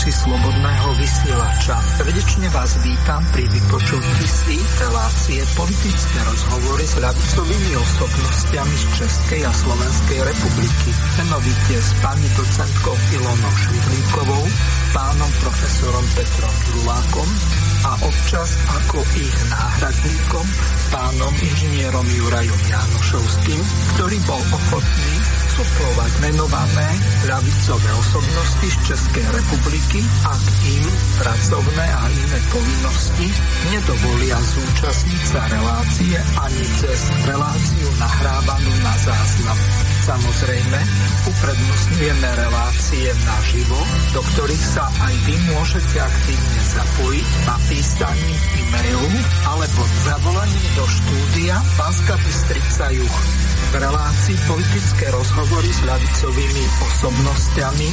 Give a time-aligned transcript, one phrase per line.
[0.00, 1.76] poslucháči Slobodného vysielača.
[2.00, 9.52] Srdečne vás vítam pri vypočutí si relácie politické rozhovory s ľavicovými osobnostiami z Českej a
[9.52, 10.90] Slovenskej republiky.
[11.20, 14.44] Menovite s pani docentkou Ilonou Švidlíkovou,
[14.96, 17.28] pánom profesorom Petrom Drulákom
[17.84, 20.46] a občas ako ich náhradníkom
[20.96, 23.60] pánom inžinierom Jurajom Janošovským,
[24.00, 25.12] ktorý bol ochotný
[25.60, 26.88] suplovať menované
[27.28, 30.84] ľavicové osobnosti z Českej republiky, ak im
[31.20, 33.28] pracovné a iné povinnosti
[33.68, 39.58] nedovolia zúčastniť sa relácie ani cez reláciu nahrávanú na záznam.
[40.00, 40.80] Samozrejme,
[41.28, 43.80] uprednostňujeme relácie naživo,
[44.16, 49.12] do ktorých sa aj vy môžete aktívne zapojiť napísaním e-mailu
[49.44, 53.18] alebo zavolaním do štúdia Banska Bystrica Juch
[53.70, 57.88] v relácii politické rozhovory s ľavicovými osobnostiami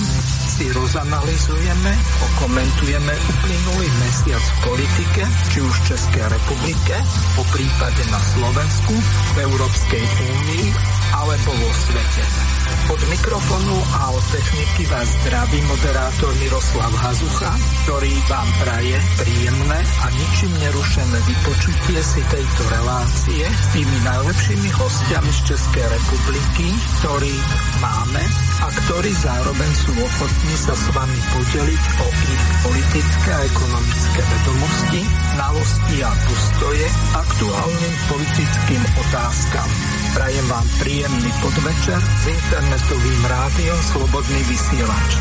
[0.50, 1.94] si rozanalizujeme,
[2.34, 6.96] okomentujeme uplynulý mesiac v politike, či už v Českej republike,
[7.38, 8.94] po prípade na Slovensku,
[9.38, 10.66] v Európskej únii
[11.14, 12.57] alebo vo svete.
[12.88, 17.52] Od mikrofonu a od techniky vás zdraví moderátor Miroslav Hazucha,
[17.84, 25.32] ktorý vám praje príjemné a ničím nerušené vypočutie si tejto relácie s tými najlepšími hostiami
[25.36, 26.68] z Českej republiky,
[27.04, 27.36] ktorí
[27.84, 28.24] máme
[28.64, 35.02] a ktorí zároveň sú ochotní sa s vami podeliť o ich politické a ekonomické vedomosti,
[35.36, 39.70] znalosti a postoje aktuálnym politickým otázkam.
[40.18, 45.12] Prajem vám príjemný podvečer s internetovým rádiom Slobodný vysielač.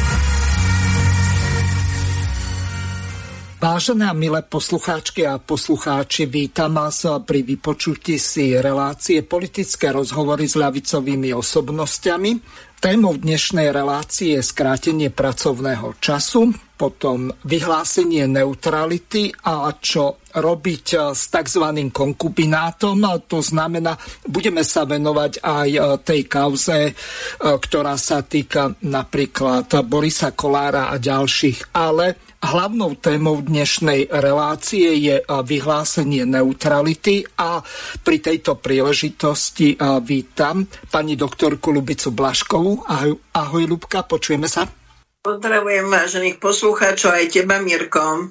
[3.61, 11.28] Vážené milé poslucháčky a poslucháči, vítam vás pri vypočutí si relácie politické rozhovory s ľavicovými
[11.36, 12.41] osobnostiami.
[12.81, 21.32] Témou dnešnej relácie je skrátenie pracovného času, potom vyhlásenie neutrality a čo robiť eh, s
[21.32, 21.64] tzv.
[21.91, 22.98] konkubinátom.
[23.26, 23.97] To znamená,
[24.28, 26.94] budeme sa venovať aj eh, tej kauze, eh,
[27.41, 31.72] ktorá sa týka napríklad Borisa Kolára a ďalších.
[31.72, 37.58] Ale hlavnou témou dnešnej relácie je vyhlásenie neutrality a
[38.04, 39.74] pri tejto príležitosti
[40.04, 42.86] vítam pani doktorku Lubicu Blaškovú.
[42.86, 44.85] Ahoj, ahoj Lubka, počujeme sa.
[45.26, 48.31] Pozdravujem vážených poslucháčov aj teba, Mirko.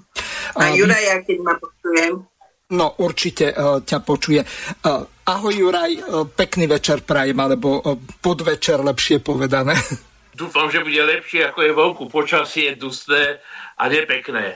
[0.56, 2.24] A Juraja, keď ma počujem.
[2.72, 4.40] No, určite uh, ťa počuje.
[4.40, 9.76] Uh, ahoj, Juraj, uh, pekný večer prajem, alebo uh, podvečer, lepšie povedané.
[10.40, 12.04] Dúfam, že bude lepšie, ako je vonku.
[12.08, 13.44] Počasie je dusné
[13.76, 14.56] a nepekné.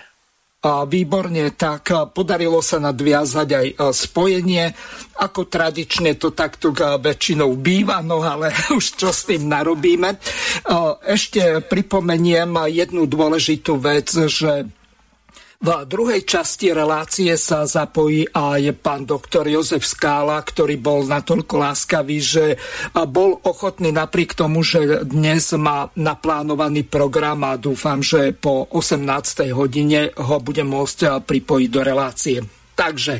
[0.59, 4.67] Výborne, tak podarilo sa nadviazať aj spojenie.
[5.23, 10.19] Ako tradične to takto väčšinou býva, no ale už čo s tým narobíme.
[11.07, 14.67] Ešte pripomeniem jednu dôležitú vec, že
[15.59, 22.23] v druhej časti relácie sa zapojí aj pán doktor Jozef Skála, ktorý bol natoľko láskavý,
[22.23, 22.55] že
[22.95, 29.51] bol ochotný napriek tomu, že dnes má naplánovaný program a dúfam, že po 18.
[29.51, 32.39] hodine ho bude môcť pripojiť do relácie.
[32.79, 33.19] Takže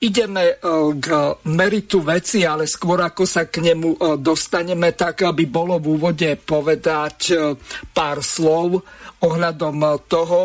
[0.00, 0.56] Ideme
[0.96, 1.06] k
[1.52, 7.36] meritu veci, ale skôr ako sa k nemu dostaneme, tak aby bolo v úvode povedať
[7.92, 8.80] pár slov
[9.20, 10.40] ohľadom eh, toho,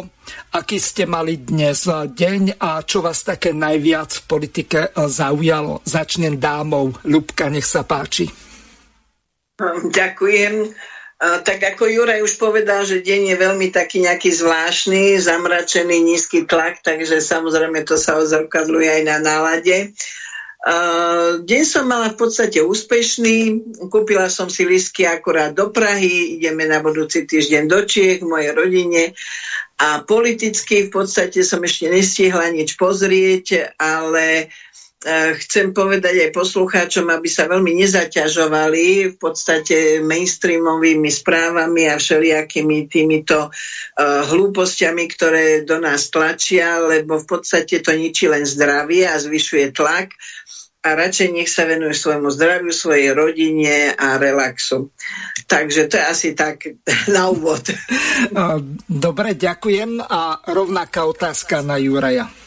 [0.56, 5.82] aký ste mali dnes eh, deň a čo vás také najviac v politike eh, zaujalo.
[5.88, 6.92] Začnem dámou.
[7.08, 8.28] Ľubka, nech sa páči.
[9.96, 10.76] Ďakujem.
[11.16, 16.84] Tak ako Juraj už povedal, že deň je veľmi taký nejaký zvláštny, zamračený, nízky tlak,
[16.84, 19.96] takže samozrejme to sa ozrkadluje aj na nálade.
[20.66, 26.66] Uh, deň som mala v podstate úspešný, kúpila som si lístky akorát do Prahy, ideme
[26.66, 29.14] na budúci týždeň do Čiech, mojej rodine.
[29.78, 34.75] A politicky v podstate som ešte nestihla nič pozrieť, ale uh,
[35.38, 43.50] chcem povedať aj poslucháčom, aby sa veľmi nezaťažovali v podstate mainstreamovými správami a všelijakými týmito
[43.50, 49.78] uh, hlúpostiami, ktoré do nás tlačia, lebo v podstate to ničí len zdravie a zvyšuje
[49.78, 50.18] tlak
[50.86, 54.94] a radšej nech sa venuje svojmu zdraviu, svojej rodine a relaxu.
[55.50, 56.62] Takže to je asi tak
[57.16, 57.66] na úvod.
[58.86, 60.06] Dobre, ďakujem.
[60.06, 62.45] A rovnaká otázka na Juraja.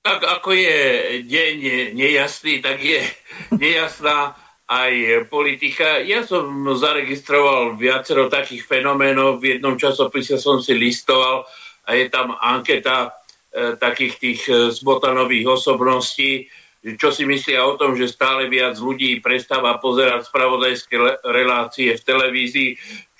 [0.00, 0.80] Tak ako je
[1.28, 1.56] deň
[1.92, 3.04] nejasný, tak je
[3.52, 4.32] nejasná
[4.64, 6.00] aj politika.
[6.00, 9.44] Ja som zaregistroval viacero takých fenoménov.
[9.44, 11.44] V jednom časopise som si listoval
[11.84, 13.12] a je tam anketa
[13.52, 16.48] e, takých tých e, zbotanových osobností,
[16.96, 20.96] čo si myslia o tom, že stále viac ľudí prestáva pozerať spravodajské
[21.28, 22.70] relácie v televízii,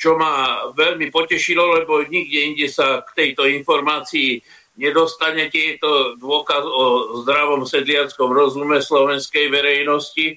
[0.00, 4.41] čo ma veľmi potešilo, lebo nikde inde sa k tejto informácii
[4.79, 5.59] nedostanete.
[5.59, 6.85] Je to dôkaz o
[7.25, 10.37] zdravom sedliackom rozume slovenskej verejnosti.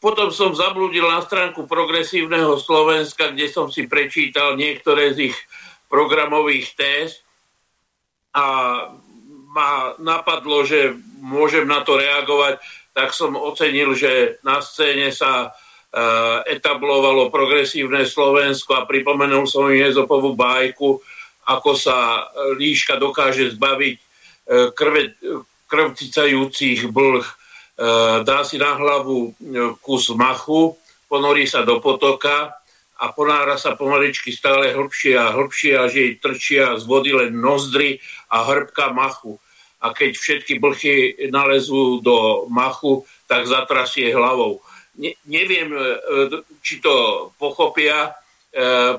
[0.00, 5.36] potom som zablúdil na stránku progresívneho Slovenska, kde som si prečítal niektoré z ich
[5.88, 7.24] programových téz
[8.36, 8.46] a
[9.56, 10.92] ma napadlo, že
[11.24, 12.60] môžem na to reagovať,
[12.92, 19.80] tak som ocenil, že na scéne sa uh, etablovalo progresívne Slovensko a pripomenul som im
[19.80, 21.00] Ezopovú bajku,
[21.46, 22.28] ako sa
[22.58, 25.14] líška dokáže zbaviť uh, krve,
[25.70, 27.24] krvcicajúcich blh.
[27.76, 29.36] Uh, dá si na hlavu
[29.84, 30.74] kus machu,
[31.06, 32.56] ponorí sa do potoka
[32.96, 38.00] a ponára sa pomaličky stále hlbšie a hlbšie, až jej trčia z vody len nozdry
[38.32, 39.36] a hrbka machu
[39.86, 40.94] a keď všetky blchy
[41.30, 44.58] nalezú do machu, tak zatrasie hlavou.
[44.96, 45.80] Ne, neviem, e,
[46.64, 48.12] či to pochopia e,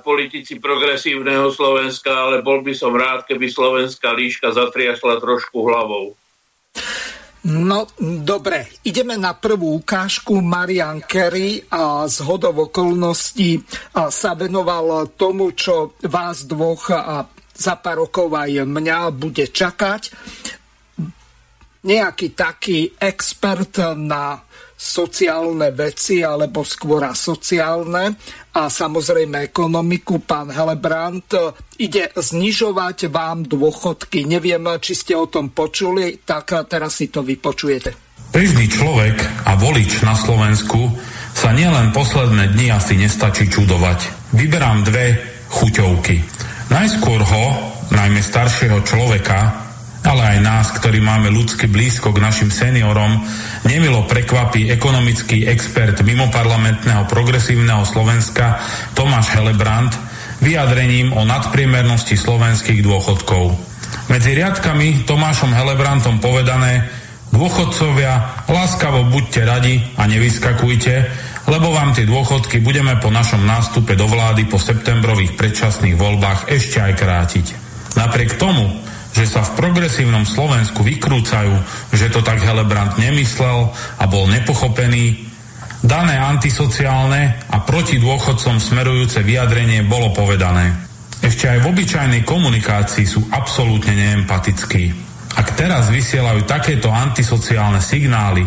[0.06, 6.14] politici progresívneho Slovenska, ale bol by som rád, keby slovenská líška zatriasla trošku hlavou.
[7.48, 7.88] No,
[8.28, 10.44] dobre, ideme na prvú ukážku.
[10.44, 13.64] Marian Kerry a z hodov okolností
[13.96, 17.24] sa venoval tomu, čo vás dvoch a
[17.58, 20.02] za pár rokov aj mňa bude čakať
[21.88, 24.38] nejaký taký expert na
[24.78, 28.14] sociálne veci, alebo skôr sociálne
[28.54, 31.34] a samozrejme ekonomiku, pán Helebrant,
[31.82, 34.30] ide znižovať vám dôchodky.
[34.30, 38.22] Neviem, či ste o tom počuli, tak teraz si to vypočujete.
[38.30, 39.18] Bežný človek
[39.50, 40.94] a volič na Slovensku
[41.34, 44.30] sa nielen posledné dni asi nestačí čudovať.
[44.38, 45.18] Vyberám dve
[45.50, 46.22] chuťovky.
[46.70, 47.46] Najskôr ho,
[47.94, 49.67] najmä staršieho človeka,
[50.08, 53.28] ale aj nás, ktorí máme ľudsky blízko k našim seniorom,
[53.68, 58.64] nemilo prekvapí ekonomický expert mimoparlamentného progresívneho Slovenska
[58.96, 59.92] Tomáš Helebrant
[60.40, 63.60] vyjadrením o nadpriemernosti slovenských dôchodkov.
[64.08, 66.88] Medzi riadkami Tomášom Helebrantom povedané
[67.28, 70.96] Dôchodcovia, láskavo buďte radi a nevyskakujte,
[71.52, 76.80] lebo vám tie dôchodky budeme po našom nástupe do vlády po septembrových predčasných voľbách ešte
[76.80, 77.46] aj krátiť.
[78.00, 78.80] Napriek tomu,
[79.18, 81.58] že sa v progresívnom Slovensku vykrúcajú,
[81.90, 85.26] že to tak Helebrant nemyslel a bol nepochopený,
[85.82, 90.86] dané antisociálne a proti dôchodcom smerujúce vyjadrenie bolo povedané.
[91.18, 94.94] Ešte aj v obyčajnej komunikácii sú absolútne neempatickí.
[95.34, 98.46] Ak teraz vysielajú takéto antisociálne signály,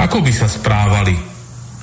[0.00, 1.12] ako by sa správali?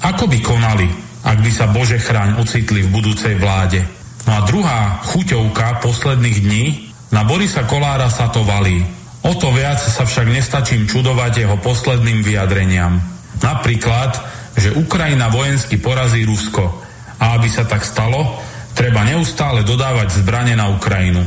[0.01, 0.89] Ako by konali,
[1.21, 3.85] ak by sa Bože chráň ocitli v budúcej vláde?
[4.25, 6.65] No a druhá chuťovka posledných dní
[7.11, 8.79] na Borisa Kolára sa to valí.
[9.21, 12.97] O to viac sa však nestačím čudovať jeho posledným vyjadreniam.
[13.43, 14.17] Napríklad,
[14.57, 16.81] že Ukrajina vojensky porazí Rusko.
[17.21, 18.41] A aby sa tak stalo,
[18.73, 21.21] treba neustále dodávať zbranie na Ukrajinu.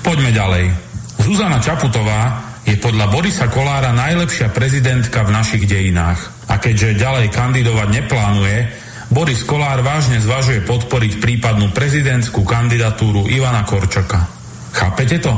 [0.00, 0.72] Poďme ďalej.
[1.20, 6.48] Zuzana Čaputová je podľa Borisa Kolára najlepšia prezidentka v našich dejinách.
[6.48, 8.56] A keďže ďalej kandidovať neplánuje,
[9.12, 14.33] Boris Kolár vážne zvažuje podporiť prípadnú prezidentskú kandidatúru Ivana Korčoka.
[14.74, 15.30] Chápete to?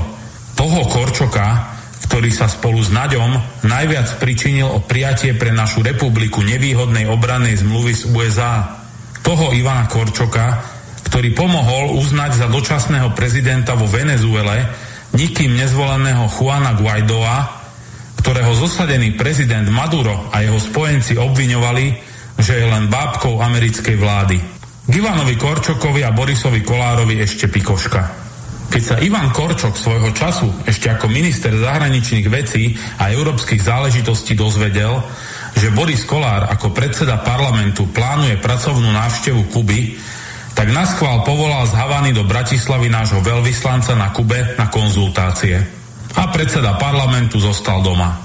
[0.57, 1.77] Toho Korčoka,
[2.09, 7.93] ktorý sa spolu s Naďom najviac pričinil o prijatie pre našu republiku nevýhodnej obrannej zmluvy
[7.93, 8.81] z USA.
[9.21, 10.65] Toho Ivana Korčoka,
[11.13, 14.65] ktorý pomohol uznať za dočasného prezidenta vo Venezuele
[15.13, 17.37] nikým nezvoleného Juana Guaidoa,
[18.25, 21.87] ktorého zosadený prezident Maduro a jeho spojenci obviňovali,
[22.41, 24.37] že je len bábkou americkej vlády.
[24.87, 28.26] K Ivanovi Korčokovi a Borisovi Kolárovi ešte pikoška.
[28.67, 35.01] Keď sa Ivan Korčok svojho času ešte ako minister zahraničných vecí a európskych záležitostí dozvedel,
[35.57, 39.97] že Boris Kolár ako predseda parlamentu plánuje pracovnú návštevu Kuby,
[40.57, 45.57] tak naschvál povolal z Havany do Bratislavy nášho veľvyslanca na Kube na konzultácie.
[46.17, 48.17] A predseda parlamentu zostal doma.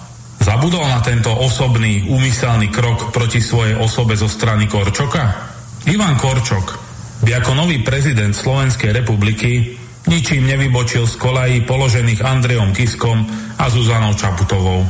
[0.41, 5.53] Zabudol na tento osobný, úmyselný krok proti svojej osobe zo strany Korčoka?
[5.91, 6.81] Ivan Korčok
[7.21, 13.25] by ako nový prezident Slovenskej republiky ničím nevybočil z kolají položených Andrejom Kiskom
[13.57, 14.81] a Zuzanou Čaputovou.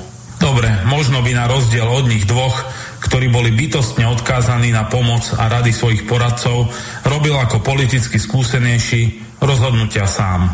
[0.41, 2.65] Dobre, možno by na rozdiel od nich dvoch,
[3.05, 6.69] ktorí boli bytostne odkázaní na pomoc a rady svojich poradcov,
[7.05, 10.49] robil ako politicky skúsenejší rozhodnutia sám.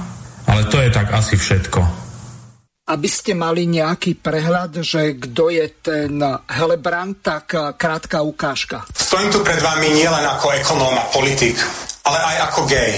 [0.48, 2.08] Ale to je tak asi všetko
[2.88, 6.16] aby ste mali nejaký prehľad, že kto je ten
[6.48, 8.88] Helebrand, tak krátka ukážka.
[8.96, 11.60] Stojím tu pred vami nielen ako ekonóm a politik,
[12.08, 12.92] ale aj ako gej.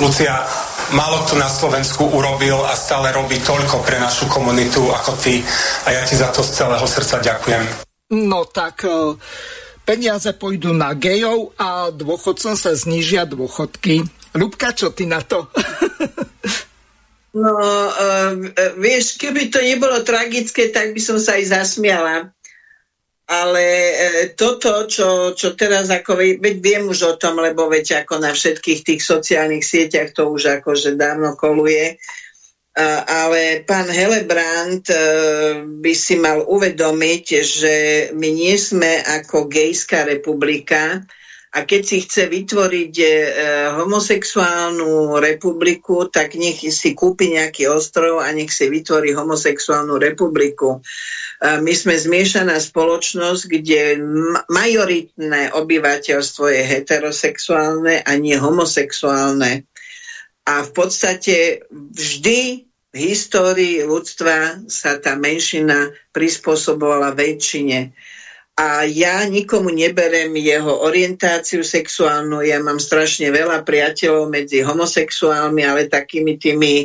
[0.00, 0.44] Lucia,
[0.92, 5.42] málo kto na Slovensku urobil a stále robí toľko pre našu komunitu ako ty
[5.86, 7.64] a ja ti za to z celého srdca ďakujem.
[8.10, 9.14] No tak e,
[9.86, 14.02] peniaze pôjdu na gejov a dôchodcom sa znížia dôchodky.
[14.34, 15.50] Ľubka, čo ty na to?
[17.42, 17.54] no,
[17.90, 18.30] uh,
[18.78, 22.30] vieš, keby to nebolo tragické, tak by som sa aj zasmiala
[23.30, 23.94] ale e,
[24.34, 28.82] toto, čo, čo teraz ako, veď viem už o tom, lebo veď ako na všetkých
[28.82, 31.94] tých sociálnych sieťach to už akože dávno koluje,
[33.06, 34.98] ale pán Helebrand e,
[35.82, 37.74] by si mal uvedomiť, že
[38.14, 41.02] my nie sme ako gejská republika
[41.50, 43.08] a keď si chce vytvoriť e,
[43.74, 50.78] homosexuálnu republiku, tak nech si kúpi nejaký ostrov a nech si vytvorí homosexuálnu republiku
[51.40, 53.96] my sme zmiešaná spoločnosť, kde
[54.52, 59.64] majoritné obyvateľstvo je heterosexuálne a nie homosexuálne.
[60.44, 67.94] A v podstate vždy v histórii ľudstva sa tá menšina prispôsobovala väčšine.
[68.60, 72.44] A ja nikomu neberem jeho orientáciu sexuálnu.
[72.44, 76.84] Ja mám strašne veľa priateľov medzi homosexuálmi, ale takými tými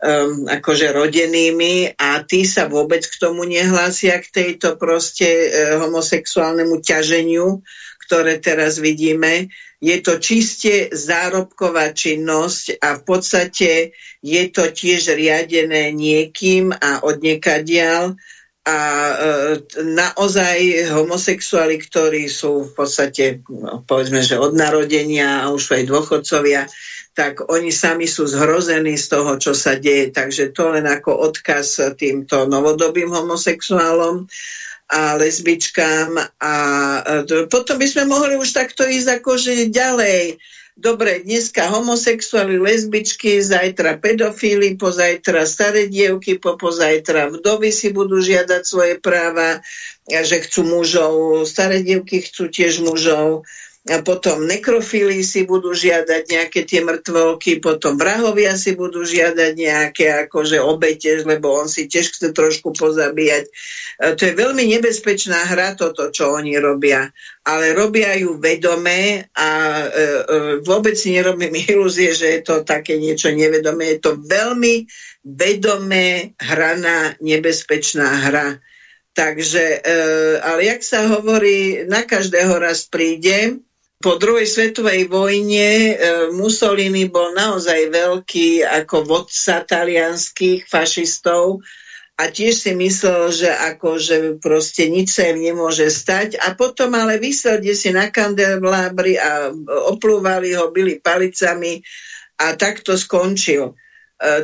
[0.00, 6.80] um, akože rodenými a tí sa vôbec k tomu nehlásia k tejto proste uh, homosexuálnemu
[6.80, 7.60] ťaženiu,
[8.08, 9.52] ktoré teraz vidíme.
[9.76, 13.92] Je to čiste zárobková činnosť a v podstate
[14.24, 18.16] je to tiež riadené niekým a odniekadiaľ
[18.60, 19.14] a e,
[19.80, 26.68] naozaj homosexuáli, ktorí sú v podstate, no, povedzme, že od narodenia a už aj dôchodcovia,
[27.16, 30.12] tak oni sami sú zhrození z toho, čo sa deje.
[30.12, 34.28] Takže to len ako odkaz týmto novodobým homosexuálom
[34.90, 36.16] a lesbičkám.
[36.38, 36.54] A
[37.50, 40.38] potom by sme mohli už takto ísť akože ďalej.
[40.80, 48.62] Dobre, dneska homosexuáli, lesbičky, zajtra pedofíli, pozajtra staré dievky, po pozajtra vdovy si budú žiadať
[48.64, 49.60] svoje práva,
[50.08, 53.44] že chcú mužov, staré dievky chcú tiež mužov
[53.88, 60.28] a potom nekrofíli si budú žiadať nejaké tie mŕtvolky, potom vrahovia si budú žiadať nejaké
[60.28, 63.48] akože obete, lebo on si tiež chce trošku pozabíjať.
[63.48, 63.50] E,
[64.20, 67.08] to je veľmi nebezpečná hra toto, čo oni robia.
[67.48, 70.04] Ale robia ju vedomé a e, e,
[70.60, 73.96] vôbec si nerobím ilúzie, že je to také niečo nevedomé.
[73.96, 74.84] Je to veľmi
[75.24, 78.60] vedomé hraná nebezpečná hra.
[79.16, 79.98] Takže, e,
[80.44, 83.56] ale jak sa hovorí, na každého raz príde,
[84.00, 85.94] po druhej svetovej vojne e,
[86.32, 91.60] Mussolini bol naozaj veľký ako vodca talianských fašistov
[92.16, 96.96] a tiež si myslel, že ako, že proste nič sa im nemôže stať a potom
[96.96, 99.52] ale vysel si na kandelabri a
[99.92, 101.84] oplúvali ho, byli palicami
[102.40, 103.68] a takto skončil.
[103.68, 103.74] E,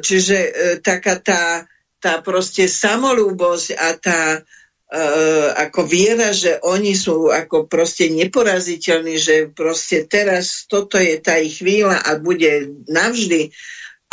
[0.04, 0.50] čiže e,
[0.84, 1.64] taká tá,
[1.96, 4.20] tá proste samolúbosť a tá
[5.56, 11.58] ako viera, že oni sú ako proste neporaziteľní, že proste teraz toto je tá ich
[11.58, 13.50] chvíľa a bude navždy,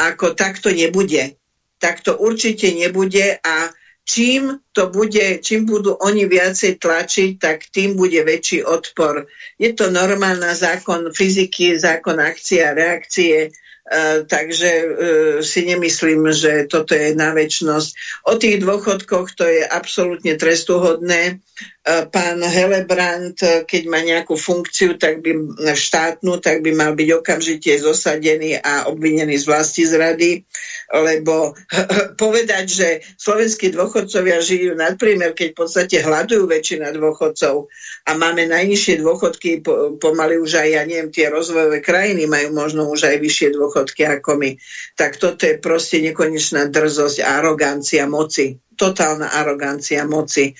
[0.01, 1.37] ako takto nebude.
[1.77, 3.69] Takto určite nebude a
[4.01, 9.29] čím to bude, čím budú oni viacej tlačiť, tak tým bude väčší odpor.
[9.61, 13.62] Je to normálna zákon fyziky, zákon akcie a reakcie E,
[14.31, 14.85] takže e,
[15.43, 17.89] si nemyslím, že toto je na väčšnosť.
[18.31, 21.21] O tých dôchodkoch to je absolútne trestuhodné.
[21.27, 21.33] E,
[22.07, 23.35] pán Helebrand,
[23.67, 29.35] keď má nejakú funkciu tak by, štátnu, tak by mal byť okamžite zosadený a obvinený
[29.35, 30.47] z vlasti zrady,
[30.93, 31.57] lebo
[32.21, 37.65] povedať, že slovenskí dôchodcovia žijú nadpriemer, keď v podstate hľadujú väčšina dôchodcov
[38.05, 39.65] a máme najnižšie dôchodky,
[39.97, 44.37] pomaly už aj, ja neviem, tie rozvojové krajiny majú možno už aj vyššie dôchodky ako
[44.37, 44.51] my,
[44.93, 50.51] tak toto je proste nekonečná drzosť arogancia moci totálna arogancia moci.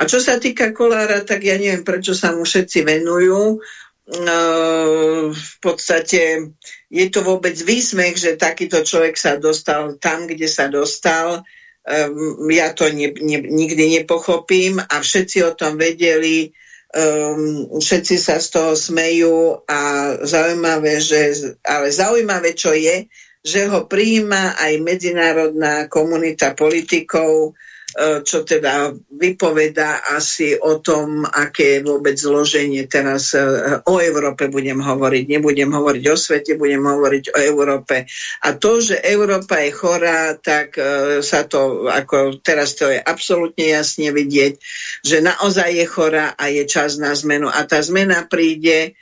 [0.00, 3.62] A čo sa týka Kolára, tak ja neviem, prečo sa mu všetci venujú.
[4.10, 6.50] Uh, v podstate
[6.90, 11.46] je to vôbec výsmech, že takýto človek sa dostal tam, kde sa dostal.
[11.86, 16.50] Um, ja to ne, ne, nikdy nepochopím a všetci o tom vedeli,
[16.90, 19.78] um, všetci sa z toho smejú a
[20.26, 23.06] zaujímavé, že, ale zaujímavé, čo je,
[23.40, 27.54] že ho prijíma aj medzinárodná komunita politikov,
[27.98, 33.42] čo teda vypoveda asi o tom, aké je vôbec zloženie teraz e,
[33.82, 35.24] o Európe budem hovoriť.
[35.26, 38.06] Nebudem hovoriť o svete, budem hovoriť o Európe.
[38.46, 43.66] A to, že Európa je chorá, tak e, sa to, ako teraz to je absolútne
[43.74, 44.54] jasne vidieť,
[45.02, 47.50] že naozaj je chorá a je čas na zmenu.
[47.50, 48.94] A tá zmena príde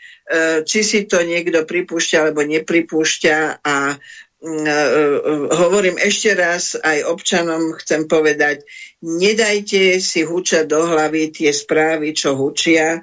[0.68, 3.96] či si to niekto pripúšťa alebo nepripúšťa a
[4.38, 8.62] hovorím ešte raz aj občanom, chcem povedať,
[9.02, 13.02] nedajte si hučať do hlavy tie správy, čo hučia.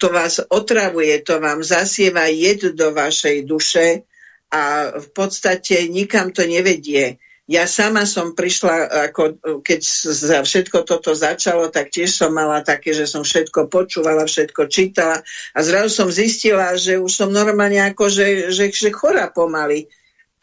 [0.00, 4.08] To vás otravuje, to vám zasieva jed do vašej duše
[4.48, 7.20] a v podstate nikam to nevedie.
[7.44, 9.80] Ja sama som prišla, ako keď
[10.16, 15.20] za všetko toto začalo, tak tiež som mala také, že som všetko počúvala, všetko čítala
[15.52, 19.84] a zrazu som zistila, že už som normálne ako, že, že, že chora pomaly.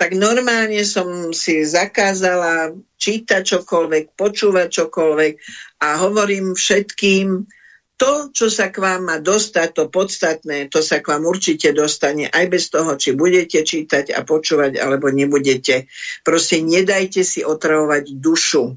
[0.01, 5.33] Tak normálne som si zakázala čítať čokoľvek, počúvať čokoľvek
[5.85, 7.45] a hovorím všetkým,
[8.01, 12.25] to, čo sa k vám má dostať, to podstatné, to sa k vám určite dostane
[12.33, 15.85] aj bez toho, či budete čítať a počúvať, alebo nebudete.
[16.25, 18.73] Proste nedajte si otravovať dušu.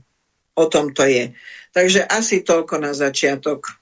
[0.61, 1.33] O tom to je.
[1.73, 3.73] Takže asi toľko na začiatok.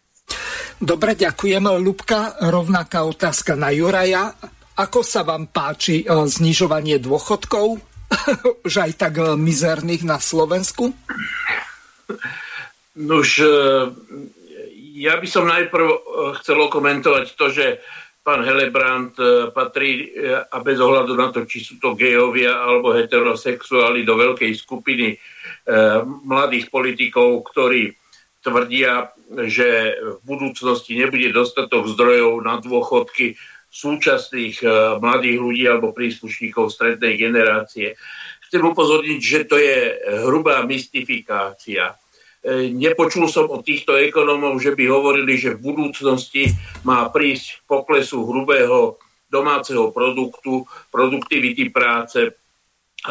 [0.79, 1.75] Dobre, ďakujem.
[1.83, 4.31] Lubka, rovnaká otázka na Juraja.
[4.73, 7.76] Ako sa vám páči e, znižovanie dôchodkov?
[8.67, 10.97] Už aj tak e, mizerných na Slovensku?
[12.97, 13.52] Nož, e,
[14.97, 15.87] ja by som najprv
[16.41, 17.67] chcel komentovať to, že
[18.23, 19.19] pán Helebrant
[19.50, 20.14] patrí
[20.47, 25.19] a bez ohľadu na to, či sú to gejovia alebo heterosexuáli do veľkej skupiny
[26.23, 27.91] mladých politikov, ktorí
[28.47, 29.11] tvrdia,
[29.50, 33.35] že v budúcnosti nebude dostatok zdrojov na dôchodky
[33.73, 34.61] súčasných
[35.00, 37.97] mladých ľudí alebo príslušníkov strednej generácie.
[38.45, 39.97] Chcem upozorniť, že to je
[40.29, 41.97] hrubá mystifikácia
[42.43, 46.50] E, nepočul som od týchto ekonómov, že by hovorili, že v budúcnosti
[46.83, 48.99] má prísť poklesu hrubého
[49.31, 52.33] domáceho produktu, produktivity práce, e,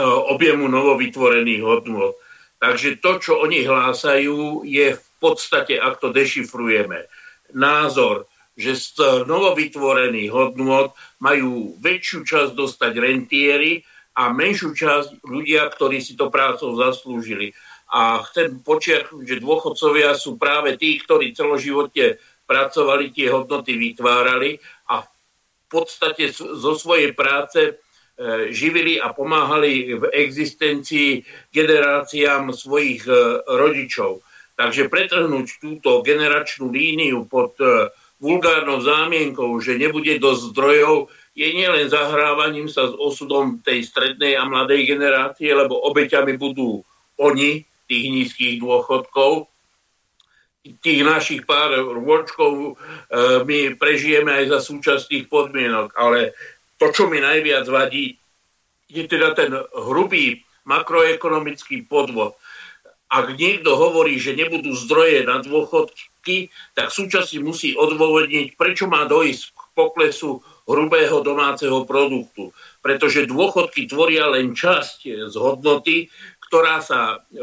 [0.03, 2.19] objemu novovytvorených hodnot.
[2.59, 7.07] Takže to, čo oni hlásajú, je v podstate, ak to dešifrujeme,
[7.55, 8.27] názor,
[8.61, 13.81] že z novovytvorených hodnot majú väčšiu časť dostať rentieri
[14.13, 17.57] a menšiu časť ľudia, ktorí si to prácou zaslúžili.
[17.91, 24.59] A chcem počiarknúť, že dôchodcovia sú práve tí, ktorí celoživotne pracovali, tie hodnoty vytvárali
[24.91, 25.09] a v
[25.71, 27.71] podstate zo svojej práce e,
[28.51, 34.23] živili a pomáhali v existencii generáciám svojich e, rodičov.
[34.59, 37.87] Takže pretrhnúť túto generačnú líniu pod e,
[38.21, 44.45] vulgárnou zámienkou, že nebude dosť zdrojov, je nielen zahrávaním sa s osudom tej strednej a
[44.45, 46.85] mladej generácie, lebo obeťami budú
[47.17, 49.51] oni, tých nízkych dôchodkov.
[50.61, 52.71] Tých našich pár rôčkov e,
[53.41, 56.37] my prežijeme aj za súčasných podmienok, ale
[56.77, 58.21] to, čo mi najviac vadí,
[58.85, 62.37] je teda ten hrubý makroekonomický podvod.
[63.09, 66.10] Ak niekto hovorí, že nebudú zdroje na dôchodky,
[66.77, 72.53] tak súčasne musí odôvodniť, prečo má dojsť k poklesu hrubého domáceho produktu.
[72.85, 76.07] Pretože dôchodky tvoria len časť z hodnoty,
[76.51, 77.39] ktorá sa e,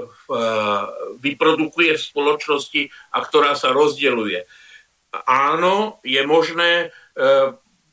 [1.25, 2.83] vyprodukuje v spoločnosti
[3.17, 4.45] a ktorá sa rozdeľuje.
[5.25, 6.87] Áno, je možné e,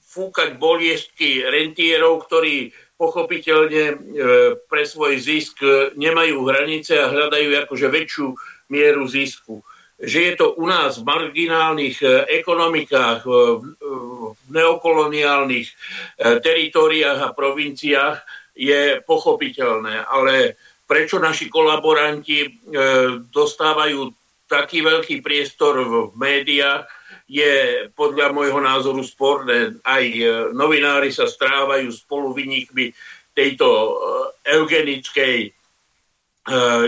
[0.04, 3.96] fúkať boliestky rentierov, ktorí pochopiteľne e,
[4.68, 5.64] pre svoj zisk
[5.96, 8.36] nemajú hranice a hľadajú akože väčšiu
[8.68, 9.64] mieru zisku.
[9.96, 15.68] Že je to u nás v marginálnych ekonomikách, v neokoloniálnych
[16.20, 18.20] teritoriách a provinciách
[18.56, 22.50] je pochopiteľné, ale prečo naši kolaboranti e,
[23.34, 24.14] dostávajú
[24.46, 26.86] taký veľký priestor v médiách,
[27.26, 29.74] je podľa môjho názoru sporné.
[29.82, 32.94] Aj e, novinári sa strávajú spolu vynikmi
[33.34, 33.92] tejto e,
[34.56, 35.38] eugenickej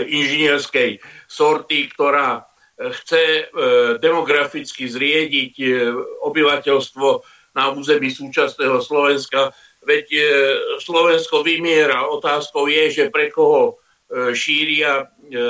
[0.06, 2.46] inžinierskej sorty, ktorá
[2.78, 3.50] chce
[3.98, 5.54] demograficky zriediť
[6.22, 7.08] obyvateľstvo
[7.58, 9.50] na území súčasného Slovenska.
[9.82, 10.06] Veď
[10.78, 12.06] Slovensko vymiera.
[12.06, 15.44] Otázkou je, že pre koho E, šíria e, e,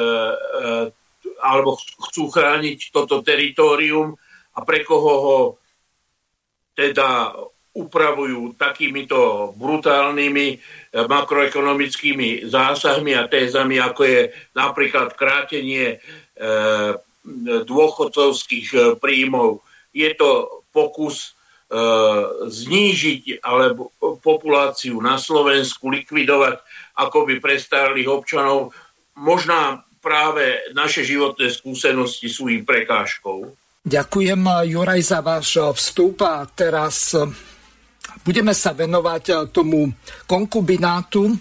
[1.38, 1.78] alebo
[2.10, 4.18] chcú chrániť toto teritorium
[4.58, 5.40] a pre koho ho
[6.74, 7.38] teda
[7.78, 10.58] upravujú takýmito brutálnymi
[11.06, 14.20] makroekonomickými zásahmi a tézami, ako je
[14.58, 16.02] napríklad krátenie
[17.64, 19.60] dôchodcovských príjmov.
[19.92, 21.34] Je to pokus
[22.48, 23.92] znížiť alebo
[24.24, 26.64] populáciu na Slovensku, likvidovať
[26.96, 28.72] akoby prestarlých občanov.
[29.20, 33.52] Možná práve naše životné skúsenosti sú im prekážkou.
[33.84, 37.12] Ďakujem, Juraj, za váš vstup a teraz
[38.24, 39.92] budeme sa venovať tomu
[40.24, 41.36] konkubinátu,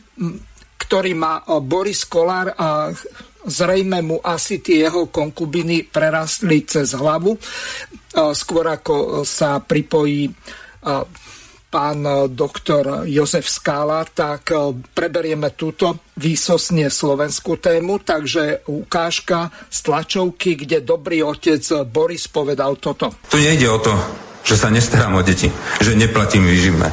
[0.76, 2.92] ktorý má Boris Kolár a
[3.48, 7.40] zrejme mu asi tie jeho konkubiny prerastli cez hlavu.
[8.36, 10.28] Skôr ako sa pripojí
[11.68, 12.00] pán
[12.32, 14.56] doktor Jozef Skála, tak
[14.96, 23.12] preberieme túto výsosne slovenskú tému, takže ukážka z tlačovky, kde dobrý otec Boris povedal toto.
[23.28, 23.94] Tu nejde o to,
[24.48, 25.52] že sa nestarám o deti,
[25.84, 26.88] že neplatím výživné.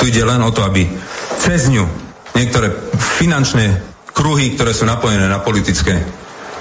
[0.00, 0.88] Tu ide len o to, aby
[1.36, 1.84] cez ňu
[2.32, 3.76] niektoré finančné
[4.18, 6.02] kruhy, ktoré sú napojené na politické,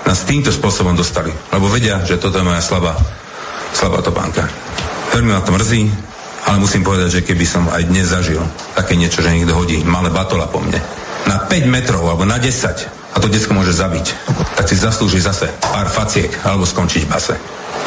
[0.05, 1.33] nás týmto spôsobom dostali.
[1.49, 2.93] Lebo vedia, že toto je moja slabá,
[3.73, 4.45] slabá topánka.
[5.17, 5.89] Veľmi ma to mrzí,
[6.45, 8.39] ale musím povedať, že keby som aj dnes zažil
[8.77, 10.77] také niečo, že niekto hodí malé batola po mne,
[11.25, 14.05] na 5 metrov alebo na 10 a to detsko môže zabiť,
[14.57, 17.35] tak si zaslúži zase pár faciek alebo skončiť v base.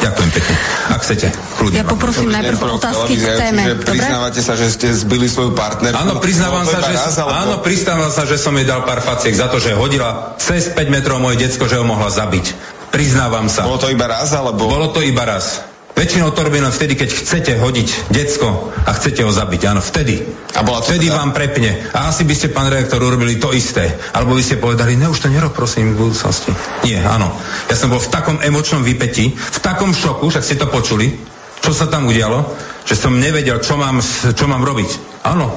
[0.01, 0.55] Ďakujem pekne.
[0.89, 1.27] Ak chcete,
[1.61, 1.77] kľudne.
[1.77, 3.63] Ja poprosím najprv otázky k téme.
[3.85, 5.93] Priznávate sa, že ste zbili svoju partnerku?
[5.93, 7.37] Áno, priznávam sa, že, raz, alebo...
[7.37, 10.89] áno, priznávam sa, že som jej dal pár faciek za to, že hodila cez 5
[10.89, 12.45] metrov moje decko, že ho mohla zabiť.
[12.89, 13.61] Priznávam sa.
[13.61, 14.65] Bolo to iba raz, alebo?
[14.65, 15.70] Bolo to iba raz.
[16.01, 19.69] Väčšinou to robím len vtedy, keď chcete hodiť decko a chcete ho zabiť.
[19.69, 20.17] Áno, vtedy.
[20.57, 21.21] A bola to vtedy teda...
[21.21, 21.77] vám prepne.
[21.93, 23.85] A asi by ste, pán redaktor, urobili to isté.
[24.09, 26.49] Alebo by ste povedali, ne, už to nerob, prosím, v budúcnosti.
[26.81, 27.29] Nie, áno.
[27.69, 31.13] Ja som bol v takom emočnom vypetí, v takom šoku, však ste to počuli,
[31.61, 32.49] čo sa tam udialo,
[32.81, 34.01] že som nevedel, čo mám,
[34.33, 35.21] čo mám robiť.
[35.21, 35.53] Áno.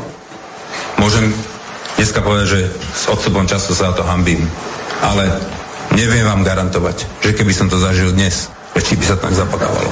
[1.01, 1.33] Môžem
[1.97, 2.61] dneska povedať, že
[2.93, 4.45] s odstupom času sa to hambím.
[5.01, 5.25] Ale
[5.97, 8.53] neviem vám garantovať, že keby som to zažil dnes,
[8.83, 9.91] či by sa tak zapadávalo.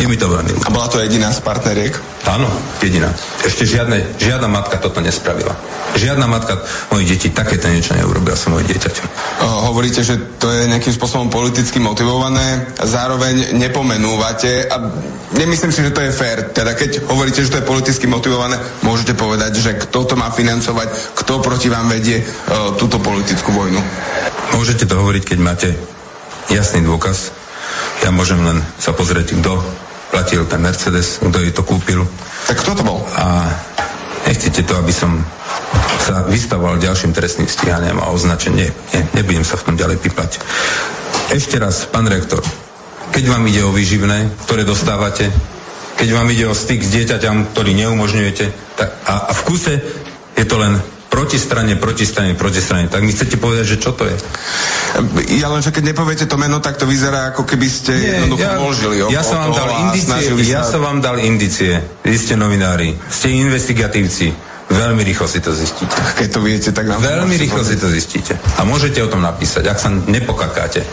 [0.00, 1.92] Je mi to veľmi A bola to jediná z partneriek?
[2.28, 2.48] Áno,
[2.80, 3.08] jediná.
[3.44, 5.56] Ešte žiadne, žiadna matka toto nespravila.
[5.96, 6.60] Žiadna matka
[6.92, 9.06] mojich detí takéto niečo neurobila som mojich dieťaťom.
[9.72, 14.76] hovoríte, že to je nejakým spôsobom politicky motivované, zároveň nepomenúvate a
[15.34, 16.52] nemyslím si, že to je fér.
[16.52, 21.16] Teda keď hovoríte, že to je politicky motivované, môžete povedať, že kto to má financovať,
[21.16, 23.80] kto proti vám vedie uh, túto politickú vojnu.
[24.54, 25.68] Môžete to hovoriť, keď máte
[26.52, 27.39] jasný dôkaz,
[28.00, 29.60] ja môžem len sa pozrieť, kto
[30.10, 32.02] platil ten Mercedes, kto jej to kúpil.
[32.50, 33.04] Tak kto to bol?
[33.14, 33.46] A
[34.26, 35.22] nechcete to, aby som
[36.00, 38.72] sa vystavoval ďalším trestným stíhaniam a označenie.
[38.92, 40.42] Nie, nebudem sa v tom ďalej pipať.
[41.30, 42.42] Ešte raz, pán rektor,
[43.14, 45.30] keď vám ide o výživné, ktoré dostávate,
[45.94, 49.74] keď vám ide o styk s dieťaťom, ktorý neumožňujete, tak a, a v kuse
[50.34, 52.86] je to len protistrane, protistrane, protistrane.
[52.86, 54.16] Tak mi chcete povedať, že čo to je?
[55.42, 58.46] Ja len, že keď nepoviete to meno, tak to vyzerá, ako keby ste Nie, jednoducho
[58.46, 60.70] ja, položili ja som vám dal indicie, ja sa...
[60.70, 61.72] som vám dal indicie.
[62.06, 64.48] Vy ste novinári, ste investigatívci.
[64.70, 65.98] Veľmi rýchlo si to zistíte.
[66.14, 68.38] Keď to viete, tak nám Veľmi rýchlo si to zistíte.
[68.54, 70.86] A môžete o tom napísať, ak sa nepokakáte.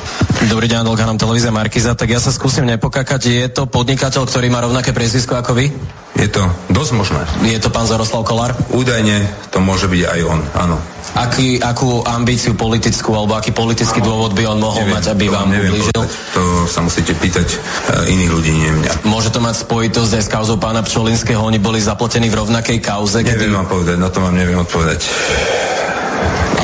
[0.50, 3.22] Dobrý deň, Adolka, nám televízia Markiza, tak ja sa skúsim nepokakať.
[3.30, 5.70] Je to podnikateľ, ktorý má rovnaké priezvisko ako vy?
[6.18, 6.42] Je to
[6.74, 7.22] dosť možné.
[7.46, 8.58] Je to pán Zaroslav Kolár?
[8.74, 10.78] Údajne to môže byť aj on, áno.
[11.14, 15.54] Aký, akú ambíciu politickú alebo aký politický dôvod by on mohol neviem, mať, aby vám
[15.54, 15.94] neviem ublížil?
[15.94, 16.12] Povedať.
[16.34, 18.92] To sa musíte pýtať uh, iných ľudí, nie mňa.
[19.06, 21.38] Môže to mať spojitosť aj s kauzou pána Pčolinského?
[21.38, 23.22] Oni boli zapletení v rovnakej kauze?
[23.22, 23.54] Neviem kedy...
[23.54, 25.00] vám povedať, na to vám neviem odpovedať.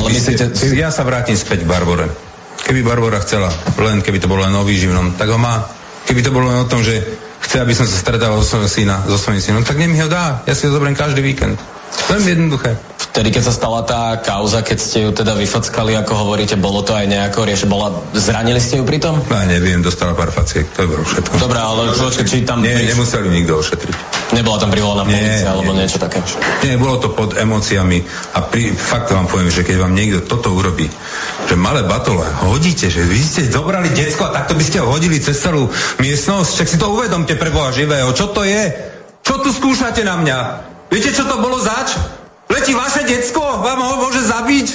[0.02, 0.44] Ale myslíte...
[0.74, 2.10] Ja sa vrátim späť k Barbore.
[2.66, 5.62] Keby Barbora chcela, len keby to bolo len o výživnom, tak ho má.
[6.04, 7.00] Keby to bolo len o tom, že
[7.44, 10.08] chce, aby som sa stretával so svojím syna, so svojím synom, tak nech mi ho
[10.08, 10.40] dá.
[10.48, 11.60] Ja si ho zoberiem každý víkend.
[12.08, 12.93] Veľmi jednoduché.
[13.14, 16.98] Vtedy, keď sa stala tá kauza, keď ste ju teda vyfackali, ako hovoríte, bolo to
[16.98, 19.22] aj nejako rieš, bola, zranili ste ju pritom?
[19.30, 21.38] No, neviem, dostala pár faciek, to je bolo všetko.
[21.38, 22.58] Dobre, ale počkaj, či tam...
[22.58, 22.98] Nie, príš...
[22.98, 23.96] nemuseli nikto ošetriť.
[24.34, 25.86] Nebola tam privolaná policia alebo nie.
[25.86, 26.18] niečo také?
[26.66, 28.02] Nie, bolo to pod emóciami
[28.34, 30.90] a pri, fakt vám poviem, že keď vám niekto toto urobí,
[31.46, 35.22] že malé batole hodíte, že vy ste zobrali decko a takto by ste ho hodili
[35.22, 35.70] cez celú
[36.02, 38.74] miestnosť, však si to uvedomte pre Boha živého, čo to je?
[39.22, 40.38] Čo tu skúšate na mňa?
[40.90, 41.94] Viete, čo to bolo zač?
[42.54, 43.42] Letí vaše decko?
[43.42, 44.66] Vám ho môže zabiť?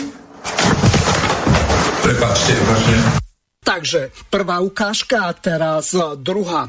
[2.03, 2.95] Prepačte, vaše.
[3.63, 6.67] Takže prvá ukážka a teraz druhá.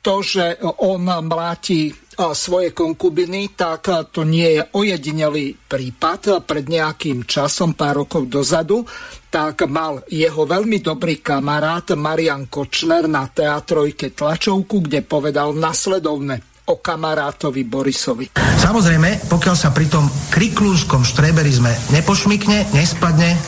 [0.00, 1.92] To, že on mláti
[2.32, 6.48] svoje konkubiny, tak to nie je ojedinelý prípad.
[6.48, 8.80] Pred nejakým časom, pár rokov dozadu,
[9.28, 16.74] tak mal jeho veľmi dobrý kamarát Marian Kočner na teatrojke tlačovku, kde povedal nasledovne o
[16.82, 18.26] kamarátovi Borisovi.
[18.36, 23.38] Samozrejme, pokiaľ sa pri tom kriklúskom štreberizme nepošmikne, nespadne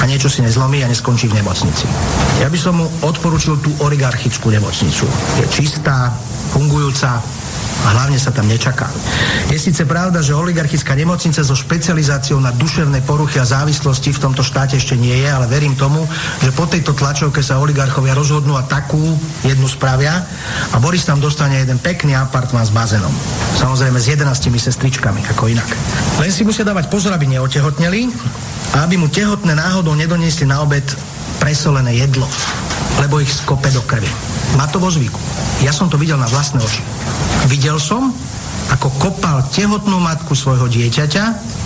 [0.00, 1.84] a niečo si nezlomí a neskončí v nemocnici.
[2.40, 5.04] Ja by som mu odporučil tú oligarchickú nemocnicu.
[5.38, 6.10] Je čistá,
[6.50, 7.20] fungujúca,
[7.84, 8.88] a hlavne sa tam nečaká.
[9.48, 14.44] Je síce pravda, že oligarchická nemocnica so špecializáciou na duševné poruchy a závislosti v tomto
[14.44, 16.04] štáte ešte nie je, ale verím tomu,
[16.44, 19.00] že po tejto tlačovke sa oligarchovia rozhodnú a takú
[19.42, 20.22] jednu spravia
[20.70, 23.12] a Boris tam dostane jeden pekný apartmán s bazénom.
[23.56, 24.28] Samozrejme s 11
[24.60, 25.68] sestričkami, ako inak.
[26.20, 28.12] Len si musia dávať pozor, aby neotehotneli
[28.76, 30.84] a aby mu tehotné náhodou nedoniesli na obed
[31.40, 32.28] presolené jedlo,
[33.00, 34.06] lebo ich skope do krvi.
[34.60, 35.18] Má to vo zvyku.
[35.64, 36.84] Ja som to videl na vlastné oči.
[37.48, 38.12] Videl som,
[38.70, 41.24] ako kopal tehotnú matku svojho dieťaťa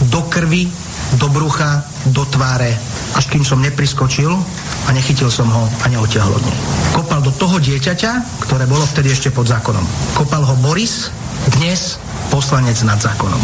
[0.08, 0.70] do krvi,
[1.18, 1.84] do brucha,
[2.14, 2.72] do tváre,
[3.18, 4.30] až kým som nepriskočil
[4.86, 6.58] a nechytil som ho a neotiahol od nej.
[6.94, 9.84] Kopal do toho dieťaťa, ktoré bolo vtedy ešte pod zákonom.
[10.16, 11.10] Kopal ho Boris,
[11.60, 11.98] dnes
[12.32, 13.40] poslanec nad zákonom.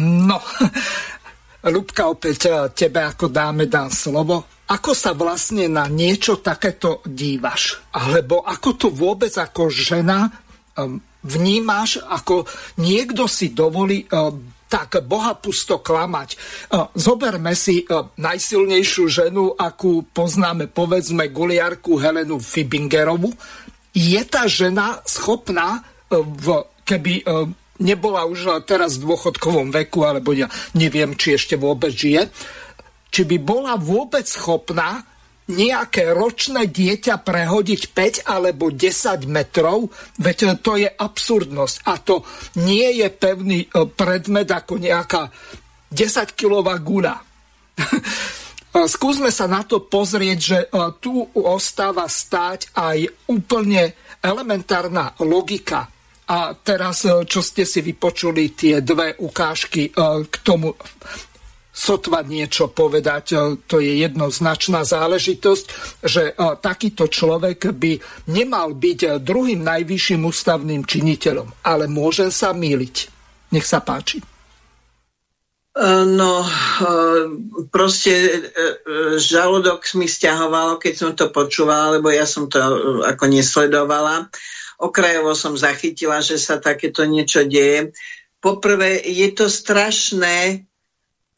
[0.00, 0.38] No,
[1.74, 4.59] Lubka, opäť eh, tebe ako dáme dám slovo.
[4.70, 7.82] Ako sa vlastne na niečo takéto dívaš?
[7.90, 10.30] Alebo ako to vôbec ako žena
[10.78, 12.46] um, vnímaš, ako
[12.78, 14.38] niekto si dovolí um,
[14.70, 16.38] tak Boha pusto klamať.
[16.70, 23.34] Uh, zoberme si uh, najsilnejšiu ženu, akú poznáme, povedzme, guliarku Helenu Fibingerovu.
[23.90, 27.26] Je tá žena schopná, uh, v, keby
[27.80, 32.28] nebola už teraz v dôchodkovom veku, alebo ja neviem, či ešte vôbec žije,
[33.10, 35.02] či by bola vôbec schopná
[35.50, 39.90] nejaké ročné dieťa prehodiť 5 alebo 10 metrov,
[40.22, 41.76] veď to je absurdnosť.
[41.90, 42.22] A to
[42.62, 45.28] nie je pevný e, predmet ako nejaká
[45.90, 47.18] 10-kilová gula.
[48.70, 50.66] Skúsme sa na to pozrieť, že e,
[51.02, 55.90] tu ostáva stáť aj úplne elementárna logika.
[56.30, 59.90] A teraz, e, čo ste si vypočuli, tie dve ukážky
[60.30, 60.78] k tomu
[61.80, 63.24] sotva niečo povedať.
[63.32, 65.64] E, to je jednoznačná záležitosť,
[66.04, 67.96] že e, takýto človek by
[68.28, 71.64] nemal byť e, druhým najvyšším ústavným činiteľom.
[71.64, 72.96] Ale môžem sa míliť.
[73.56, 74.20] Nech sa páči.
[75.80, 76.44] No,
[77.70, 78.12] proste
[79.22, 82.58] žalúdok mi stiahovalo, keď som to počúvala, lebo ja som to
[83.06, 84.28] ako nesledovala.
[84.82, 87.94] Okrajovo som zachytila, že sa takéto niečo deje.
[88.42, 90.69] Poprvé, je to strašné,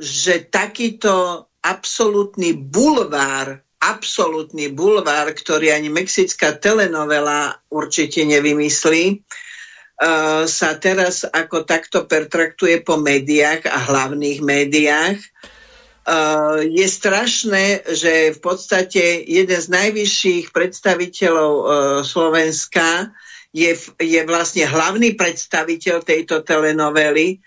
[0.02, 11.22] že takýto absolútny bulvár, absolútny bulvár, ktorý ani mexická telenovela určite nevymyslí, uh, sa teraz
[11.22, 15.22] ako takto pertraktuje po médiách a hlavných médiách.
[16.02, 21.66] Uh, je strašné, že v podstate jeden z najvyšších predstaviteľov uh,
[22.02, 23.14] Slovenska
[23.54, 23.70] je,
[24.02, 27.38] je vlastne hlavný predstaviteľ tejto telenovely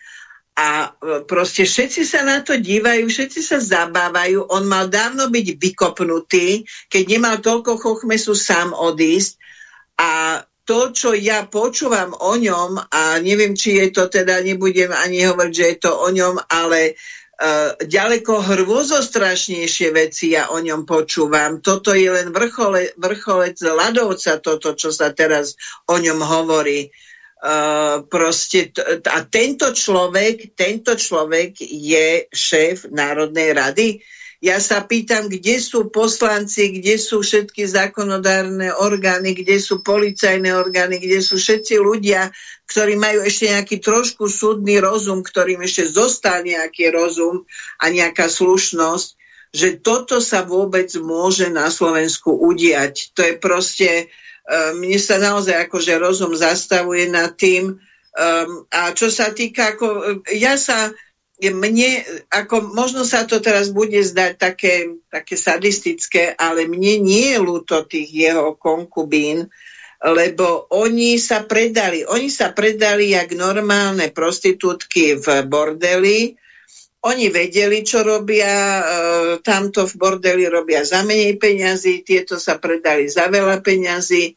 [0.56, 4.48] a e, proste všetci sa na to dívajú, všetci sa zabávajú.
[4.56, 9.36] On mal dávno byť vykopnutý, keď nemal toľko chochmesu sám odísť.
[10.00, 15.28] A to, čo ja počúvam o ňom, a neviem, či je to teda, nebudem ani
[15.28, 21.62] hovoriť, že je to o ňom, ale uh, ďaleko hrôzostrašnejšie veci ja o ňom počúvam.
[21.62, 25.54] Toto je len vrchole, vrcholec ľadovca, toto, čo sa teraz
[25.86, 26.90] o ňom hovorí.
[26.90, 27.06] Uh,
[28.10, 33.88] proste t- a tento človek, tento človek je šéf Národnej rady.
[34.44, 41.02] Ja sa pýtam, kde sú poslanci, kde sú všetky zákonodárne orgány, kde sú policajné orgány,
[41.02, 42.30] kde sú všetci ľudia,
[42.70, 47.48] ktorí majú ešte nejaký trošku súdny rozum, ktorým ešte zostal nejaký rozum
[47.82, 49.08] a nejaká slušnosť,
[49.56, 53.16] že toto sa vôbec môže na Slovensku udiať.
[53.16, 54.25] To je proste, uh,
[54.78, 57.82] mne sa naozaj akože rozum zastavuje nad tým.
[58.16, 60.94] Um, a čo sa týka, ako, ja sa,
[61.42, 67.40] mne, ako možno sa to teraz bude zdať také, také sadistické, ale mne nie je
[67.42, 69.50] ľúto tých jeho konkubín,
[70.00, 72.06] lebo oni sa predali.
[72.06, 76.38] Oni sa predali jak normálne prostitútky v bordeli,
[77.06, 78.84] oni vedeli, čo robia, e,
[79.46, 84.34] tamto v bordeli robia za menej peňazí, tieto sa predali za veľa peňazí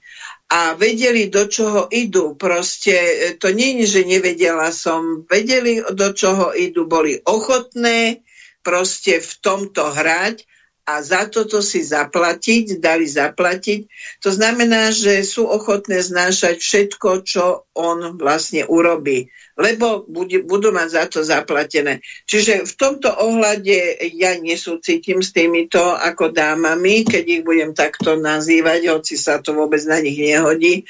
[0.53, 2.37] a vedeli, do čoho idú.
[2.37, 5.25] Proste e, to nie je, že nevedela som.
[5.25, 8.21] Vedeli, do čoho idú, boli ochotné
[8.61, 10.45] proste v tomto hrať
[10.89, 13.81] a za toto si zaplatiť, dali zaplatiť.
[14.25, 20.07] To znamená, že sú ochotné znášať všetko, čo on vlastne urobí lebo
[20.47, 21.99] budú mať za to zaplatené.
[22.31, 28.87] Čiže v tomto ohľade ja nesúcitím s týmito ako dámami, keď ich budem takto nazývať,
[28.87, 30.87] hoci sa to vôbec na nich nehodí,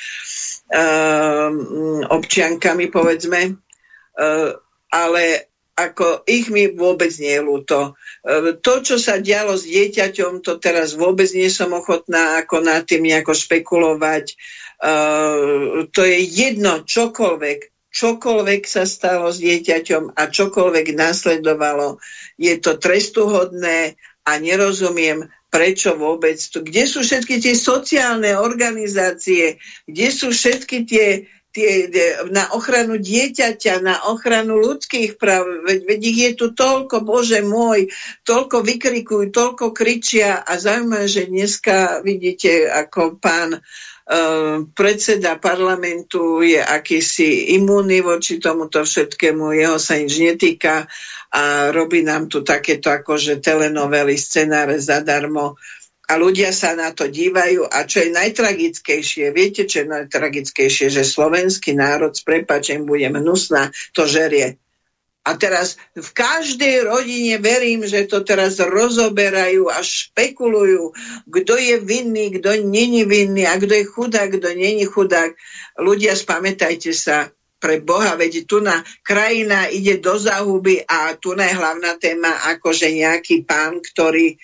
[0.76, 1.48] uh,
[2.12, 4.52] občiankami povedzme, uh,
[4.92, 5.24] ale
[5.78, 7.96] ako ich mi vôbec nie je ľúto.
[8.20, 12.84] Uh, to, čo sa dialo s dieťaťom, to teraz vôbec nie som ochotná ako nad
[12.84, 14.36] tým nejako špekulovať.
[14.76, 21.98] Uh, to je jedno, čokoľvek, čokoľvek sa stalo s dieťaťom a čokoľvek nasledovalo,
[22.38, 26.62] je to trestuhodné a nerozumiem, prečo vôbec tu.
[26.62, 29.58] Kde sú všetky tie sociálne organizácie,
[29.88, 31.90] kde sú všetky tie, tie,
[32.30, 35.66] na ochranu dieťaťa, na ochranu ľudských práv.
[35.66, 37.88] Veď, veď ich je tu toľko, Bože môj,
[38.28, 43.60] toľko vykrikujú, toľko kričia a zaujímavé, že dneska vidíte, ako pán uh,
[44.72, 50.88] predseda parlamentu je akýsi imúnny voči tomuto všetkému, jeho sa nič netýka
[51.28, 55.60] a robí nám tu takéto akože telenovely, scenáre zadarmo.
[56.08, 57.68] A ľudia sa na to dívajú.
[57.68, 63.68] A čo je najtragickejšie, viete, čo je najtragickejšie, že slovenský národ s prepačem budem hnusná,
[63.92, 64.56] to žerie.
[65.28, 70.96] A teraz v každej rodine verím, že to teraz rozoberajú a špekulujú,
[71.28, 75.36] kto je vinný, kto není vinný a kto je chudák, kto není chudák.
[75.76, 81.52] Ľudia, spamätajte sa, pre Boha, veď tu na krajina ide do zahuby a tu je
[81.58, 84.36] hlavná téma akože nejaký pán, ktorý e,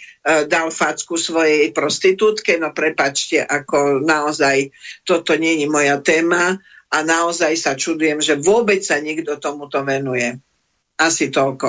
[0.50, 4.74] dal facku svojej prostitútke, no prepačte, ako naozaj
[5.06, 6.58] toto není moja téma
[6.90, 10.42] a naozaj sa čudujem, že vôbec sa nikto tomuto venuje.
[10.98, 11.68] Asi toľko.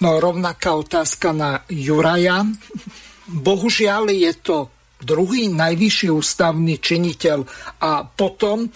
[0.00, 2.44] No rovnaká otázka na Juraja.
[3.28, 4.56] Bohužiaľ je to
[5.00, 7.44] druhý najvyšší ústavný činiteľ
[7.84, 8.68] a potom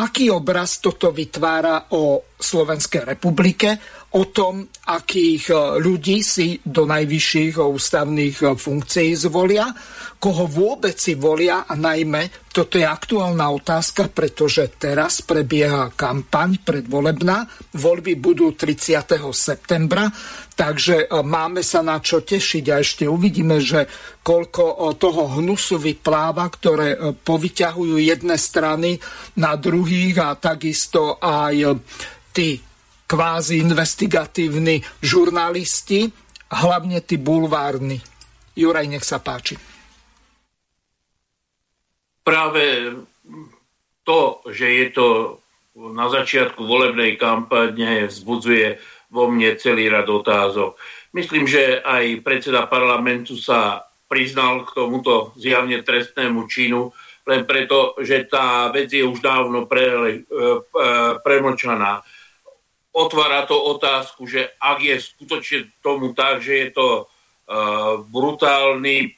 [0.00, 3.76] aký obraz toto vytvára o Slovenskej republike,
[4.10, 9.70] o tom, akých e, ľudí si do najvyšších ústavných e, funkcií zvolia,
[10.18, 17.46] koho vôbec si volia a najmä, toto je aktuálna otázka, pretože teraz prebieha kampaň predvolebná,
[17.78, 19.22] voľby budú 30.
[19.30, 20.10] septembra,
[20.58, 23.86] takže e, máme sa na čo tešiť a ešte uvidíme, že
[24.26, 28.98] koľko toho hnusu vypláva, ktoré povyťahujú jedné strany
[29.38, 31.78] na druhých a takisto aj
[32.34, 32.69] tí
[33.10, 36.06] kvázi investigatívni žurnalisti,
[36.46, 37.98] hlavne tí bulvárni.
[38.54, 39.58] Juraj, nech sa páči.
[42.22, 42.94] Práve
[44.06, 45.06] to, že je to
[45.74, 48.78] na začiatku volebnej kampane, vzbudzuje
[49.10, 50.78] vo mne celý rad otázok.
[51.10, 56.94] Myslím, že aj predseda parlamentu sa priznal k tomuto zjavne trestnému činu,
[57.26, 60.54] len preto, že tá vec je už dávno pre, e, e,
[61.22, 62.02] premlčaná
[62.92, 69.14] otvára to otázku, že ak je skutočne tomu tak, že je to uh, brutálny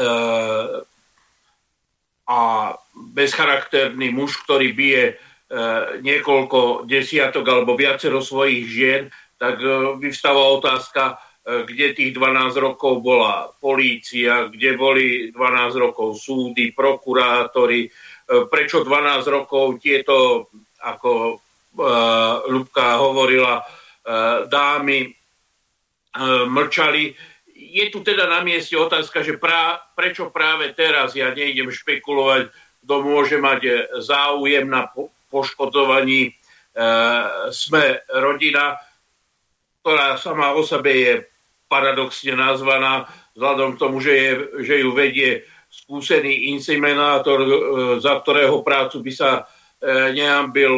[0.00, 0.80] uh,
[2.30, 2.40] a
[2.96, 9.02] bezcharakterný muž, ktorý bije uh, niekoľko desiatok alebo viacero svojich žien,
[9.36, 16.16] tak uh, vyvstáva otázka, uh, kde tých 12 rokov bola polícia, kde boli 12 rokov
[16.16, 20.48] súdy, prokurátori, uh, prečo 12 rokov tieto
[20.80, 21.44] ako
[22.46, 23.64] Ľubka hovorila,
[24.46, 25.08] dámy
[26.50, 27.14] mlčali.
[27.54, 32.50] Je tu teda na mieste otázka, že prá, prečo práve teraz, ja nejdem špekulovať,
[32.84, 34.88] kto môže mať záujem na
[35.28, 36.34] poškodzovaní
[37.52, 38.78] sme rodina,
[39.82, 41.14] ktorá sama o sebe je
[41.70, 44.32] paradoxne nazvaná, vzhľadom k tomu, že, je,
[44.66, 47.46] že ju vedie skúsený inseminátor,
[48.02, 49.46] za ktorého prácu by sa
[50.10, 50.74] neambil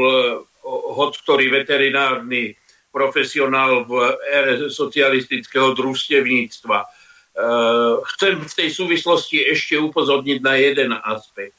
[0.67, 2.55] hoď ktorý veterinárny
[2.93, 6.79] profesionál v ére socialistického družstevníctva.
[6.85, 6.87] E,
[8.15, 11.57] chcem v tej súvislosti ešte upozorniť na jeden aspekt.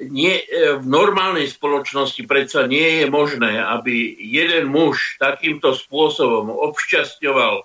[0.00, 7.54] Nie, e, v normálnej spoločnosti predsa nie je možné, aby jeden muž takýmto spôsobom obšťastňoval
[7.60, 7.64] e,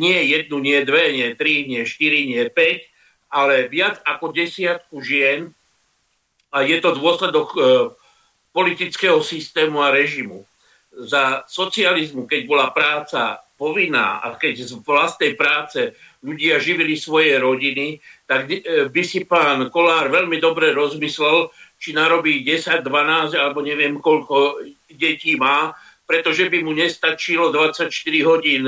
[0.00, 2.88] nie jednu, nie dve, nie tri, nie štyri, nie päť,
[3.28, 5.52] ale viac ako desiatku žien
[6.48, 7.50] a je to dôsledok
[8.54, 10.46] politického systému a režimu.
[10.94, 15.90] Za socializmu, keď bola práca povinná a keď z vlastnej práce
[16.22, 17.98] ľudia živili svoje rodiny,
[18.30, 21.50] tak e, by si pán Kolár veľmi dobre rozmyslel,
[21.82, 24.62] či narobí 10, 12 alebo neviem koľko
[24.94, 25.74] detí má,
[26.06, 27.90] pretože by mu nestačilo 24
[28.24, 28.64] hodín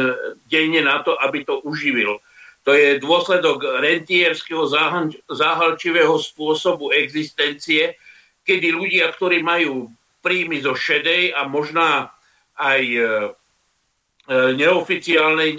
[0.51, 2.19] denne na to, aby to uživil.
[2.67, 4.67] To je dôsledok rentierského
[5.31, 7.95] záhalčivého spôsobu existencie,
[8.47, 9.91] kedy ľudia, ktorí majú
[10.23, 12.15] príjmy zo šedej a možná
[12.57, 13.05] aj e, e,
[14.55, 15.51] neoficiálnej,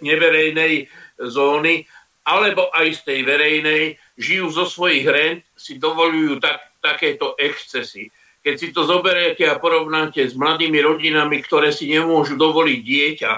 [0.00, 0.88] neverejnej
[1.20, 1.84] zóny,
[2.24, 3.84] alebo aj z tej verejnej,
[4.16, 8.08] žijú zo svojich rent, si dovolujú tak, takéto excesy.
[8.44, 13.32] Keď si to zoberiete a porovnáte s mladými rodinami, ktoré si nemôžu dovoliť dieťa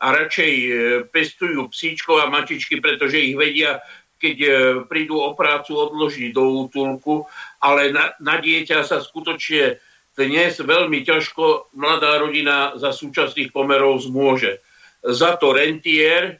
[0.00, 0.68] a radšej e,
[1.08, 3.80] pestujú psíčkov a mačičky, pretože ich vedia
[4.16, 4.50] keď e,
[4.88, 7.28] prídu o prácu odložiť do útulku,
[7.60, 9.78] ale na, na dieťa sa skutočne
[10.16, 14.64] dnes veľmi ťažko mladá rodina za súčasných pomerov zmôže.
[15.04, 16.34] Za to rentier e,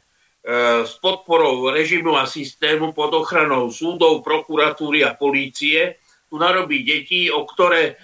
[0.81, 7.47] s podporou režimu a systému pod ochranou súdov, prokuratúry a polície tu narobí deti, o
[7.47, 7.95] ktoré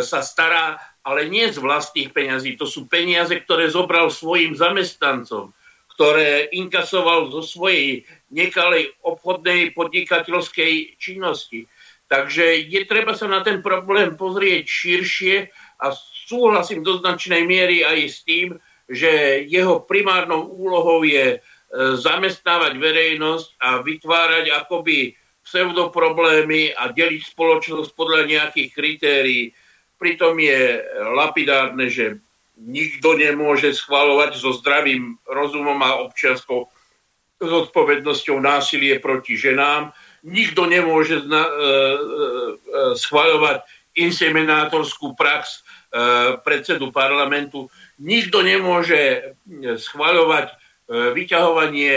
[0.00, 2.56] sa stará, ale nie z vlastných peňazí.
[2.56, 5.52] To sú peniaze, ktoré zobral svojim zamestnancom,
[5.96, 11.64] ktoré inkasoval zo svojej nekalej obchodnej podnikateľskej činnosti.
[12.08, 15.36] Takže je treba sa na ten problém pozrieť širšie
[15.84, 15.92] a
[16.24, 18.56] súhlasím do značnej miery aj s tým,
[18.88, 21.38] že jeho primárnou úlohou je e,
[22.00, 25.12] zamestnávať verejnosť a vytvárať akoby
[25.44, 29.42] pseudoproblémy a deliť spoločnosť podľa nejakých kritérií.
[30.00, 30.80] Pritom je
[31.12, 32.20] lapidárne, že
[32.56, 36.68] nikto nemôže schvalovať so zdravým rozumom a občianskou
[37.38, 39.94] zodpovednosťou násilie proti ženám.
[40.26, 41.76] Nikto nemôže zna, e, e,
[42.98, 43.62] schvaľovať
[43.98, 47.64] inseminátorskú prax E, predsedu parlamentu.
[47.96, 49.20] Nikto nemôže e,
[49.80, 50.54] schvaľovať e,
[51.16, 51.92] vyťahovanie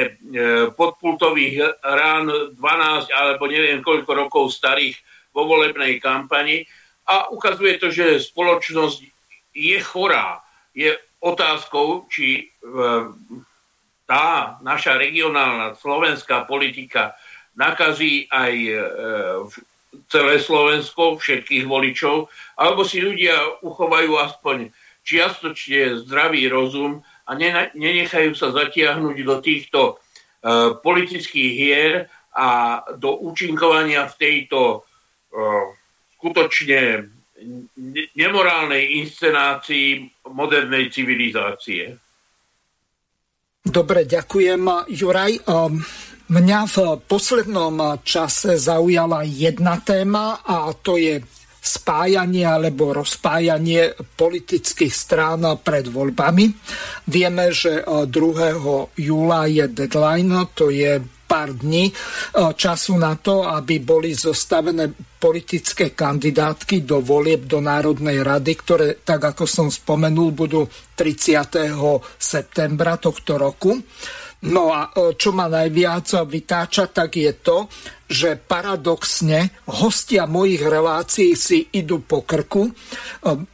[0.80, 4.96] podpultových rán 12 alebo neviem koľko rokov starých
[5.36, 6.64] vo volebnej kampani
[7.04, 9.04] a ukazuje to, že spoločnosť
[9.60, 10.40] je chorá.
[10.72, 12.48] Je otázkou, či
[14.08, 17.12] tá naša regionálna slovenská politika
[17.56, 18.54] nakazí aj
[20.08, 24.72] celé Slovensko, všetkých voličov, alebo si ľudia uchovajú aspoň
[25.04, 27.32] čiastočne zdravý rozum a
[27.76, 31.94] nenechajú sa zatiahnuť do týchto uh, politických hier
[32.32, 35.66] a do účinkovania v tejto uh,
[36.16, 37.12] skutočne
[38.14, 41.98] nemorálnej inscenácii modernej civilizácie.
[43.66, 44.62] Dobre, ďakujem,
[44.94, 45.34] Juraj.
[45.50, 45.82] Um...
[46.32, 46.78] Mňa v
[47.12, 51.20] poslednom čase zaujala jedna téma a to je
[51.60, 56.48] spájanie alebo rozpájanie politických strán pred voľbami.
[57.12, 58.08] Vieme, že 2.
[58.96, 61.92] júla je deadline, to je pár dní
[62.56, 64.88] času na to, aby boli zostavené
[65.20, 70.64] politické kandidátky do volieb do Národnej rady, ktoré, tak ako som spomenul, budú
[70.96, 71.76] 30.
[72.16, 73.76] septembra tohto roku.
[74.42, 77.70] No a e, čo ma najviac vytáča, tak je to,
[78.12, 82.72] že paradoxne hostia mojich relácií si idú po krku e,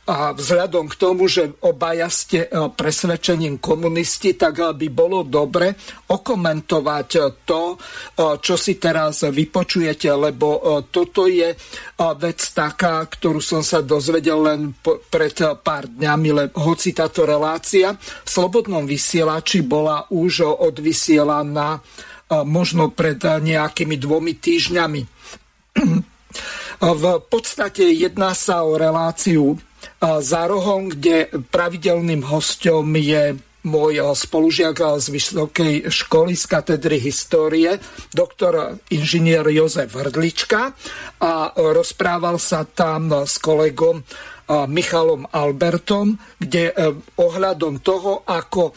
[0.09, 5.77] a vzhľadom k tomu, že obaja ste e, presvedčením komunisti, tak by bolo dobre
[6.09, 7.09] okomentovať
[7.45, 7.77] to,
[8.17, 11.53] čo si teraz vypočujete, lebo toto je
[12.17, 14.61] vec taká, ktorú som sa dozvedel len
[15.11, 21.83] pred pár dňami, hoci táto relácia v Slobodnom vysielači bola už odvysielaná
[22.31, 25.01] možno pred nejakými dvomi týždňami.
[26.77, 29.57] V podstate jedná sa o reláciu
[30.01, 37.75] za rohom, kde pravidelným hostom je môj spolužiak z Vysokej školy z katedry histórie,
[38.15, 40.71] doktor inžinier Jozef Hrdlička
[41.19, 44.07] a rozprával sa tam s kolegom
[44.71, 46.71] Michalom Albertom, kde
[47.19, 48.71] ohľadom toho, ako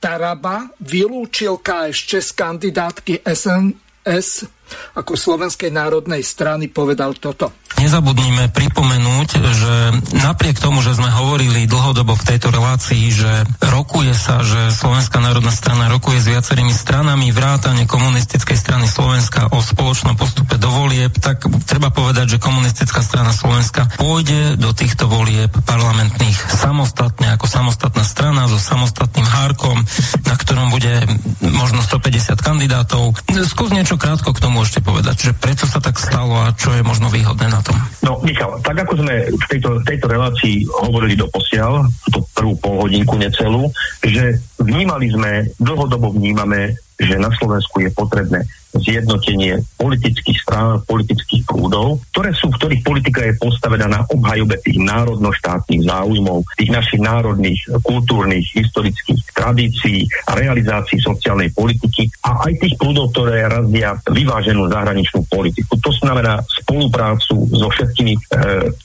[0.00, 4.48] Taraba vylúčil KSČ z kandidátky SNS
[4.96, 7.59] ako Slovenskej národnej strany povedal toto.
[7.76, 9.74] Nezabudnime pripomenúť, že
[10.20, 15.52] napriek tomu, že sme hovorili dlhodobo v tejto relácii, že rokuje sa, že Slovenská národná
[15.52, 21.46] strana rokuje s viacerými stranami vrátane komunistickej strany Slovenska o spoločnom postupe do volieb, tak
[21.68, 28.44] treba povedať, že komunistická strana Slovenska pôjde do týchto volieb parlamentných samostatne, ako samostatná strana
[28.46, 29.80] so samostatným hárkom,
[30.28, 31.04] na ktorom bude
[31.42, 33.16] možno 150 kandidátov.
[33.48, 36.84] Skús niečo krátko k tomu môžete povedať, že prečo sa tak stalo a čo je
[36.84, 37.76] možno výhodné na tom?
[38.00, 43.16] No, Michal, tak ako sme v tejto, tejto relácii hovorili do posiaľ, tú prvú polhodinku
[43.16, 43.68] necelú,
[44.04, 48.44] že vnímali sme, dlhodobo vnímame, že na Slovensku je potrebné
[48.76, 54.78] zjednotenie politických strán, politických prúdov, ktoré sú, v ktorých politika je postavená na obhajobe tých
[54.78, 62.74] národno-štátnych záujmov, tých našich národných, kultúrnych, historických tradícií a realizácií sociálnej politiky a aj tých
[62.78, 65.74] prúdov, ktoré razdia vyváženú zahraničnú politiku.
[65.80, 68.20] To znamená spoluprácu so všetkými e,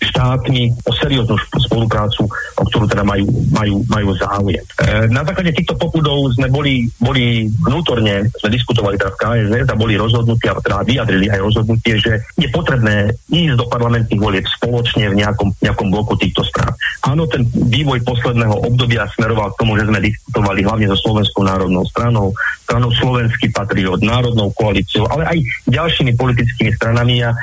[0.01, 1.35] štátmi, o serióznu
[1.69, 2.25] spoluprácu,
[2.57, 4.63] o ktorú teda majú, majú, majú záujem.
[4.81, 9.81] E, na základe týchto popudov sme boli, boli vnútorne, sme diskutovali teraz v KSZ a
[9.81, 15.11] boli rozhodnutí, a teda vyjadrili aj rozhodnutie, že je potrebné ísť do parlamentných volieb spoločne
[15.11, 16.71] v nejakom, nejakom bloku týchto strán.
[17.03, 21.83] Áno, ten vývoj posledného obdobia smeroval k tomu, že sme diskutovali hlavne so Slovenskou národnou
[21.91, 22.31] stranou,
[22.63, 25.37] stranou Slovenský patriot, Národnou koalíciou, ale aj
[25.69, 27.37] ďalšími politickými stranami a e,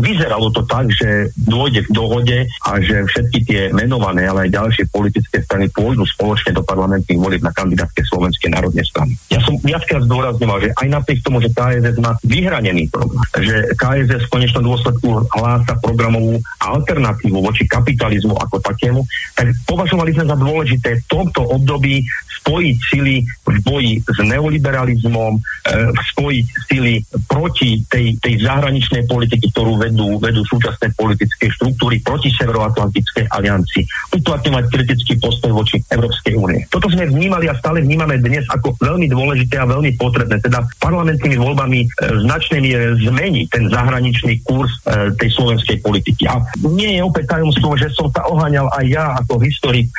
[0.00, 4.84] vyzeralo to tak, že dôjde k dohode a že všetky tie menované, ale aj ďalšie
[4.88, 9.12] politické strany pôjdu spoločne do parlamentných volieb na kandidátke Slovenskej národnej strany.
[9.28, 14.28] Ja som viackrát zdôrazňoval, že aj napriek tomu, že KSS má vyhranený program, že KSS
[14.28, 19.00] v konečnom dôsledku hlása programovú alternatívu voči kapitalizmu ako takému,
[19.32, 22.04] tak považovali sme za dôležité v tomto období
[22.46, 25.40] spojiť sily v boji s neoliberalizmom, e,
[26.14, 33.26] spojiť sily proti tej, tej zahraničnej politiky, ktorú vedú, vedú súčasné politické štruktúry, proti Severoatlantickej
[33.34, 33.82] aliancii,
[34.14, 36.62] uplatňovať kritický postoj voči Európskej únie.
[36.70, 40.38] Toto sme vnímali a stále vnímame dnes ako veľmi dôležité a veľmi potrebné.
[40.38, 41.86] Teda parlamentnými voľbami e,
[42.22, 46.30] značnej miere zmení ten zahraničný kurz e, tej slovenskej politiky.
[46.30, 49.94] A nie je opäť tajomstvo, že som sa oháňal aj ja ako historik e,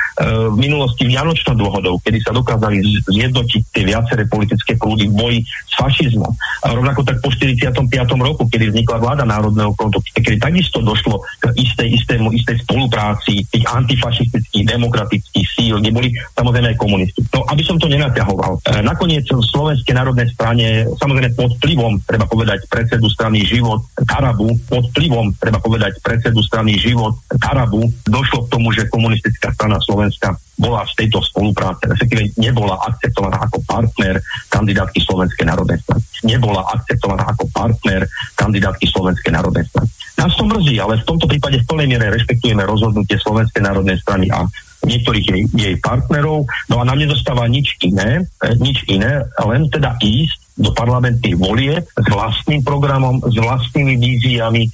[0.48, 5.72] v minulosti Vianočnou dôhodou, kedy sa dokázali zjednotiť tie viaceré politické prúdy v boji s
[5.76, 6.32] fašizmom.
[6.64, 7.74] A rovnako tak po 45.
[8.18, 13.64] roku, kedy vznikla vláda Národného frontu, kedy takisto došlo k istej, istému, istej spolupráci tých
[13.66, 17.20] antifašistických, demokratických síl, kde boli samozrejme aj komunisti.
[17.34, 18.62] No, aby som to nenaťahoval.
[18.62, 24.54] E, nakoniec v Slovenskej národnej strane, samozrejme pod vplyvom, treba povedať, predsedu strany Život Karabu,
[24.66, 30.36] pod vplyvom, treba povedať, predsedu strany Život Karabu, došlo k tomu, že komunistická strana Slovenska
[30.58, 34.18] bola z tejto spolupráce, respektíve nebola akceptovaná ako partner
[34.50, 36.02] kandidátky Slovenskej národnej strany.
[36.26, 38.02] Nebola akceptovaná ako partner
[38.34, 39.88] kandidátky Slovenskej národnej strany.
[40.18, 44.26] Nás to mrzí, ale v tomto prípade v plnej miere rešpektujeme rozhodnutie Slovenskej národnej strany
[44.34, 44.42] a
[44.82, 46.42] niektorých jej, jej partnerov.
[46.66, 51.86] No a nám nedostáva nič iné, eh, nič iné, len teda ísť do parlamentných volieb
[51.86, 54.70] s vlastným programom, s vlastnými víziami e,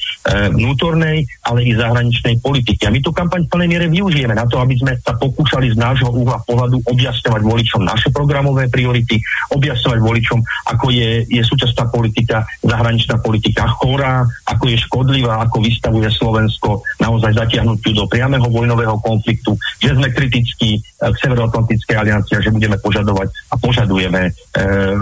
[0.56, 2.88] vnútornej, ale i zahraničnej politiky.
[2.88, 5.76] A my tú kampaň v plnej miere využijeme na to, aby sme sa pokúšali z
[5.76, 9.20] nášho uhla pohľadu objasňovať voličom naše programové priority,
[9.52, 10.38] objasňovať voličom,
[10.72, 17.36] ako je, je súčasná politika, zahraničná politika chorá, ako je škodlivá, ako vystavuje Slovensko naozaj
[17.36, 20.80] zatiahnutiu do priameho vojnového konfliktu, že sme kritickí e,
[21.12, 24.32] k Severoatlantickej aliancii a že budeme požadovať a požadujeme e,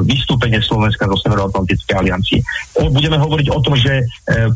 [0.03, 2.41] vystúpenie Slovenska zo Severoatlantickej aliancie.
[2.73, 4.05] Budeme hovoriť o tom, že e,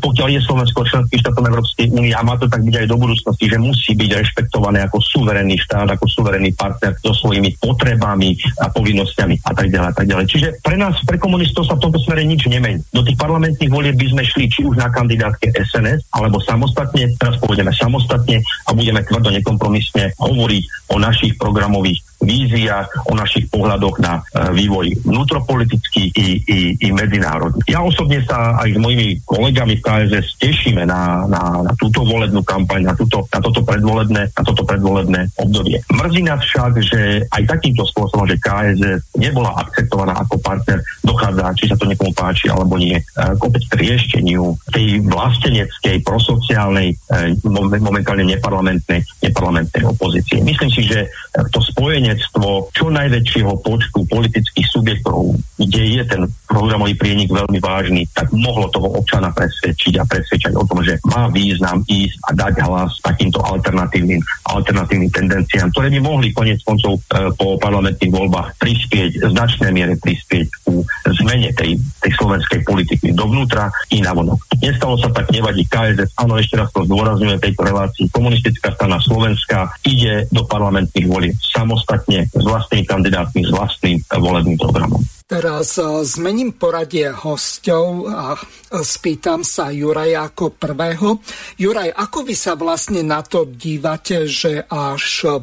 [0.01, 3.45] pokiaľ je Slovensko členským štátom Európskej únie a má to tak byť aj do budúcnosti,
[3.45, 9.45] že musí byť rešpektované ako suverénny štát, ako suverénny partner so svojimi potrebami a povinnosťami
[9.45, 9.87] a tak ďalej.
[9.87, 10.25] A tak ďalej.
[10.25, 12.81] Čiže pre nás, pre komunistov sa v tomto smere nič nemení.
[12.89, 17.37] Do tých parlamentných volieb by sme šli či už na kandidátke SNS, alebo samostatne, teraz
[17.37, 24.21] pôjdeme samostatne a budeme tvrdo nekompromisne hovoriť o našich programových víziách, o našich pohľadoch na
[24.21, 27.61] uh, vývoj vnútropolitický i, i, i medzinárodný.
[27.69, 32.41] Ja osobne sa aj s mojimi kolegami v KSS tešíme na, na, na túto volebnú
[32.41, 35.77] kampaň, na, túto, na, toto predvolebné, na toto predvolebné obdobie.
[35.93, 41.65] Mrzí nás však, že aj takýmto spôsobom, že KSS nebola akceptovaná ako partner, dochádza, či
[41.69, 42.97] sa to niekomu páči alebo nie,
[43.39, 47.31] opäť k riešteniu tej vlasteneckej, prosociálnej, uh,
[47.79, 50.43] momentálne neparlamentnej, neparlamentnej opozície.
[50.43, 51.07] Myslím si, že
[51.51, 58.07] to spojenie spojenectvo čo najväčšieho počtu politických subjektov, kde je ten programový prienik veľmi vážny,
[58.15, 62.53] tak mohlo toho občana presvedčiť a presvedčať o tom, že má význam ísť a dať
[62.63, 69.27] hlas takýmto alternatívnym, alternatívnym tendenciám, ktoré by mohli konec koncov e, po parlamentných voľbách prispieť,
[69.27, 74.39] značnej miere prispieť ku zmene tej, tej slovenskej politiky dovnútra i navonok.
[74.63, 79.75] Nestalo sa tak, nevadí KSS, áno, ešte raz to zdôrazňujem tejto relácii, komunistická strana Slovenska
[79.83, 85.01] ide do parlamentných volieb samostatne samostatne s vlastnými kandidátmi, s vlastným volebným programom.
[85.27, 88.37] Teraz e, zmením poradie hostov a
[88.71, 91.19] spýtam sa Juraja ako prvého.
[91.59, 95.35] Juraj, ako vy sa vlastne na to dívate, že až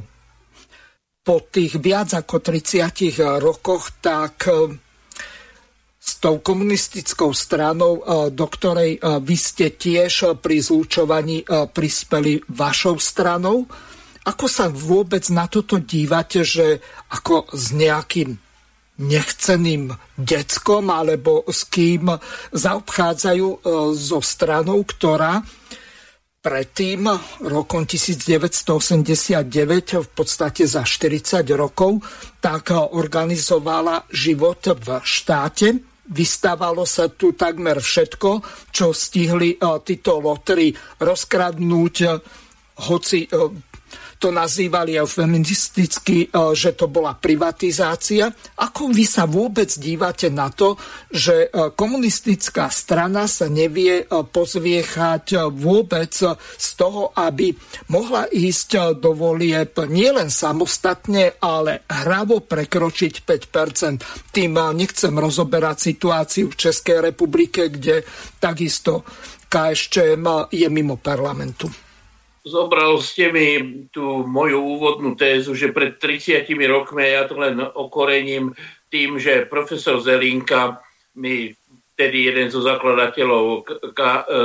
[1.25, 4.45] po tých viac ako 30 rokoch, tak
[5.97, 13.65] s tou komunistickou stranou, do ktorej vy ste tiež pri zlúčovaní prispeli vašou stranou,
[14.25, 16.81] ako sa vôbec na toto dívate, že
[17.13, 18.41] ako s nejakým
[18.99, 22.15] nechceným deckom alebo s kým
[22.55, 23.59] zaobchádzajú e,
[23.99, 25.43] so stranou, ktorá
[26.39, 27.09] predtým
[27.43, 29.49] rokom 1989
[29.99, 32.05] v podstate za 40 rokov
[32.39, 35.69] tak organizovala život v štáte.
[36.05, 40.71] Vystávalo sa tu takmer všetko, čo stihli e, títo lotry
[41.03, 41.97] rozkradnúť,
[42.87, 43.74] hoci e,
[44.25, 48.33] to nazývali eufemisticky, že to bola privatizácia.
[48.57, 50.81] Ako vy sa vôbec dívate na to,
[51.13, 56.17] že komunistická strana sa nevie pozviechať vôbec
[56.57, 57.53] z toho, aby
[57.93, 64.33] mohla ísť do volieb nielen samostatne, ale hravo prekročiť 5%.
[64.33, 68.01] Tým nechcem rozoberať situáciu v Českej republike, kde
[68.41, 69.05] takisto
[69.53, 71.84] KSČM je mimo parlamentu.
[72.45, 73.49] Zobral ste mi
[73.89, 78.53] tú moju úvodnú tézu, že pred 30 rokmi, ja to len okorením
[78.93, 80.77] tým, že profesor Zelinka
[81.17, 81.57] mi
[81.97, 83.65] vtedy jeden zo zakladateľov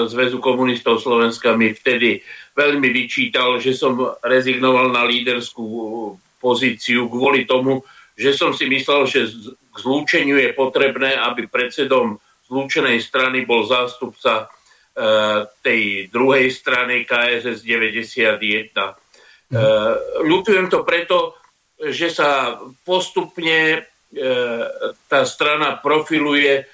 [0.08, 2.24] Zväzu komunistov Slovenska mi vtedy
[2.56, 5.68] veľmi vyčítal, že som rezignoval na líderskú
[6.40, 7.84] pozíciu kvôli tomu,
[8.16, 12.16] že som si myslel, že k zlúčeniu je potrebné, aby predsedom
[12.48, 14.48] zlúčenej strany bol zástupca
[15.64, 18.40] tej druhej strany KSS 91.
[19.48, 19.58] Mm.
[20.28, 21.40] Ľutujem to preto,
[21.80, 24.64] že sa postupne eh,
[25.08, 26.68] tá strana profiluje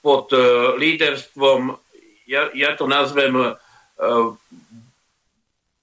[0.00, 0.32] pod
[0.80, 1.76] líderstvom,
[2.24, 3.36] ja, ja to nazvem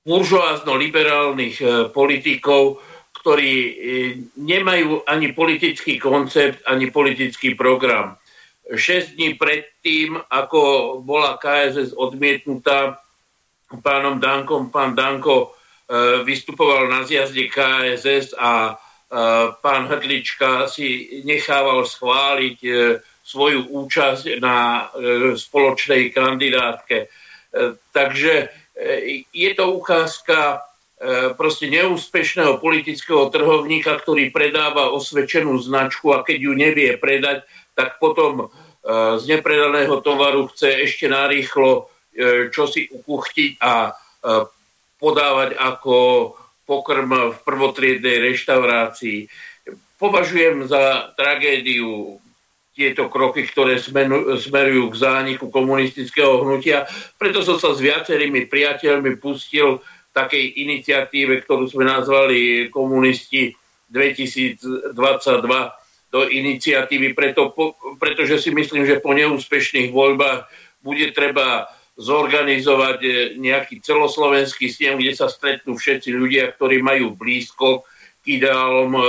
[0.07, 1.61] buržoázno-liberálnych
[1.93, 2.81] politikov,
[3.21, 3.53] ktorí
[4.33, 8.17] nemajú ani politický koncept, ani politický program.
[8.73, 10.61] 6 dní predtým, ako
[10.99, 12.99] bola KSS odmietnutá
[13.83, 15.47] pánom Dankom, pán Danko e,
[16.23, 18.73] vystupoval na zjazde KSS a e,
[19.59, 22.71] pán Hrdlička si nechával schváliť e,
[23.27, 24.87] svoju účasť na
[25.35, 27.11] spoločnej kandidátke.
[27.91, 28.33] Takže
[29.35, 30.63] je to ukázka
[31.35, 37.43] proste neúspešného politického trhovníka, ktorý predáva osvedčenú značku a keď ju nevie predať,
[37.77, 38.45] tak potom e,
[39.21, 41.85] z nepredaného tovaru chce ešte narýchlo
[42.17, 43.91] e, čo si ukuchtiť a e,
[44.97, 45.95] podávať ako
[46.65, 49.29] pokrm v prvotriednej reštaurácii.
[50.01, 52.17] Považujem za tragédiu
[52.73, 56.85] tieto kroky, ktoré smerujú k zániku komunistického hnutia.
[57.17, 59.81] Preto som sa s viacerými priateľmi pustil
[60.13, 63.53] takej iniciatíve, ktorú sme nazvali komunisti
[63.89, 64.93] 2022
[66.07, 67.51] do iniciatívy, preto,
[67.99, 70.47] pretože si myslím, že po neúspešných voľbách
[70.79, 73.09] bude treba zorganizovať e,
[73.41, 77.83] nejaký celoslovenský snem, kde sa stretnú všetci ľudia, ktorí majú blízko
[78.21, 79.07] k ideálom e, e,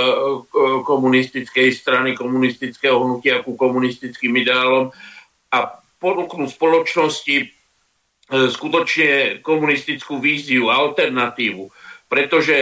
[0.83, 4.89] komunistickej strany, komunistického hnutia ku komunistickým ideálom.
[5.53, 7.53] A ponúknú spoločnosti
[8.29, 11.65] skutočne komunistickú víziu, alternatívu,
[12.05, 12.53] pretože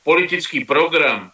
[0.00, 1.28] politický program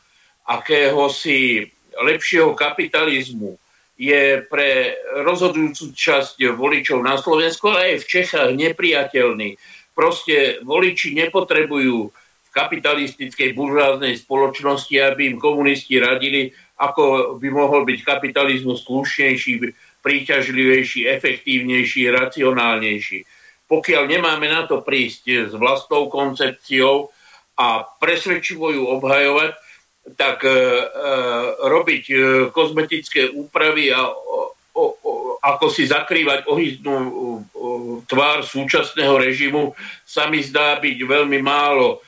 [0.48, 3.60] akéhosi lepšieho kapitalizmu
[3.98, 4.94] je pre
[5.26, 9.58] rozhodujúcu časť voličov na Slovensku, ale aj v Čechách nepriateľný.
[9.92, 12.08] Proste voliči nepotrebujú
[12.48, 21.10] v kapitalistickej buržáznej spoločnosti, aby im komunisti radili, ako by mohol byť kapitalizmus slušnejší, príťažlivejší,
[21.10, 23.26] efektívnejší, racionálnejší.
[23.66, 27.10] Pokiaľ nemáme na to prísť s vlastnou koncepciou
[27.58, 29.67] a presvedčivo ju obhajovať,
[30.14, 30.54] tak e, e,
[31.68, 32.16] robiť e,
[32.54, 34.38] kozmetické úpravy a o,
[34.72, 34.82] o,
[35.42, 36.96] ako si zakrývať ohyznú
[38.06, 39.74] tvár súčasného režimu
[40.06, 42.02] sa mi zdá byť veľmi málo,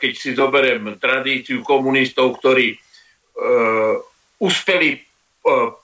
[0.00, 2.72] keď si zoberiem tradíciu komunistov, ktorí
[4.40, 5.00] uspeli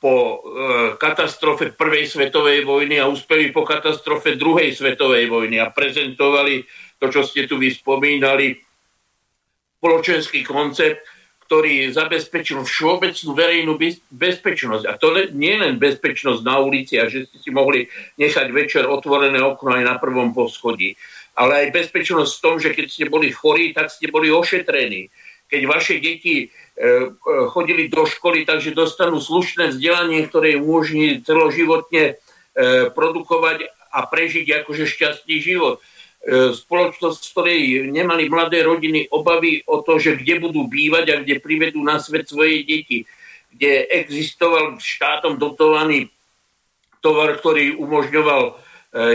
[0.01, 0.17] po
[0.97, 6.65] katastrofe prvej svetovej vojny a uspeli po katastrofe druhej svetovej vojny a prezentovali
[6.97, 8.57] to, čo ste tu vyspomínali,
[9.81, 11.01] spoločenský koncept,
[11.51, 13.75] ktorý zabezpečil všeobecnú verejnú
[14.15, 14.87] bezpečnosť.
[14.87, 17.91] A to nie len bezpečnosť na ulici a že ste si mohli
[18.23, 20.95] nechať večer otvorené okno aj na prvom poschodí,
[21.35, 25.11] ale aj bezpečnosť v tom, že keď ste boli chorí, tak ste boli ošetrení.
[25.51, 27.07] Keď vaše deti e, e,
[27.51, 34.87] chodili do školy, takže dostanú slušné vzdelanie, ktoré umožní celoživotne e, produkovať a prežiť akože
[34.87, 35.83] šťastný život
[36.29, 41.41] spoločnosť, z ktorej nemali mladé rodiny obavy o to, že kde budú bývať a kde
[41.41, 43.09] privedú na svet svoje deti,
[43.57, 46.13] kde existoval štátom dotovaný
[47.01, 48.53] tovar, ktorý umožňoval e,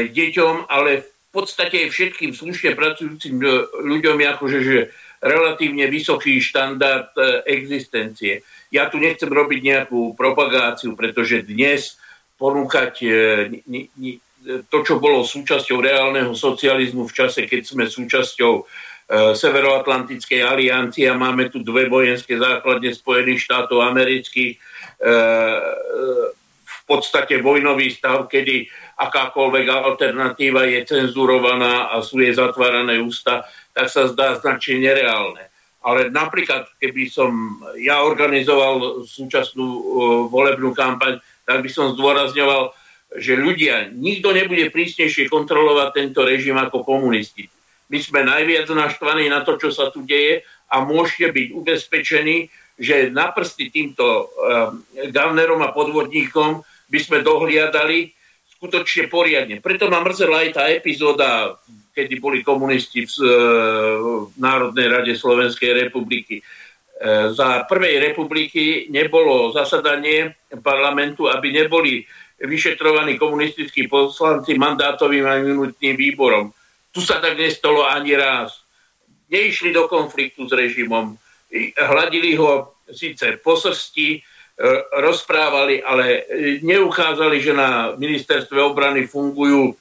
[0.10, 4.78] deťom, ale v podstate všetkým slušne pracujúcim e, ľuďom akože že
[5.22, 7.10] relatívne vysoký štandard
[7.50, 8.46] existencie.
[8.70, 11.98] Ja tu nechcem robiť nejakú propagáciu, pretože dnes
[12.38, 13.02] ponúkať
[14.46, 18.64] to, čo bolo súčasťou reálneho socializmu v čase, keď sme súčasťou e,
[19.34, 25.12] Severoatlantickej aliancie a máme tu dve vojenské základne Spojených štátov amerických, e, e,
[26.66, 28.70] v podstate vojnový stav, kedy
[29.02, 33.42] akákoľvek alternatíva je cenzurovaná a sú jej zatvárané ústa,
[33.74, 35.50] tak sa zdá značne nereálne.
[35.82, 39.66] Ale napríklad, keby som ja organizoval súčasnú
[40.30, 42.74] volebnú kampaň, tak by som zdôrazňoval,
[43.16, 47.48] že ľudia, nikto nebude prísnejšie kontrolovať tento režim ako komunisti.
[47.88, 50.42] My sme najviac naštvaní na to, čo sa tu deje
[50.72, 54.28] a môžete byť ubezpečení, že na prsty týmto uh,
[55.14, 58.12] gavnerom a podvodníkom by sme dohliadali
[58.58, 59.64] skutočne poriadne.
[59.64, 61.56] Preto ma mrzela aj tá epizóda
[61.96, 63.32] kedy boli komunisti v, e,
[64.28, 66.44] v Národnej rade Slovenskej republiky.
[66.44, 66.44] E,
[67.32, 72.04] za prvej republiky nebolo zasadanie parlamentu, aby neboli
[72.40, 76.52] vyšetrovaní komunistickí poslanci mandátovým a imunitným výborom.
[76.92, 78.64] Tu sa tak nestalo ani raz.
[79.32, 81.18] Neišli do konfliktu s režimom,
[81.76, 84.20] hladili ho síce po srsti, e,
[85.02, 86.24] rozprávali, ale
[86.62, 89.74] neukázali, že na ministerstve obrany fungujú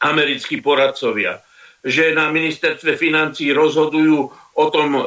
[0.00, 1.38] americkí poradcovia.
[1.84, 5.02] Že na ministerstve financí rozhodujú o tom, e,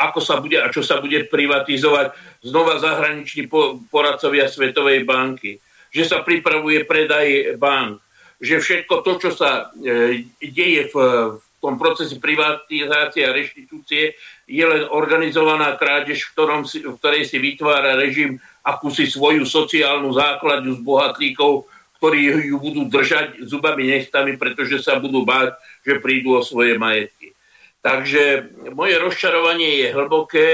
[0.00, 3.46] ako sa bude a čo sa bude privatizovať znova zahraniční
[3.92, 5.60] poradcovia Svetovej banky.
[5.94, 8.02] Že sa pripravuje predaj bank.
[8.42, 10.94] Že všetko to, čo sa e, deje v,
[11.64, 14.12] tom procese privatizácie a reštitúcie,
[14.44, 20.12] je len organizovaná krádež, v, ktorom si, v ktorej si vytvára režim akúsi svoju sociálnu
[20.12, 21.64] základňu z bohatlíkov,
[21.96, 25.56] ktorí ju budú držať zubami nechtami, pretože sa budú báť,
[25.88, 27.32] že prídu o svoje majetky.
[27.80, 30.48] Takže moje rozčarovanie je hlboké.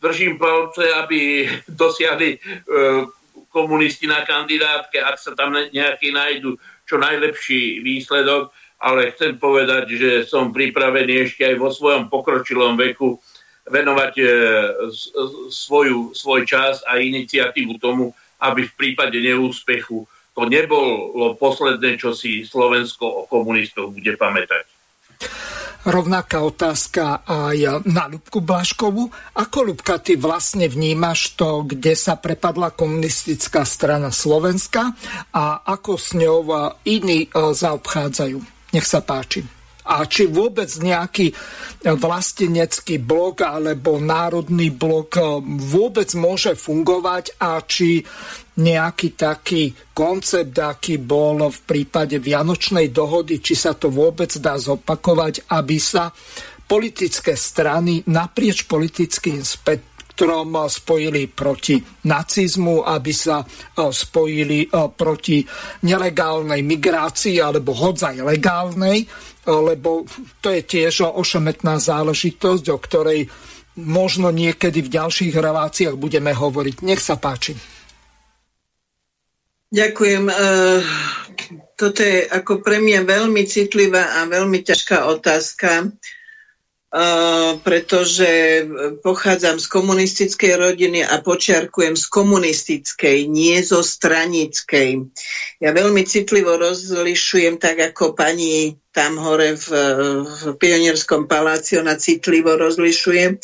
[0.00, 1.48] Držím palce, aby
[1.80, 2.38] dosiahli e,
[3.50, 10.10] komunisti na kandidátke, ak sa tam nejaký nájdu, čo najlepší výsledok, ale chcem povedať, že
[10.24, 13.20] som pripravený ešte aj vo svojom pokročilom veku
[13.68, 14.24] venovať e,
[15.52, 22.46] svoju, svoj čas a iniciatívu tomu, aby v prípade neúspechu to nebolo posledné, čo si
[22.48, 24.79] Slovensko o komunistov bude pamätať.
[25.80, 29.08] Rovnaká otázka aj na Ľubku Blaškovu.
[29.40, 34.92] Ako Ľubka, ty vlastne vnímaš to, kde sa prepadla komunistická strana Slovenska
[35.32, 36.44] a ako s ňou
[36.84, 38.38] iní e, zaobchádzajú?
[38.76, 39.60] Nech sa páči
[39.90, 41.34] a či vôbec nejaký
[41.82, 45.22] vlastenecký blok alebo národný blok e,
[45.58, 48.04] vôbec môže fungovať a či
[48.60, 55.48] nejaký taký koncept, aký bol v prípade Vianočnej dohody, či sa to vôbec dá zopakovať,
[55.48, 56.12] aby sa
[56.68, 63.46] politické strany naprieč politickým spektrom spojili proti nacizmu, aby sa e,
[63.88, 65.42] spojili e, proti
[65.88, 69.08] nelegálnej migrácii alebo hodzaj legálnej,
[69.48, 70.04] lebo
[70.44, 73.20] to je tiež ošemetná záležitosť, o ktorej
[73.80, 76.84] možno niekedy v ďalších reláciách budeme hovoriť.
[76.84, 77.79] Nech sa páči.
[79.70, 80.26] Ďakujem.
[80.26, 80.34] E,
[81.78, 85.88] toto je ako pre mňa veľmi citlivá a veľmi ťažká otázka, e,
[87.62, 88.30] pretože
[89.06, 95.06] pochádzam z komunistickej rodiny a počiarkujem z komunistickej, nie zo stranickej.
[95.62, 99.68] Ja veľmi citlivo rozlišujem, tak ako pani tam hore v,
[100.26, 103.38] v Pionierskom paláci, ona citlivo rozlišuje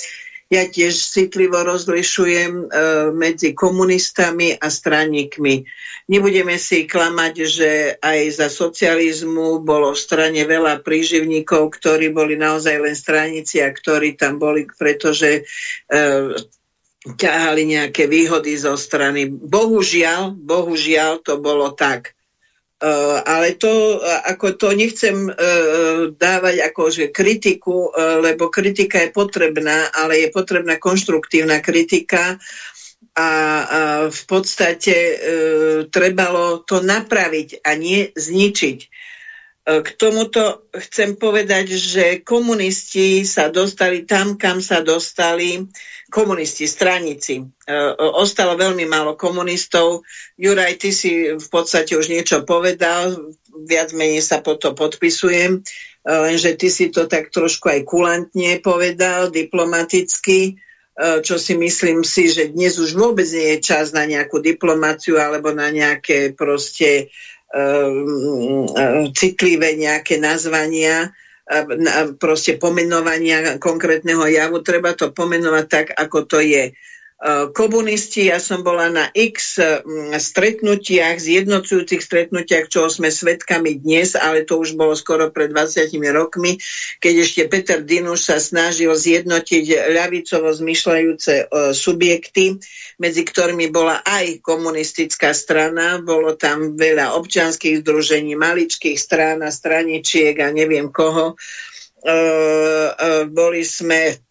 [0.47, 2.65] ja tiež citlivo rozlišujem e,
[3.11, 5.67] medzi komunistami a straníkmi.
[6.07, 12.79] Nebudeme si klamať, že aj za socializmu bolo v strane veľa príživníkov, ktorí boli naozaj
[12.79, 16.01] len stranici a ktorí tam boli, pretože e,
[17.15, 19.27] ťahali nejaké výhody zo strany.
[19.27, 22.15] Bohužiaľ, bohužiaľ to bolo tak.
[22.77, 29.01] Uh, ale to, uh, ako to nechcem uh, dávať ako že kritiku, uh, lebo kritika
[29.01, 32.37] je potrebná, ale je potrebná konštruktívna kritika a,
[33.17, 33.29] a
[34.13, 35.17] v podstate uh,
[35.89, 38.79] trebalo to napraviť a nie zničiť.
[39.67, 45.59] K tomuto chcem povedať, že komunisti sa dostali tam, kam sa dostali
[46.17, 47.45] komunisti, stranici.
[47.45, 47.45] E,
[48.17, 50.09] ostalo veľmi málo komunistov.
[50.41, 56.09] Juraj, ty si v podstate už niečo povedal, viac menej sa po to podpisujem, e,
[56.09, 62.33] lenže ty si to tak trošku aj kulantne povedal, diplomaticky, e, čo si myslím si,
[62.33, 67.13] že dnes už vôbec nie je čas na nejakú diplomáciu alebo na nejaké proste
[69.17, 71.15] citlivé nejaké nazvania
[72.19, 74.67] proste pomenovania konkrétneho javu.
[74.67, 76.75] Treba to pomenovať tak, ako to je.
[77.57, 78.29] Komunisti.
[78.29, 79.57] Ja som bola na x
[80.21, 86.61] stretnutiach, zjednocujúcich stretnutiach, čo sme svetkami dnes, ale to už bolo skoro pred 20 rokmi,
[87.01, 92.61] keď ešte Peter Dinuš sa snažil zjednotiť ľavicovo zmyšľajúce e, subjekty,
[93.01, 100.37] medzi ktorými bola aj komunistická strana, bolo tam veľa občianských združení, maličkých strán a straničiek
[100.41, 101.33] a neviem koho.
[101.33, 102.15] E, e,
[103.31, 104.26] boli sme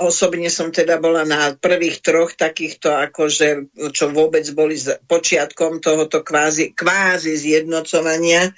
[0.00, 6.72] Osobne som teda bola na prvých troch takýchto, akože, čo vôbec boli počiatkom tohoto kvázi,
[6.72, 8.48] kvázi zjednocovania.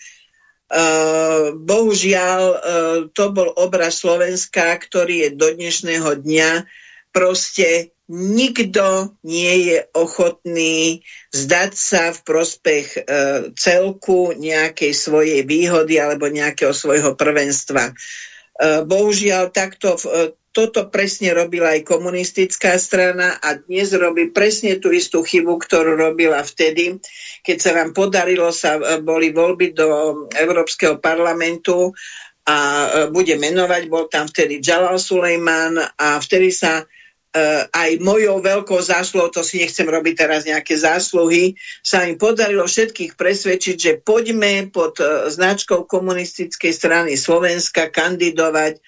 [0.72, 2.58] Uh, bohužiaľ, uh,
[3.12, 6.50] to bol obraz Slovenska, ktorý je do dnešného dňa
[7.12, 13.02] proste nikto nie je ochotný zdať sa v prospech uh,
[13.52, 17.92] celku nejakej svojej výhody alebo nejakého svojho prvenstva.
[17.92, 24.92] Uh, bohužiaľ, takto uh, toto presne robila aj komunistická strana a dnes robí presne tú
[24.92, 27.00] istú chybu, ktorú robila vtedy,
[27.40, 29.88] keď sa nám podarilo, sa e, boli voľby do
[30.28, 31.96] Európskeho parlamentu
[32.44, 36.84] a e, bude menovať, bol tam vtedy Jalal Sulejman a vtedy sa
[37.72, 43.16] aj mojou veľkou zásluhou, to si nechcem robiť teraz nejaké zásluhy, sa im podarilo všetkých
[43.16, 48.84] presvedčiť, že poďme pod uh, značkou komunistickej strany Slovenska kandidovať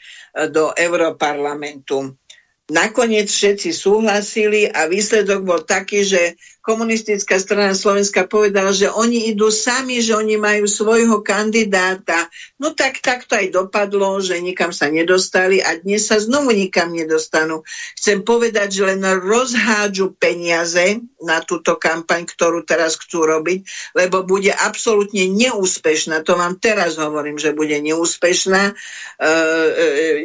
[0.50, 2.18] do Europarlamentu.
[2.64, 9.52] Nakoniec všetci súhlasili a výsledok bol taký, že komunistická strana Slovenska povedala, že oni idú
[9.52, 12.32] sami, že oni majú svojho kandidáta.
[12.56, 16.88] No tak, tak to aj dopadlo, že nikam sa nedostali a dnes sa znovu nikam
[16.96, 17.60] nedostanú.
[18.00, 24.48] Chcem povedať, že len rozhádžu peniaze na túto kampaň, ktorú teraz chcú robiť, lebo bude
[24.56, 26.24] absolútne neúspešná.
[26.24, 28.72] To vám teraz hovorím, že bude neúspešná.
[28.72, 28.74] E,
[29.20, 29.28] e,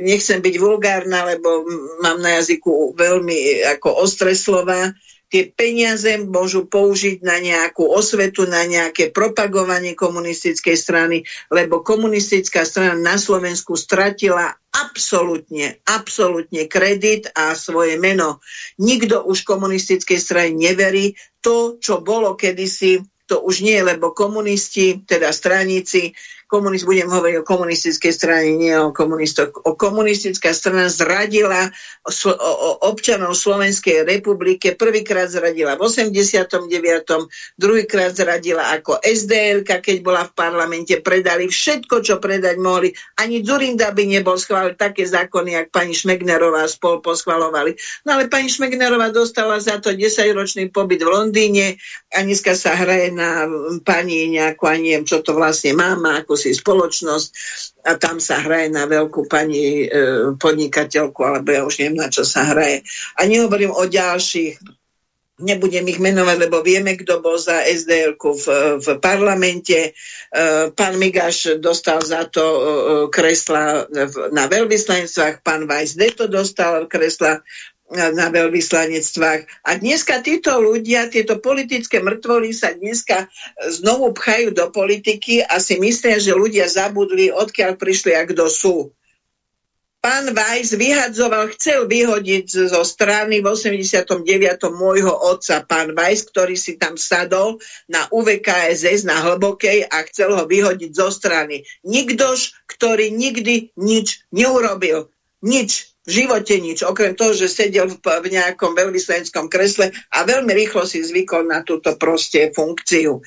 [0.08, 1.68] nechcem byť vulgárna, lebo
[2.00, 4.96] mám na jazyku veľmi ako ostre slova
[5.30, 11.18] tie peniaze môžu použiť na nejakú osvetu, na nejaké propagovanie komunistickej strany,
[11.54, 18.42] lebo komunistická strana na Slovensku stratila absolútne, absolútne kredit a svoje meno.
[18.82, 21.14] Nikto už komunistickej strane neverí.
[21.46, 23.00] To, čo bolo kedysi,
[23.30, 26.18] to už nie, lebo komunisti, teda straníci,
[26.50, 29.54] komunist, budem hovoriť o komunistickej strane, nie o komunistoch.
[29.70, 31.70] O komunistická strana zradila
[32.82, 34.74] občanov Slovenskej republike.
[34.74, 36.66] Prvýkrát zradila v 89.
[37.54, 40.98] Druhýkrát zradila ako SDL, keď bola v parlamente.
[41.06, 42.90] Predali všetko, čo predať mohli.
[43.22, 47.78] Ani Zurinda by nebol schválil také zákony, jak pani Šmegnerová spol poschvalovali.
[48.10, 51.78] No ale pani Šmegnerová dostala za to 10-ročný pobyt v Londýne
[52.10, 53.46] a dneska sa hraje na
[53.86, 57.28] pani nejakú, a neviem, čo to vlastne má, má ako si spoločnosť
[57.84, 59.88] a tam sa hraje na veľkú pani e,
[60.40, 62.88] podnikateľku, alebo ja už neviem, na čo sa hraje.
[63.20, 64.64] A nehovorím o ďalších,
[65.44, 68.46] nebudem ich menovať, lebo vieme, kto bol za sdl v,
[68.80, 69.92] v parlamente.
[69.92, 69.92] E,
[70.72, 72.62] pán Migaš dostal za to e,
[73.12, 73.88] kresla
[74.32, 77.44] na veľvyslanectvách, pán Vajs Deto dostal kresla
[77.90, 79.66] na veľvyslanectvách.
[79.66, 83.26] A dneska títo ľudia, tieto politické mŕtvoly sa dneska
[83.66, 88.78] znovu pchajú do politiky a si myslia, že ľudia zabudli, odkiaľ prišli a kto sú.
[90.00, 94.24] Pán Weiss vyhadzoval, chcel vyhodiť zo strany v 89.
[94.72, 97.60] môjho otca, pán Weiss, ktorý si tam sadol
[97.92, 101.68] na UVKSS na hlbokej a chcel ho vyhodiť zo strany.
[101.84, 105.12] Nikdož, ktorý nikdy nič neurobil.
[105.44, 110.50] Nič v živote nič, okrem toho, že sedel v, v nejakom veľvyslaneckom kresle a veľmi
[110.58, 113.22] rýchlo si zvykol na túto proste funkciu.
[113.22, 113.24] E,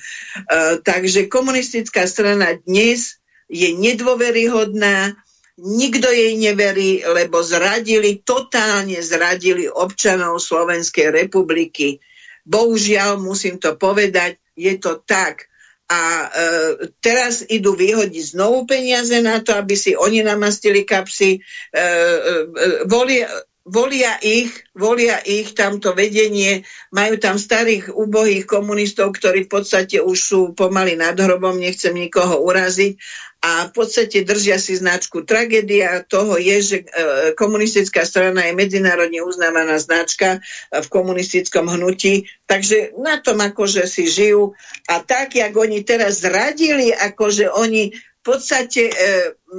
[0.83, 5.15] takže komunistická strana dnes je nedôveryhodná,
[5.63, 12.03] nikto jej neverí, lebo zradili, totálne zradili občanov Slovenskej republiky.
[12.43, 15.47] Bohužiaľ, musím to povedať, je to tak
[15.93, 16.27] a e,
[16.97, 21.37] teraz idú vyhodiť znovu peniaze na to, aby si oni namastili kapsy.
[21.37, 21.39] E,
[21.77, 21.81] e,
[22.49, 23.29] e volia,
[23.61, 30.17] volia ich, volia ich tamto vedenie, majú tam starých ubohých komunistov, ktorí v podstate už
[30.17, 32.97] sú pomaly nad hrobom, nechcem nikoho uraziť
[33.43, 35.27] a v podstate držia si značku.
[35.27, 36.85] Tragédia toho je, že e,
[37.35, 44.07] komunistická strana je medzinárodne uznávaná značka e, v komunistickom hnutí, takže na tom akože si
[44.07, 44.55] žijú
[44.87, 48.95] a tak, jak oni teraz zradili, akože oni v podstate, e,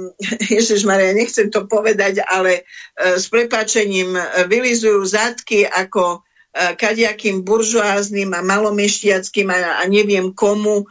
[0.57, 2.65] Ježiš Maria, nechcem to povedať, ale
[2.97, 4.17] s prepáčením
[4.49, 6.25] vylizujú zadky ako
[6.55, 10.89] kadiakým buržoáznym a malomešťackým a, a neviem komu,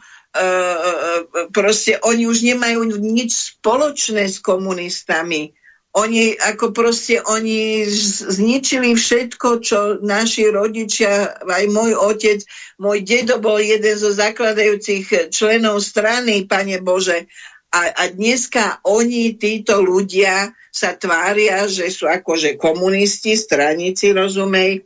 [1.55, 5.55] proste oni už nemajú nič spoločné s komunistami.
[5.95, 7.87] Oni ako proste, oni
[8.27, 12.43] zničili všetko, čo naši rodičia, aj môj otec,
[12.83, 17.31] môj dedo bol jeden zo zakladajúcich členov strany, pane Bože.
[17.71, 24.83] A, a dneska oni, títo ľudia, sa tvária, že sú akože komunisti, straníci, rozumej,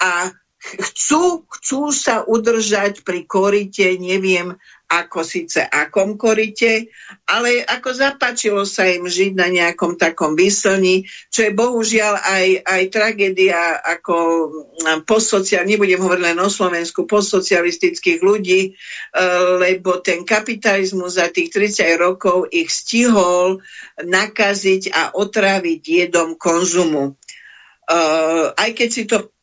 [0.00, 4.56] a chcú, chcú sa udržať pri korite, neviem,
[4.90, 6.90] ako síce akom korite,
[7.30, 12.82] ale ako zapáčilo sa im žiť na nejakom takom vyslni, čo je bohužiaľ aj, aj
[12.90, 14.16] tragédia ako
[15.06, 18.70] postsociál, nebudem hovoriť len o Slovensku, postsocialistických ľudí, e,
[19.62, 23.62] lebo ten kapitalizmus za tých 30 rokov ich stihol
[24.02, 27.14] nakaziť a otráviť jedom konzumu.
[27.90, 29.34] Uh, aj keď si to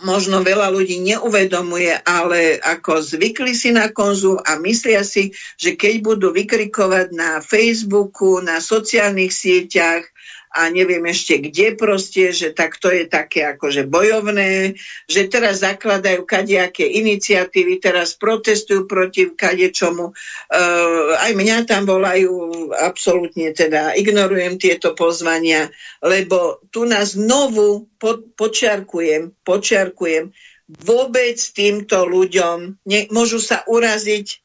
[0.00, 5.94] možno veľa ľudí neuvedomuje, ale ako zvykli si na konzum a myslia si, že keď
[6.00, 10.08] budú vykrikovať na Facebooku, na sociálnych sieťach
[10.52, 14.76] a neviem ešte kde proste, že tak to je také akože bojovné,
[15.08, 20.12] že teraz zakladajú kadejaké iniciatívy, teraz protestujú proti kadečomu.
[20.12, 25.72] Uh, aj mňa tam volajú, absolútne teda ignorujem tieto pozvania,
[26.04, 30.30] lebo tu nás znovu po, počiarkujem, počiarkujem,
[30.68, 34.40] vôbec týmto ľuďom, ne, môžu sa uraziť,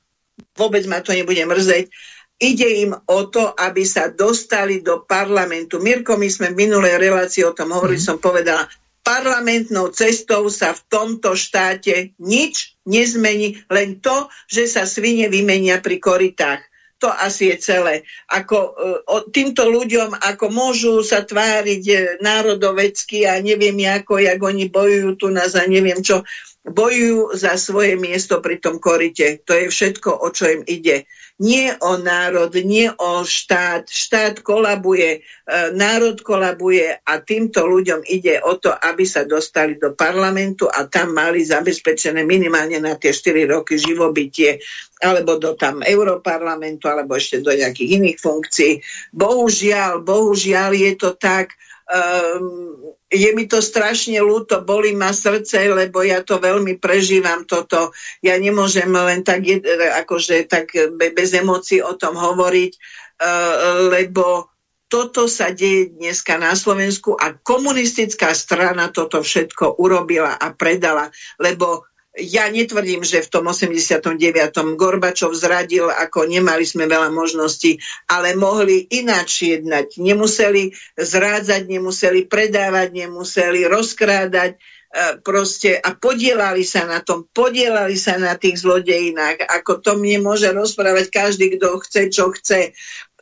[0.57, 1.87] vôbec ma to nebude mrzeť,
[2.37, 5.81] Ide im o to, aby sa dostali do parlamentu.
[5.81, 8.07] Mirko, my sme v minulej relácii o tom hovorili, mm.
[8.13, 8.69] som povedala,
[9.01, 15.97] parlamentnou cestou sa v tomto štáte nič nezmení, len to, že sa svine vymenia pri
[15.97, 16.61] koritách.
[17.01, 17.95] To asi je celé.
[18.29, 18.71] Ako, e,
[19.05, 25.13] o, týmto ľuďom, ako môžu sa tváriť e, národovecky a neviem ako, jak oni bojujú
[25.15, 26.25] tu nás a neviem čo,
[26.67, 29.39] bojujú za svoje miesto pri tom korite.
[29.47, 31.07] To je všetko, o čo im ide.
[31.37, 33.85] Nie o národ, nie o štát.
[33.85, 39.93] Štát kolabuje, e, národ kolabuje a týmto ľuďom ide o to, aby sa dostali do
[39.93, 44.57] parlamentu a tam mali zabezpečené minimálne na tie 4 roky živobytie
[44.97, 48.81] alebo do tam Európarlamentu, alebo ešte do nejakých iných funkcií.
[49.13, 51.53] Bohužiaľ, bohužiaľ je to tak,
[51.85, 57.95] um, je mi to strašne ľúto, boli ma srdce, lebo ja to veľmi prežívam toto.
[58.19, 59.47] Ja nemôžem len tak,
[60.03, 64.51] akože, tak bez emócií o tom hovoriť, uh, lebo
[64.87, 71.87] toto sa deje dneska na Slovensku a komunistická strana toto všetko urobila a predala, lebo
[72.17, 74.17] ja netvrdím, že v tom 89.
[74.73, 77.77] Gorbačov zradil, ako nemali sme veľa možností,
[78.09, 80.01] ale mohli ináč jednať.
[80.01, 84.59] Nemuseli zrádzať, nemuseli predávať, nemuseli rozkrádať, e,
[85.21, 90.49] proste a podielali sa na tom, podielali sa na tých zlodejinách, ako to mne môže
[90.49, 92.73] rozprávať každý, kto chce, čo chce.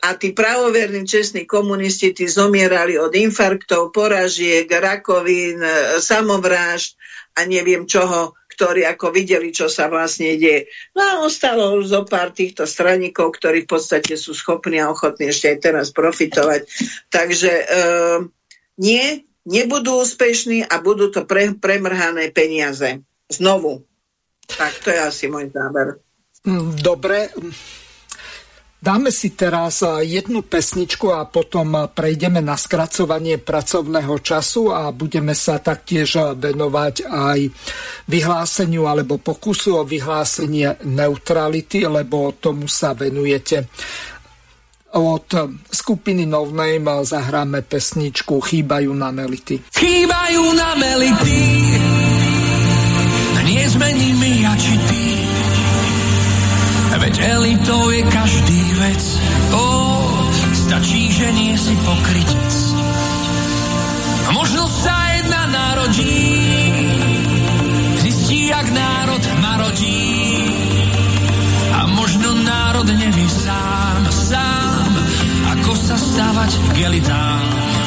[0.06, 6.96] A tí pravoverní čestní komunisti, tí zomierali od infarktov, poražiek, rakovín, e, samovrážd
[7.36, 10.72] a neviem čoho ktorí ako videli, čo sa vlastne deje.
[10.96, 15.52] No a ostalo zo pár týchto straníkov, ktorí v podstate sú schopní a ochotní ešte
[15.52, 16.64] aj teraz profitovať.
[17.12, 17.66] Takže e,
[18.80, 23.04] nie, nebudú úspešní a budú to pre, premrhané peniaze.
[23.28, 23.84] Znovu.
[24.48, 26.00] Tak to je asi môj záber.
[26.80, 27.34] Dobre,
[28.86, 35.58] Dáme si teraz jednu pesničku a potom prejdeme na skracovanie pracovného času a budeme sa
[35.58, 37.40] taktiež venovať aj
[38.06, 43.66] vyhláseniu alebo pokusu o vyhlásenie neutrality, lebo tomu sa venujete.
[45.02, 45.28] Od
[45.66, 46.46] skupiny No
[47.02, 49.66] zahráme pesničku Chýbajú na melity.
[49.74, 51.42] Chýbajú na melity,
[53.50, 54.95] nie sme nimi ja či ty
[57.26, 59.04] elitou je každý vec.
[59.54, 59.66] Ó,
[60.54, 62.54] stačí, že nie si pokrytec.
[64.26, 66.22] A možno sa jedna narodí,
[68.02, 70.02] zistí, jak národ narodí.
[71.74, 74.92] A možno národ nevie sám, sám,
[75.58, 77.85] ako sa stávať k elitám.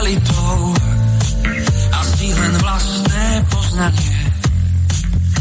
[0.00, 0.72] realitou
[1.92, 4.16] asi len vlastné poznanie.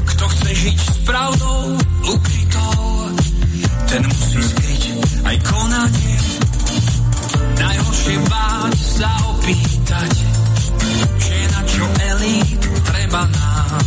[0.03, 2.84] Kto chce žiť s pravdou ukrytou,
[3.88, 4.84] ten musí skryť
[5.24, 6.16] aj konanie.
[7.55, 10.12] Najhoršie báť sa opýtať,
[11.24, 13.80] že na čo elít treba nám.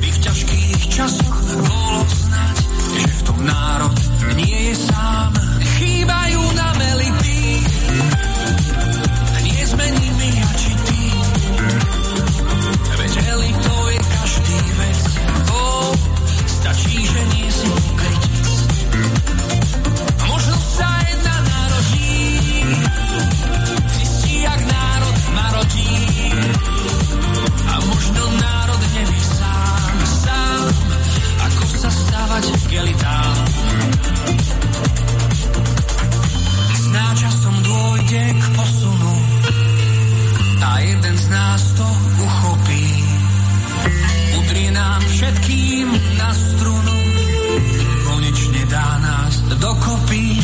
[0.00, 2.56] By v ťažkých časoch bolo znať,
[3.04, 3.96] že v tom národ
[4.32, 5.36] nie je sám.
[5.76, 6.77] Chýbajú nám
[38.08, 39.14] dôjde k posunu
[40.64, 41.84] a jeden z nás to
[42.24, 42.88] uchopí.
[44.40, 46.96] Udrie nám všetkým na strunu,
[48.08, 50.40] konečne dá nás dokopy.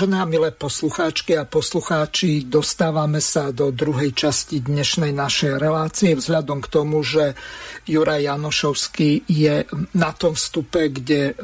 [0.00, 6.72] Vážené milé poslucháčky a poslucháči, dostávame sa do druhej časti dnešnej našej relácie vzhľadom k
[6.72, 7.36] tomu, že
[7.84, 11.36] Juraj Janošovský je na tom vstupe, kde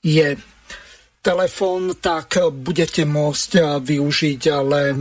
[0.00, 0.40] je
[1.20, 5.00] telefón, tak budete môcť využiť len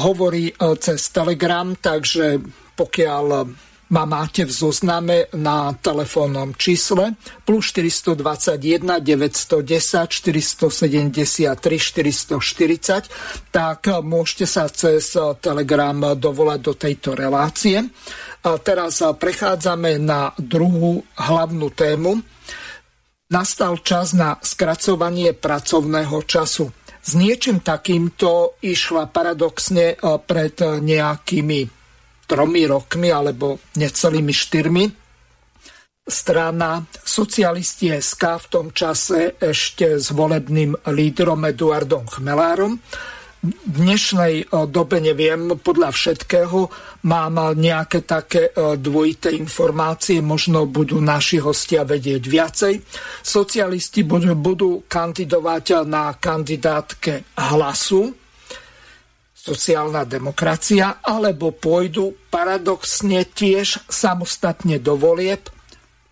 [0.00, 0.48] hovorí
[0.80, 2.40] cez Telegram, takže
[2.72, 3.24] pokiaľ
[3.90, 14.64] ma máte v zozname na telefónnom čísle plus 421 910 473 440, tak môžete sa
[14.72, 17.84] cez Telegram dovolať do tejto relácie.
[18.44, 22.20] A teraz prechádzame na druhú hlavnú tému.
[23.32, 26.68] Nastal čas na skracovanie pracovného času.
[27.04, 31.83] S niečím takýmto išla paradoxne pred nejakými
[32.24, 34.84] tromi rokmi alebo necelými štyrmi.
[36.04, 42.76] Strana socialisti SK v tom čase ešte s volebným lídrom Eduardom Chmelárom.
[43.44, 46.68] V dnešnej dobe neviem, podľa všetkého
[47.04, 52.74] mám nejaké také dvojité informácie, možno budú naši hostia vedieť viacej.
[53.20, 58.16] Socialisti budú, budú kandidovať na kandidátke hlasu,
[59.44, 65.52] sociálna demokracia, alebo pôjdu paradoxne tiež samostatne do volieb.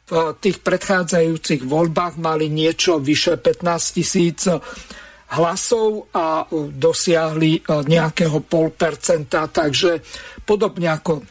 [0.05, 4.45] V tých predchádzajúcich voľbách mali niečo vyše 15 tisíc
[5.33, 10.05] hlasov a dosiahli nejakého pol percenta, takže
[10.45, 11.25] podobne ako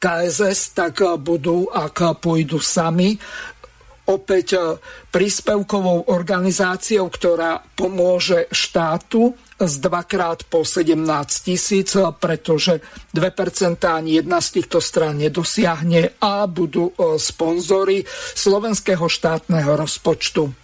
[0.00, 3.20] KSS, tak budú, ak pôjdu sami,
[4.08, 4.80] opäť
[5.12, 11.02] príspevkovou organizáciou, ktorá pomôže štátu z dvakrát po 17
[11.42, 12.78] tisíc, pretože
[13.10, 18.06] 2% ani jedna z týchto strán nedosiahne a budú e, sponzory
[18.38, 20.54] slovenského štátneho rozpočtu.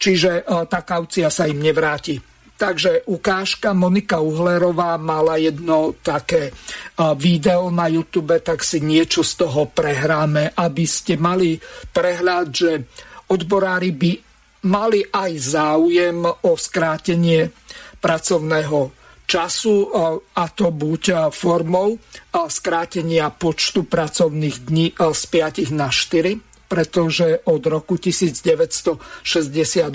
[0.00, 2.18] Čiže e, tá kaucia sa im nevráti.
[2.60, 6.52] Takže ukážka Monika Uhlerová mala jedno také e,
[7.14, 11.56] video na YouTube, tak si niečo z toho prehráme, aby ste mali
[11.94, 12.70] prehľad, že
[13.30, 14.29] odborári by
[14.66, 17.52] mali aj záujem o skrátenie
[18.00, 18.92] pracovného
[19.30, 19.74] času
[20.34, 21.94] a to buď formou
[22.34, 29.90] skrátenia počtu pracovných dní z 5 na 4 pretože od roku 1968-69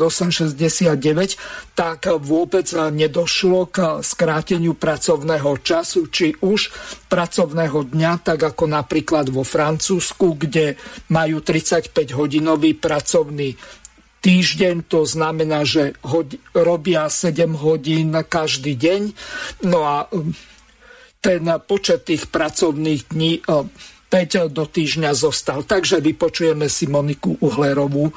[1.72, 6.76] tak vôbec nedošlo k skráteniu pracovného času, či už
[7.08, 10.76] pracovného dňa, tak ako napríklad vo Francúzsku, kde
[11.16, 13.56] majú 35-hodinový pracovný
[14.26, 19.02] týždeň, to znamená, že hod- robia 7 hodín každý deň.
[19.70, 20.34] No a um,
[21.22, 25.62] ten počet tých pracovných dní 5 um, do týždňa zostal.
[25.62, 28.10] Takže vypočujeme si Moniku Uhlerovú,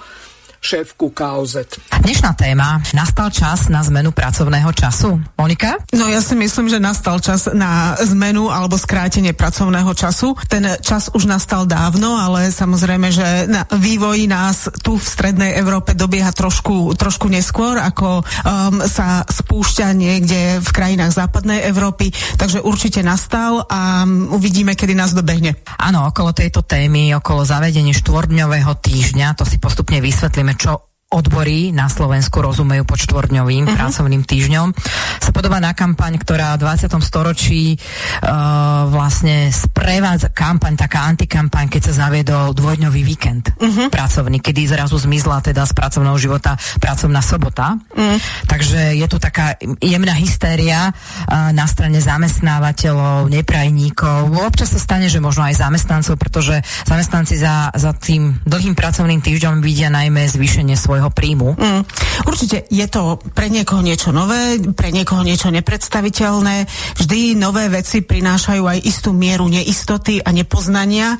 [0.59, 1.79] šéfku KOZ.
[2.03, 2.83] Dnešná téma.
[2.95, 5.19] Nastal čas na zmenu pracovného času?
[5.39, 5.79] Monika?
[5.95, 10.35] No ja si myslím, že nastal čas na zmenu alebo skrátenie pracovného času.
[10.51, 15.95] Ten čas už nastal dávno, ale samozrejme, že na vývoj nás tu v strednej Európe
[15.95, 22.11] dobieha trošku, trošku neskôr, ako um, sa spúšťa niekde v krajinách západnej Európy.
[22.39, 25.55] Takže určite nastal a um, uvidíme, kedy nás dobehne.
[25.79, 30.03] Áno, okolo tejto témy, okolo zavedenia štvordňového týždňa, to si postupne
[30.49, 33.77] vysvetlíme, čo odbory na Slovensku rozumejú počtvordňovým uh-huh.
[33.81, 34.77] pracovným týždňom,
[35.25, 37.01] sa podobá na kampaň, ktorá v 20.
[37.01, 43.89] storočí uh, vlastne sprevádza kampaň, taká antikampaň, keď sa zaviedol dvojdňový víkend uh-huh.
[43.89, 47.81] pracovný, kedy zrazu zmizla teda z pracovného života pracovná sobota.
[47.89, 48.21] Uh-huh.
[48.45, 54.29] Takže je tu taká jemná hystéria uh, na strane zamestnávateľov, neprajníkov.
[54.45, 59.65] Občas sa stane, že možno aj zamestnancov, pretože zamestnanci za, za tým dlhým pracovným týždňom
[59.65, 61.55] vidia najmä zvýšenie svojho svojho príjmu.
[61.55, 61.83] Mm,
[62.27, 66.67] určite je to pre niekoho niečo nové, pre niekoho niečo nepredstaviteľné.
[66.99, 71.15] Vždy nové veci prinášajú aj istú mieru neistoty a nepoznania,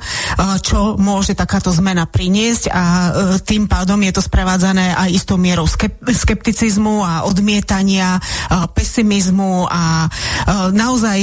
[0.59, 5.63] čo môže takáto zmena priniesť a e, tým pádom je to sprevádzané aj istou mierou
[6.11, 8.19] skepticizmu a odmietania,
[8.75, 10.11] pesimizmu a
[10.73, 11.19] naozaj,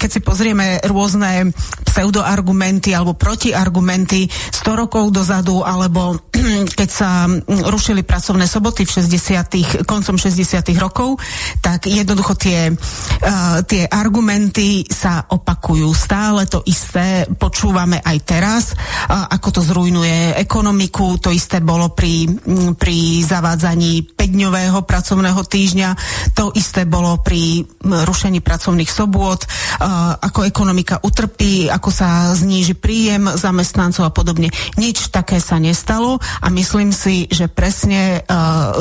[0.00, 1.52] keď si pozrieme rôzne
[1.84, 6.16] pseudoargumenty alebo protiargumenty 100 rokov dozadu alebo
[6.78, 11.20] keď sa rušili rušili pracovné soboty v 60 koncom 60 rokov,
[11.60, 15.92] tak jednoducho tie, uh, tie argumenty sa opakujú.
[15.92, 22.32] Stále to isté počúvame aj teraz, uh, ako to zrujnuje ekonomiku, to isté bolo pri,
[22.32, 25.88] m, pri zavádzaní 5-dňového pracovného týždňa,
[26.32, 32.72] to isté bolo pri m, rušení pracovných sobôt, uh, ako ekonomika utrpí, ako sa zníži
[32.72, 34.48] príjem zamestnancov a podobne.
[34.80, 38.78] Nič také sa nestalo a myslím si, že presne presne uh,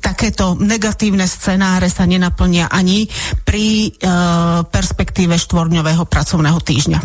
[0.00, 3.04] takéto negatívne scenáre sa nenaplnia ani
[3.44, 7.00] pri uh, perspektíve štvorňového pracovného týždňa.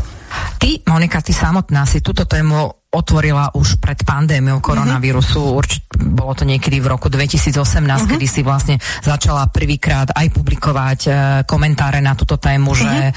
[0.56, 5.44] Ty, Monika, ty samotná si túto tému otvorila už pred pandémiou koronavírusu.
[5.44, 5.60] Mm-hmm.
[5.60, 8.08] Určite bolo to niekedy v roku 2018, mm-hmm.
[8.08, 11.12] kedy si vlastne začala prvýkrát aj publikovať e,
[11.44, 12.86] komentáre na túto tému, mm-hmm.
[12.88, 13.14] že e,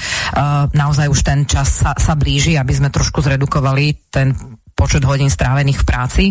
[0.75, 4.35] naozaj už ten čas sa, sa blíži, aby sme trošku zredukovali ten
[4.77, 6.23] počet hodín strávených v práci.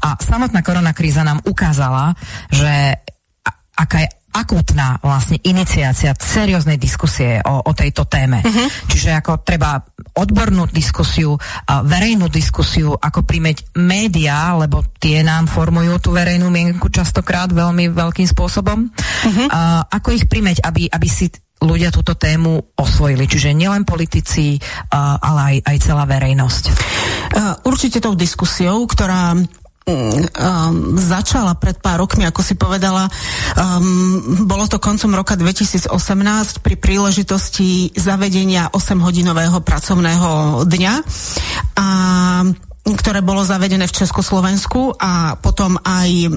[0.00, 2.16] A samotná korona kríza nám ukázala,
[2.48, 2.96] že
[3.76, 8.40] aká je akútna vlastne iniciácia serióznej diskusie o, o tejto téme.
[8.40, 8.68] Uh-huh.
[8.88, 9.76] Čiže ako treba
[10.16, 11.36] odbornú diskusiu,
[11.68, 18.24] verejnú diskusiu, ako primeť médiá, lebo tie nám formujú tú verejnú mienku častokrát veľmi veľkým
[18.24, 18.88] spôsobom.
[18.88, 19.46] Uh-huh.
[19.52, 21.28] A, ako ich primeť, aby, aby si
[21.62, 23.24] ľudia túto tému osvojili.
[23.30, 24.58] Čiže nielen politici,
[24.92, 26.64] ale aj, aj celá verejnosť.
[27.64, 29.38] Určite tou diskusiou, ktorá
[29.82, 33.10] Um, začala pred pár rokmi, ako si povedala.
[33.58, 35.90] Um, bolo to koncom roka 2018
[36.62, 40.94] pri príležitosti zavedenia 8-hodinového pracovného dňa.
[41.74, 41.86] A
[42.82, 46.30] ktoré bolo zavedené v Československu a potom aj um,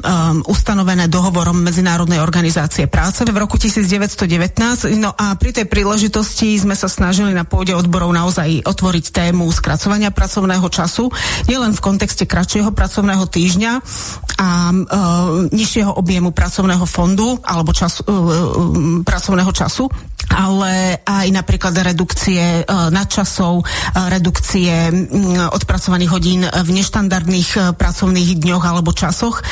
[0.45, 4.93] ustanovené dohovorom Medzinárodnej organizácie práce v roku 1919.
[5.01, 10.13] No a pri tej príležitosti sme sa snažili na pôde odborov naozaj otvoriť tému skracovania
[10.13, 11.09] pracovného času,
[11.49, 13.73] nielen v kontexte kratšieho pracovného týždňa
[14.37, 18.25] a uh, nižšieho objemu pracovného fondu alebo času, uh, uh,
[19.01, 19.89] pracovného času,
[20.31, 24.73] ale aj napríklad redukcie uh, nadčasov, uh, redukcie
[25.51, 29.41] odpracovaných hodín v neštandardných e, pracovných dňoch alebo časoch.
[29.41, 29.43] E,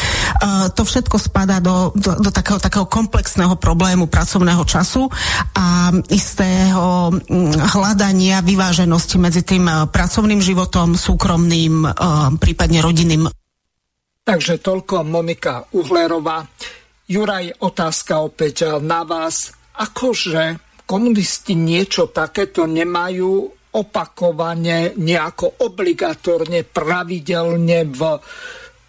[0.71, 5.09] to všetko spadá do, do, do takého, takého komplexného problému pracovného času
[5.57, 7.11] a istého
[7.75, 11.85] hľadania vyváženosti medzi tým e, pracovným životom, súkromným,
[12.37, 13.27] prípadne rodinným.
[14.23, 16.45] Takže toľko Monika Uhlerová.
[17.07, 19.62] Juraj, otázka opäť na vás.
[19.73, 28.01] Akože komunisti niečo takéto nemajú opakovane, nejako obligatorne, pravidelne v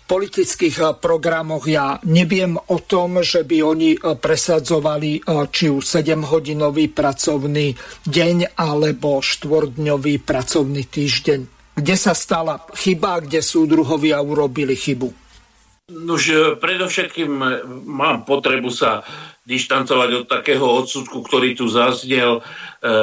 [0.05, 1.65] politických eh, programoch.
[1.65, 7.73] Ja neviem o tom, že by oni eh, presadzovali eh, či už 7-hodinový pracovný
[8.05, 11.41] deň alebo 4-dňový pracovný týždeň.
[11.75, 15.11] Kde sa stala chyba, kde súdruhovia urobili chybu?
[15.91, 17.29] Nož predovšetkým
[17.85, 19.05] mám potrebu sa
[19.45, 22.41] dištancovať od takého odsudku, ktorý tu zaznel.
[22.41, 22.43] E,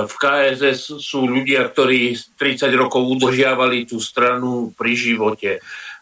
[0.09, 5.51] v KSS sú ľudia, ktorí 30 rokov udržiavali tú stranu pri živote.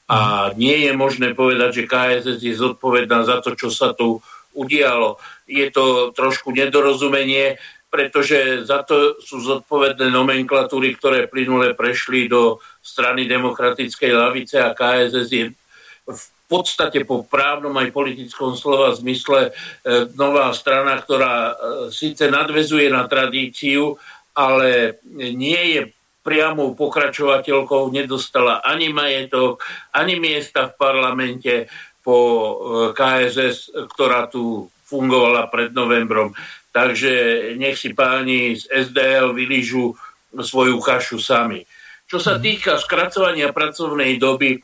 [0.10, 4.24] A nie je možné povedať, že KSS je zodpovedná za to, čo sa tu
[4.58, 5.22] udialo.
[5.46, 7.62] Je to trošku nedorozumenie,
[7.94, 15.30] pretože za to sú zodpovedné nomenklatúry, ktoré plynule prešli do strany demokratickej lavice a KSS
[15.30, 15.46] je
[16.10, 19.52] v podstate po právnom aj politickom slova zmysle e,
[20.18, 21.54] nová strana, ktorá e,
[21.94, 24.02] síce nadvezuje na tradíciu,
[24.34, 25.82] ale nie je
[26.26, 29.62] priamou pokračovateľkou, nedostala ani majetok,
[29.94, 31.54] ani miesta v parlamente
[32.02, 32.54] po e,
[32.98, 36.34] KSS, ktorá tu fungovala pred novembrom.
[36.74, 39.94] Takže nech si páni z SDL vylížu
[40.34, 41.62] svoju kašu sami.
[42.10, 44.58] Čo sa týka skracovania pracovnej doby,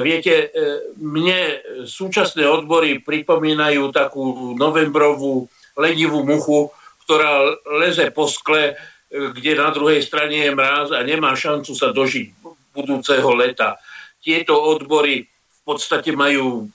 [0.00, 0.48] viete,
[0.96, 6.72] mne súčasné odbory pripomínajú takú novembrovú ledivú muchu,
[7.04, 8.76] ktorá leze po skle,
[9.08, 12.32] kde na druhej strane je mráz a nemá šancu sa dožiť
[12.76, 13.80] budúceho leta.
[14.20, 16.68] Tieto odbory v podstate majú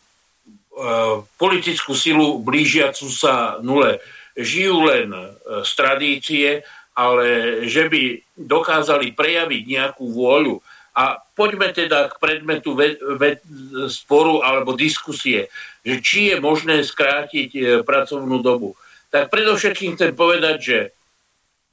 [1.38, 4.02] politickú silu blížiacu sa nule.
[4.34, 5.14] Žijú len
[5.62, 6.66] z tradície,
[6.98, 10.58] ale že by dokázali prejaviť nejakú vôľu.
[10.94, 13.42] A poďme teda k predmetu ve, ve,
[13.90, 15.50] sporu alebo diskusie,
[15.82, 18.78] že či je možné skrátiť e, pracovnú dobu.
[19.10, 20.78] Tak predovšetkým chcem povedať, že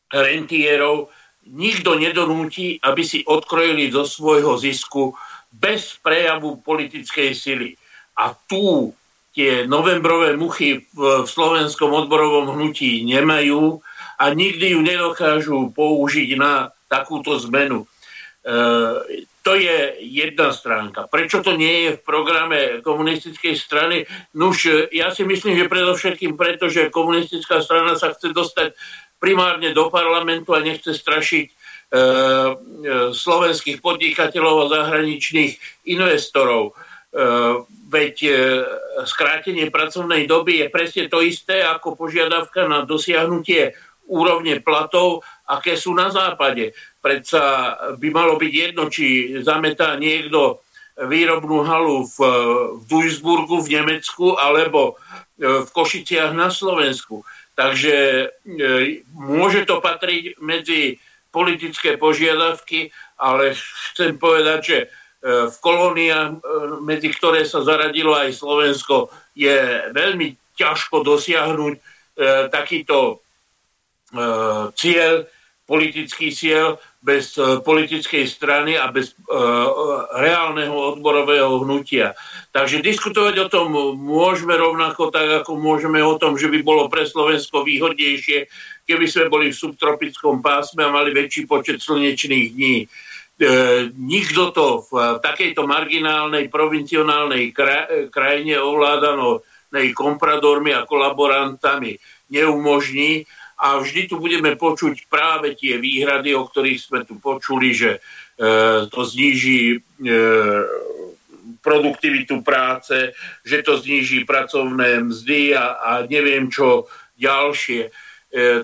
[0.08, 1.12] rentierov
[1.52, 5.12] nikto nedonúti, aby si odkrojili zo svojho zisku
[5.52, 7.76] bez prejavu politickej sily.
[8.16, 8.92] A tu
[9.34, 13.78] tie novembrové muchy v, slovenskom odborovom hnutí nemajú
[14.20, 17.86] a nikdy ju nedokážu použiť na takúto zmenu.
[18.40, 18.54] E,
[19.40, 21.08] to je jedna stránka.
[21.08, 24.04] Prečo to nie je v programe komunistickej strany?
[24.36, 28.76] Nuž, ja si myslím, že predovšetkým preto, že komunistická strana sa chce dostať
[29.20, 32.02] primárne do parlamentu a nechce strašiť e, e,
[33.12, 36.72] slovenských podnikateľov a zahraničných investorov.
[37.12, 37.20] E,
[37.92, 38.32] veď e,
[39.04, 43.76] skrátenie pracovnej doby je presne to isté ako požiadavka na dosiahnutie
[44.10, 46.74] úrovne platov, aké sú na západe.
[47.00, 47.42] Predsa
[47.96, 50.60] by malo byť jedno, či zametá niekto
[51.00, 52.18] výrobnú halu v,
[52.76, 55.00] v Duisburgu v Nemecku alebo
[55.40, 57.24] e, v Košiciach na Slovensku.
[57.56, 57.96] Takže
[58.28, 61.00] e, môže to patriť medzi
[61.32, 63.56] politické požiadavky, ale
[63.96, 64.86] chcem povedať, že e,
[65.48, 66.44] v kolóniách,
[66.84, 71.74] medzi ktoré sa zaradilo aj Slovensko, je veľmi ťažko dosiahnuť
[72.52, 73.24] takýto
[74.10, 74.20] E,
[74.74, 75.22] cieľ,
[75.70, 79.38] politický cieľ bez e, politickej strany a bez e,
[80.18, 82.18] reálneho odborového hnutia.
[82.50, 87.06] Takže diskutovať o tom môžeme rovnako tak, ako môžeme o tom, že by bolo pre
[87.06, 88.50] Slovensko výhodnejšie,
[88.82, 92.76] keby sme boli v subtropickom pásme a mali väčší počet slnečných dní.
[92.82, 92.86] E,
[93.94, 97.54] nikto to v takejto marginálnej, provincionálnej
[98.10, 101.94] krajine ovládanej kompradormi a kolaborantami
[102.30, 103.22] neumožní
[103.60, 108.88] a vždy tu budeme počuť práve tie výhrady, o ktorých sme tu počuli, že e,
[108.88, 109.78] to zníži e,
[111.60, 113.12] produktivitu práce,
[113.44, 116.88] že to zníži pracovné mzdy a, a neviem čo
[117.20, 117.80] ďalšie.
[117.84, 117.90] E,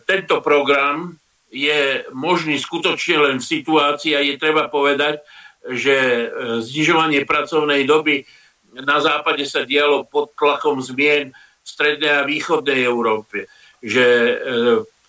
[0.01, 1.21] tento program
[1.53, 5.21] je možný skutočne len v situácii a je treba povedať,
[5.67, 6.31] že
[6.63, 8.23] znižovanie pracovnej doby
[8.71, 13.51] na západe sa dialo pod tlakom zmien v strednej a východnej Európe
[13.87, 14.35] že e,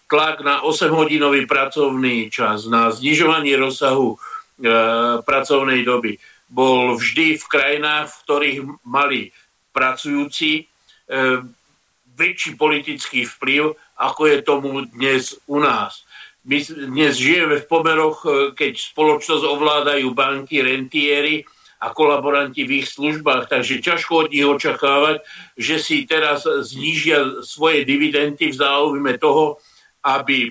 [0.05, 4.17] tlak na 8-hodinový pracovný čas, na znižovanie rozsahu e,
[5.25, 9.21] pracovnej doby bol vždy v krajinách, v ktorých mali
[9.73, 10.63] pracujúci e,
[12.13, 16.05] väčší politický vplyv, ako je tomu dnes u nás.
[16.45, 18.23] My dnes žijeme v pomeroch,
[18.55, 21.43] keď spoločnosť ovládajú banky, rentieri,
[21.77, 25.21] a kolaboranti v ich službách, takže ťažko od nich očakávať,
[25.53, 29.61] že si teraz znížia svoje dividendy v záujme toho,
[30.01, 30.49] aby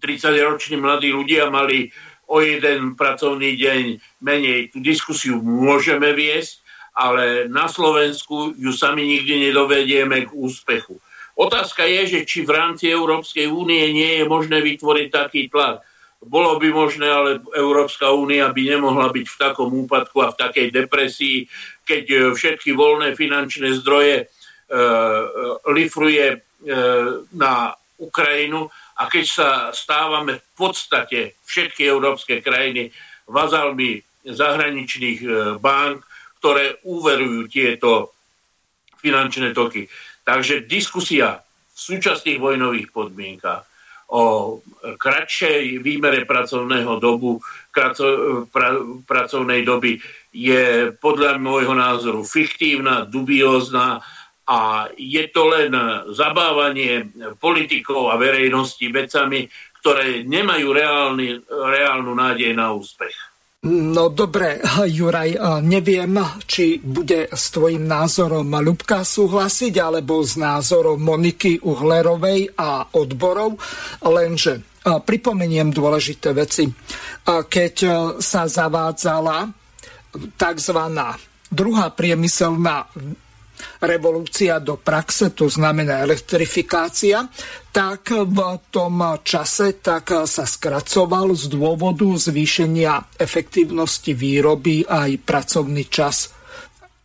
[0.00, 1.92] 30-roční mladí ľudia mali
[2.32, 3.82] o jeden pracovný deň
[4.24, 4.72] menej.
[4.72, 6.64] Tú diskusiu môžeme viesť,
[6.96, 10.96] ale na Slovensku ju sami nikdy nedovedieme k úspechu.
[11.36, 15.80] Otázka je, že či v rámci Európskej únie nie je možné vytvoriť taký tlak
[16.22, 20.68] bolo by možné, ale Európska únia by nemohla byť v takom úpadku a v takej
[20.70, 21.50] depresii,
[21.82, 24.76] keď e, všetky voľné finančné zdroje e, e,
[25.74, 26.38] lifruje e,
[27.34, 32.94] na Ukrajinu a keď sa stávame v podstate všetky európske krajiny
[33.26, 35.28] vazalmi zahraničných e,
[35.58, 36.06] bank,
[36.38, 38.14] ktoré úverujú tieto
[39.02, 39.90] finančné toky.
[40.22, 41.42] Takže diskusia
[41.74, 43.71] v súčasných vojnových podmienkach
[44.12, 44.60] o
[45.00, 47.40] kratšej výmere pracovného dobu,
[47.72, 48.76] kraco, pra,
[49.08, 49.96] pracovnej doby
[50.36, 54.04] je podľa môjho názoru fiktívna, dubiózna
[54.44, 55.72] a je to len
[56.12, 57.08] zabávanie
[57.40, 59.48] politikov a verejnosti vecami,
[59.80, 63.31] ktoré nemajú reálny, reálnu nádej na úspech.
[63.62, 64.58] No dobre,
[64.90, 66.18] Juraj, neviem,
[66.50, 73.62] či bude s tvojim názorom Ľubka súhlasiť, alebo s názorom Moniky Uhlerovej a odborov,
[74.02, 76.66] lenže pripomeniem dôležité veci.
[77.22, 77.74] Keď
[78.18, 79.46] sa zavádzala
[80.34, 80.78] tzv.
[81.46, 82.90] druhá priemyselná
[83.82, 87.26] revolúcia do praxe, to znamená elektrifikácia,
[87.72, 96.30] tak v tom čase tak sa skracoval z dôvodu zvýšenia efektívnosti výroby aj pracovný čas.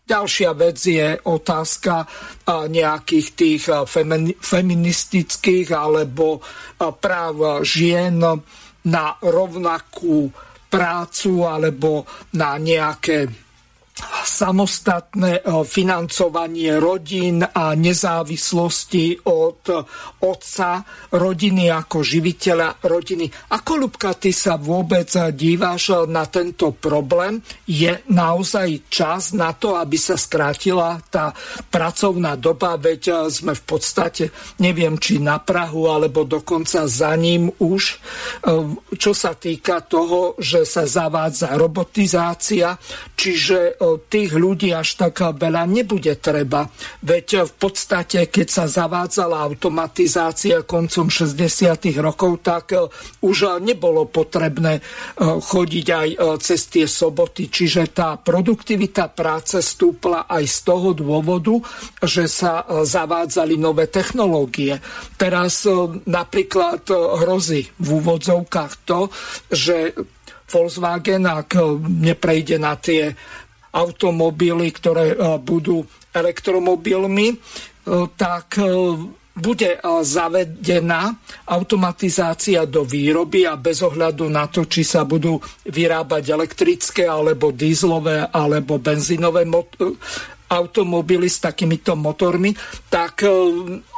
[0.07, 2.07] Ďalšia vec je otázka
[2.47, 3.63] nejakých tých
[4.39, 6.39] feministických alebo
[6.79, 8.15] práv žien
[8.87, 10.31] na rovnakú
[10.71, 12.07] prácu alebo
[12.39, 13.46] na nejaké
[14.27, 19.63] samostatné e, financovanie rodín a nezávislosti od
[20.21, 20.83] otca
[21.15, 23.25] rodiny ako živiteľa rodiny.
[23.53, 27.41] Ako Lubka, ty sa vôbec díváš na tento problém?
[27.65, 31.33] Je naozaj čas na to, aby sa skrátila tá
[31.71, 34.23] pracovná doba, veď e, sme v podstate,
[34.61, 37.95] neviem, či na Prahu, alebo dokonca za ním už, e,
[38.99, 42.75] čo sa týka toho, že sa zavádza robotizácia,
[43.17, 46.67] čiže tých ľudí až tak veľa nebude treba.
[47.03, 51.95] Veď v podstate, keď sa zavádzala automatizácia koncom 60.
[52.03, 52.85] rokov, tak e,
[53.23, 54.81] už nebolo potrebné e,
[55.23, 57.47] chodiť aj e, cez tie soboty.
[57.47, 61.55] Čiže tá produktivita práce stúpla aj z toho dôvodu,
[62.03, 64.77] že sa zavádzali nové technológie.
[65.15, 65.63] Teraz
[66.05, 69.07] napríklad hrozí v úvodzovkách to,
[69.49, 69.95] že
[70.47, 73.11] Volkswagen, ak neprejde na tie
[73.73, 75.83] automobily, ktoré e, budú
[76.13, 77.37] elektromobilmi, e,
[78.15, 78.67] tak e,
[79.37, 81.13] bude zavedená
[81.45, 85.37] automatizácia do výroby a bez ohľadu na to, či sa budú
[85.69, 89.45] vyrábať elektrické alebo dízlové alebo benzínové
[90.47, 92.55] automobily s takýmito motormi,
[92.87, 93.29] tak e,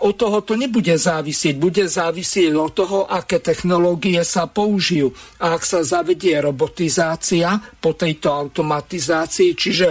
[0.01, 1.55] od toho to nebude závisieť.
[1.61, 5.13] Bude závisieť od toho, aké technológie sa použijú.
[5.41, 9.87] A ak sa zavedie robotizácia po tejto automatizácii, čiže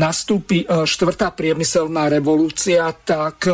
[0.00, 3.52] nastúpi e, štvrtá priemyselná revolúcia, tak e,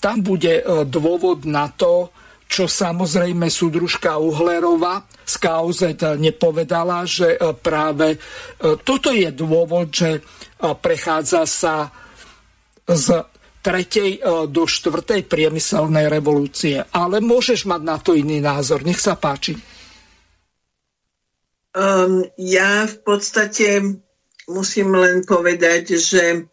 [0.00, 2.08] tam bude dôvod na to,
[2.50, 5.80] čo samozrejme súdružka Uhlerová z KOZ
[6.18, 8.18] nepovedala, že práve
[8.82, 10.18] toto je dôvod, že
[10.58, 11.86] prechádza sa
[12.90, 13.06] z
[13.60, 16.80] tretej e, do štvrtej priemyselnej revolúcie.
[16.80, 18.82] Ale môžeš mať na to iný názor.
[18.82, 19.56] Nech sa páči.
[21.70, 24.00] Um, ja v podstate
[24.50, 26.50] musím len povedať, že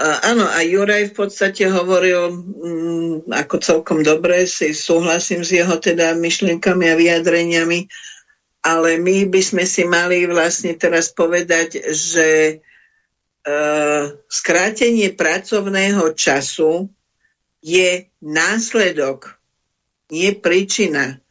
[0.00, 6.12] áno, a Juraj v podstate hovoril um, ako celkom dobre, si súhlasím s jeho teda
[6.16, 7.88] myšlienkami a vyjadreniami,
[8.60, 12.60] ale my by sme si mali vlastne teraz povedať, že
[13.46, 16.90] Eh, skrátenie pracovného času
[17.62, 19.38] je následok,
[20.10, 21.22] nie príčina.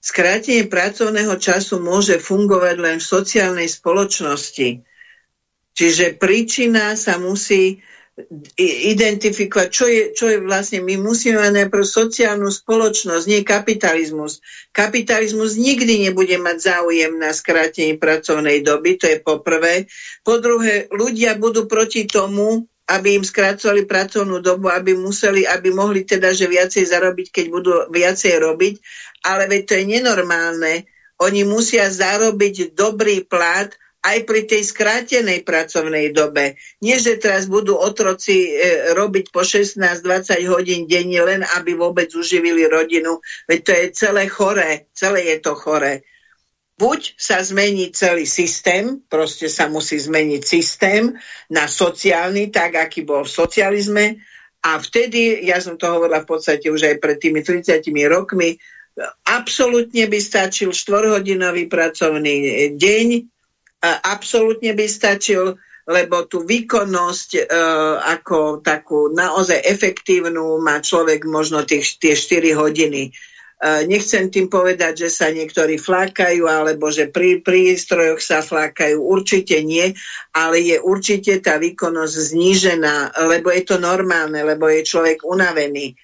[0.00, 4.80] Skrátenie pracovného času môže fungovať len v sociálnej spoločnosti.
[5.76, 7.84] Čiže príčina sa musí
[8.58, 14.42] identifikovať, čo je, čo je vlastne, my musíme mať najprv sociálnu spoločnosť, nie kapitalizmus.
[14.74, 19.86] Kapitalizmus nikdy nebude mať záujem na skrátení pracovnej doby, to je po prvé.
[20.26, 26.08] Po druhé, ľudia budú proti tomu, aby im skracovali pracovnú dobu, aby museli, aby mohli
[26.08, 28.74] teda, že viacej zarobiť, keď budú viacej robiť,
[29.28, 30.88] ale veď to je nenormálne.
[31.20, 33.68] Oni musia zarobiť dobrý plat,
[34.08, 36.56] aj pri tej skrátenej pracovnej dobe.
[36.80, 42.64] Nie, že teraz budú otroci e, robiť po 16-20 hodín denne, len aby vôbec uživili
[42.64, 43.20] rodinu.
[43.44, 46.00] Veď to je celé choré, celé je to choré.
[46.78, 51.10] Buď sa zmení celý systém, proste sa musí zmeniť systém
[51.50, 54.04] na sociálny, tak aký bol v socializme,
[54.58, 57.78] a vtedy, ja som to hovorila v podstate už aj pred tými 30
[58.10, 58.58] rokmi,
[59.22, 63.08] absolútne by stačil štvorhodinový pracovný deň,
[63.82, 65.54] absolútne by stačil,
[65.88, 67.42] lebo tú výkonnosť e,
[68.12, 73.08] ako takú naozaj efektívnu má človek možno tých, tie 4 hodiny.
[73.08, 73.10] E,
[73.88, 79.00] nechcem tým povedať, že sa niektorí flákajú, alebo že pri prístrojoch sa flákajú.
[79.00, 79.96] Určite nie,
[80.36, 85.96] ale je určite tá výkonnosť znížená, lebo je to normálne, lebo je človek unavený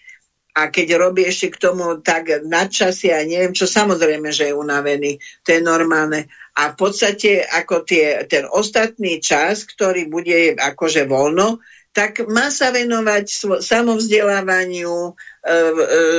[0.55, 5.19] a keď robí ešte k tomu tak nadčasie a neviem čo, samozrejme, že je unavený,
[5.43, 6.31] to je normálne.
[6.55, 11.59] A v podstate ako tie, ten ostatný čas, ktorý bude akože voľno,
[11.95, 13.27] tak má sa venovať
[13.63, 15.55] samovzdelávaniu, e, e,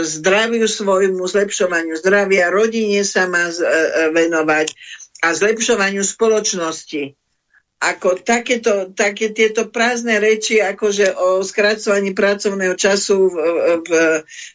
[0.08, 3.56] zdraviu svojmu, zlepšovaniu zdravia, rodine sa má e
[4.16, 4.72] venovať
[5.24, 7.16] a zlepšovaniu spoločnosti
[7.86, 13.36] ako takéto, také tieto prázdne reči, akože o skracovaní pracovného času v,
[13.84, 13.90] v,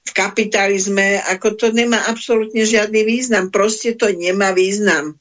[0.02, 3.52] v kapitalizme, ako to nemá absolútne žiadny význam.
[3.52, 5.20] Proste to nemá význam.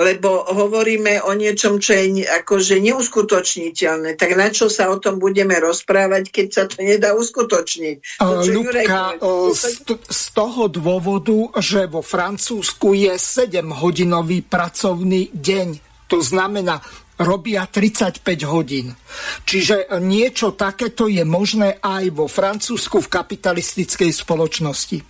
[0.00, 4.16] Lebo hovoríme o niečom, čo je akože neuskutočniteľné.
[4.16, 8.16] Tak na čo sa o tom budeme rozprávať, keď sa to nedá uskutočniť?
[8.24, 9.20] To, Ľubka,
[9.52, 15.68] z, z toho dôvodu, že vo Francúzsku je 7-hodinový pracovný deň.
[16.08, 16.80] To znamená,
[17.20, 18.96] robia 35 hodín.
[19.44, 25.09] Čiže niečo takéto je možné aj vo Francúzsku v kapitalistickej spoločnosti.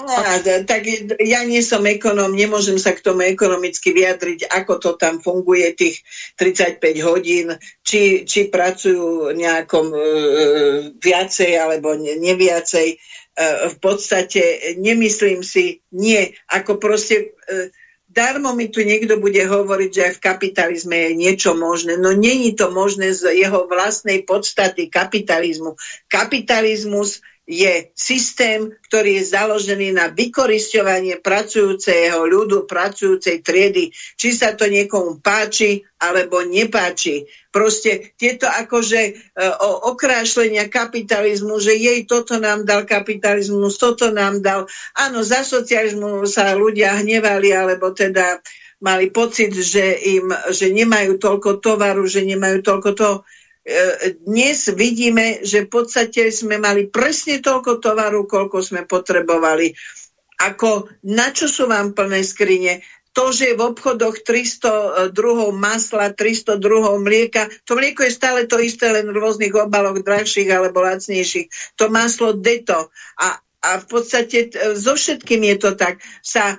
[0.00, 0.88] Ja, tak
[1.20, 6.00] ja nie som ekonom, nemôžem sa k tomu ekonomicky vyjadriť, ako to tam funguje tých
[6.40, 7.52] 35 hodín,
[7.84, 10.00] či, či pracujú nejakom e,
[10.96, 12.88] viacej alebo ne, neviacej.
[12.88, 12.96] E,
[13.68, 17.68] v podstate nemyslím si, nie, ako proste e,
[18.12, 21.96] darmo mi tu niekto bude hovoriť, že aj v kapitalizme je niečo možné.
[21.96, 25.76] No není to možné z jeho vlastnej podstaty kapitalizmu.
[26.08, 34.70] Kapitalizmus je systém, ktorý je založený na vykoristovanie pracujúceho ľudu, pracujúcej triedy, či sa to
[34.70, 37.26] niekomu páči alebo nepáči.
[37.50, 39.12] Proste tieto akože e,
[39.58, 44.70] o, okrášlenia kapitalizmu, že jej toto nám dal kapitalizmus, toto nám dal.
[44.94, 48.38] Áno, za socializmu sa ľudia hnevali, alebo teda
[48.82, 53.16] mali pocit, že, im, že nemajú toľko tovaru, že nemajú toľko toho
[54.26, 59.70] dnes vidíme, že v podstate sme mali presne toľko tovaru, koľko sme potrebovali.
[60.42, 62.82] Ako na čo sú vám plné skrine?
[63.12, 68.56] To, že v obchodoch 300 druhov masla, 300 druhov mlieka, to mlieko je stále to
[68.56, 71.76] isté, len v rôznych obaloch drahších alebo lacnejších.
[71.76, 72.88] To maslo deto.
[73.20, 76.00] A, a v podstate so všetkým je to tak.
[76.24, 76.58] Sa e,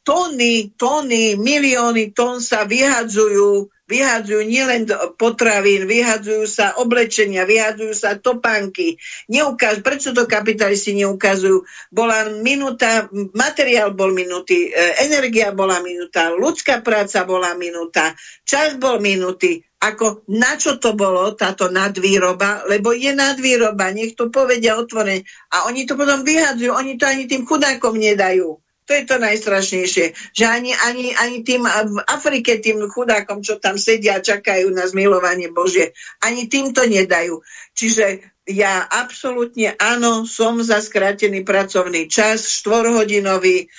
[0.00, 4.88] tóny, tóny, milióny tón sa vyhadzujú vyhadzujú nielen
[5.20, 8.96] potravín, vyhadzujú sa oblečenia, vyhadzujú sa topánky.
[9.28, 11.68] Neukaz, prečo to kapitalisti neukazujú?
[11.92, 18.16] Bola minúta, materiál bol minutý, e, energia bola minúta, ľudská práca bola minúta,
[18.48, 19.60] čas bol minúty.
[19.82, 25.26] Ako na čo to bolo, táto nadvýroba, lebo je nadvýroba, nech to povedia otvorene.
[25.52, 28.62] A oni to potom vyhadzujú, oni to ani tým chudákom nedajú.
[28.92, 33.80] To je to najstrašnejšie, že ani, ani, ani tým v Afrike, tým chudákom, čo tam
[33.80, 37.40] sedia a čakajú na zmilovanie Božie, ani tým to nedajú.
[37.72, 43.72] Čiže ja absolútne áno, som za skrátený pracovný čas, štvorhodinový,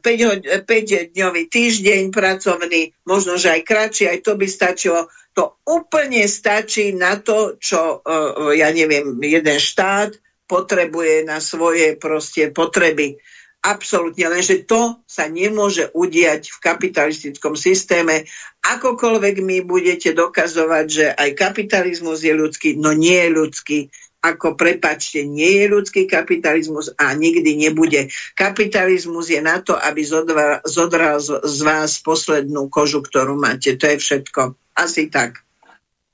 [0.00, 5.12] 5-dňový e, týždeň pracovný, možno, že aj kratší, aj to by stačilo.
[5.36, 8.00] To úplne stačí na to, čo,
[8.56, 10.16] ja neviem, jeden štát
[10.48, 13.20] potrebuje na svoje proste potreby.
[13.58, 18.22] Absolútne, lenže to sa nemôže udiať v kapitalistickom systéme.
[18.62, 23.78] Akokoľvek mi budete dokazovať, že aj kapitalizmus je ľudský, no nie je ľudský.
[24.18, 28.10] Ako prepačte, nie je ľudský kapitalizmus a nikdy nebude.
[28.34, 30.02] Kapitalizmus je na to, aby
[30.66, 33.78] zodral, z vás poslednú kožu, ktorú máte.
[33.78, 34.58] To je všetko.
[34.74, 35.47] Asi tak.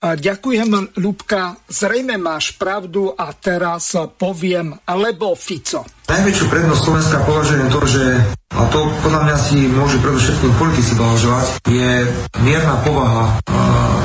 [0.04, 1.64] Ďakujem, Ľubka.
[1.64, 5.88] Zrejme máš pravdu a teraz poviem, lebo Fico.
[6.04, 8.04] Najväčšiu prednosť Slovenska považujem to, že
[8.52, 11.90] a to podľa mňa si môžu predovšetkým politici blahoželať, je
[12.44, 13.40] mierna povaha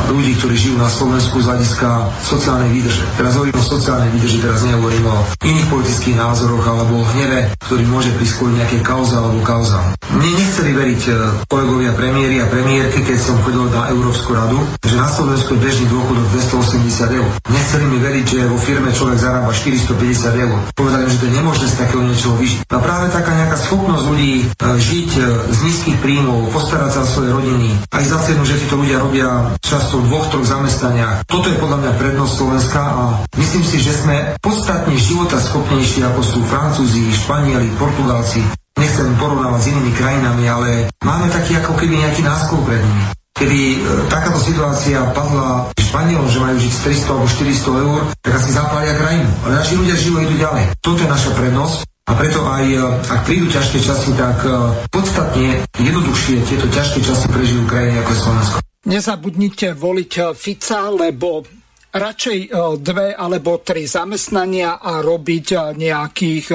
[0.09, 1.89] ľudí, ktorí žijú na Slovensku z hľadiska
[2.25, 3.03] sociálnej výdrže.
[3.15, 8.09] Teraz hovorím o sociálnej výdrži, teraz nehovorím o iných politických názoroch alebo hneve, ktorý môže
[8.17, 9.77] prísť kvôli nejakej kauze alebo kauza.
[10.09, 11.11] Mne nechceli veriť e,
[11.45, 15.85] kolegovia premiéry a premiérky, keď som chodil na Európsku radu, že na Slovensku je bežný
[15.85, 17.29] dôchodok 280 eur.
[17.45, 20.57] Nechceli mi veriť, že vo firme človek zarába 450 eur.
[20.73, 22.59] Povedali mi, že to je nemožné z takého niečoho vyžiť.
[22.73, 25.21] A práve taká nejaká schopnosť ľudí e, žiť e,
[25.53, 29.29] z nízkych príjmov, postarať sa o svoje rodiny, aj za cenu, že títo ľudia robia
[29.61, 31.27] často v dvoch, troch zamestnaniach.
[31.27, 33.03] Toto je podľa mňa prednosť Slovenska a
[33.35, 38.39] myslím si, že sme podstatne života schopnejší ako sú Francúzi, Španieli, Portugálci.
[38.79, 40.69] Nechcem porovnávať s inými krajinami, ale
[41.03, 43.77] máme taký ako keby nejaký náskok pred nimi keby e,
[44.11, 46.73] takáto situácia padla Španielom, že majú žiť
[47.07, 49.31] 300 alebo 400 eur, tak asi zapália krajinu.
[49.47, 50.63] Ale naši ľudia žijú idú ďalej.
[50.83, 52.77] Toto je naša prednosť a preto aj, e,
[53.07, 54.51] ak prídu ťažké časy, tak e,
[54.91, 58.68] podstatne jednoduchšie tieto ťažké časy prežijú krajiny ako Slovensko.
[58.89, 61.45] Nezabudnite voliť eh, Fica, lebo
[61.93, 62.51] radšej eh,
[62.81, 66.45] dve alebo tri zamestnania a robiť eh, nejakých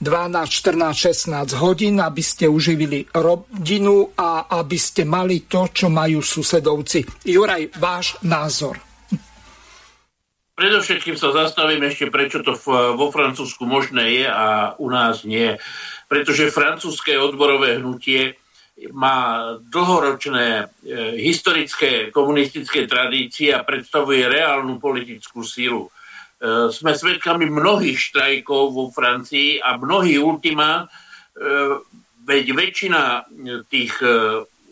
[0.00, 7.28] 14, 16 hodín, aby ste uživili rodinu a aby ste mali to, čo majú susedovci.
[7.28, 8.80] Juraj, váš názor.
[10.56, 12.56] Predovšetkým sa zastavím ešte, prečo to
[12.96, 15.60] vo Francúzsku možné je a u nás nie.
[16.08, 18.36] Pretože francúzske odborové hnutie
[18.92, 20.64] má dlhoročné e,
[21.20, 25.86] historické komunistické tradície a predstavuje reálnu politickú sílu.
[25.86, 25.90] E,
[26.72, 30.84] sme svedkami mnohých štrajkov vo Francii a mnohých ultima, e,
[32.22, 33.02] veď väčšina
[33.66, 33.98] tých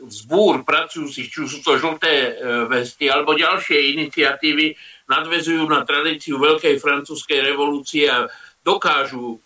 [0.06, 2.39] zbúr pracujúcich, či sú to žlté
[2.70, 4.70] vesty alebo ďalšie iniciatívy,
[5.10, 8.31] nadvezujú na tradíciu Veľkej francúzskej revolúcie a
[8.62, 9.39] dokážu e,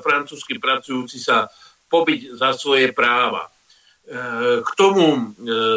[0.00, 1.50] francúzski pracujúci sa
[1.90, 3.50] pobiť za svoje práva.
[4.66, 5.22] K tomu e,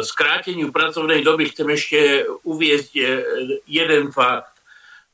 [0.02, 3.02] skráteniu pracovnej doby chcem ešte uviezť e,
[3.70, 4.50] jeden fakt.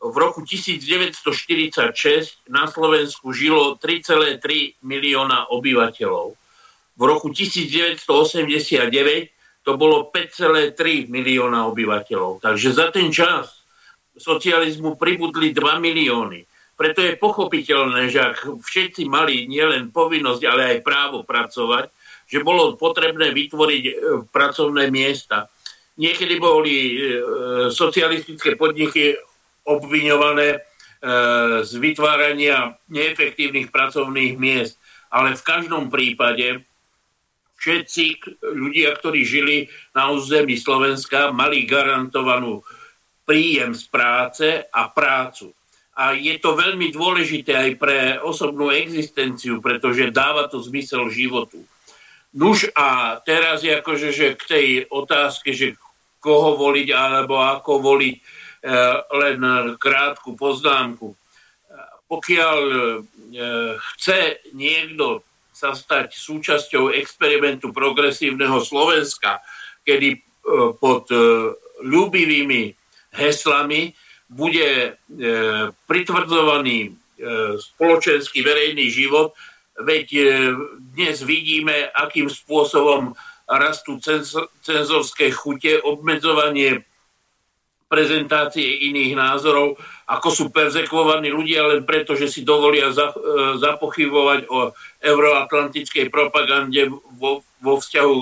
[0.00, 1.20] V roku 1946
[2.48, 4.40] na Slovensku žilo 3,3
[4.80, 6.32] milióna obyvateľov.
[6.96, 8.88] V roku 1989
[9.68, 12.40] to bolo 5,3 milióna obyvateľov.
[12.40, 13.52] Takže za ten čas
[14.16, 16.48] socializmu pribudli 2 milióny.
[16.72, 21.92] Preto je pochopiteľné, že ak všetci mali nielen povinnosť, ale aj právo pracovať,
[22.30, 23.92] že bolo potrebné vytvoriť e,
[24.30, 25.50] pracovné miesta.
[25.98, 26.94] Niekedy boli e,
[27.74, 29.18] socialistické podniky
[29.66, 30.58] obviňované e,
[31.66, 34.78] z vytvárania neefektívnych pracovných miest.
[35.10, 36.62] Ale v každom prípade
[37.58, 39.56] všetci ľudia, ktorí žili
[39.90, 42.62] na území Slovenska, mali garantovanú
[43.26, 45.50] príjem z práce a prácu.
[45.98, 51.60] A je to veľmi dôležité aj pre osobnú existenciu, pretože dáva to zmysel životu.
[52.30, 55.74] Nuž a teraz akože, že k tej otázke, že
[56.22, 58.22] koho voliť alebo ako voliť, e,
[59.18, 59.38] len
[59.80, 61.16] krátku poznámku.
[62.06, 62.80] Pokiaľ e,
[63.96, 69.42] chce niekto sa stať súčasťou experimentu progresívneho Slovenska,
[69.82, 70.18] kedy e,
[70.78, 71.10] pod
[71.82, 72.74] ľúbivými
[73.16, 73.90] heslami
[74.30, 74.90] bude e,
[75.90, 76.90] pritvrdzovaný e,
[77.58, 79.34] spoločenský verejný život,
[79.84, 80.22] veď e,
[80.96, 83.14] dnes vidíme, akým spôsobom
[83.50, 83.98] rastú
[84.62, 86.86] cenzorské chute, obmedzovanie
[87.90, 89.74] prezentácie iných názorov,
[90.06, 92.96] ako sú perzekvovaní ľudia len preto, že si dovolia e,
[93.58, 94.70] zapochybovať o
[95.02, 96.86] euroatlantickej propagande
[97.18, 98.14] vo, vo vzťahu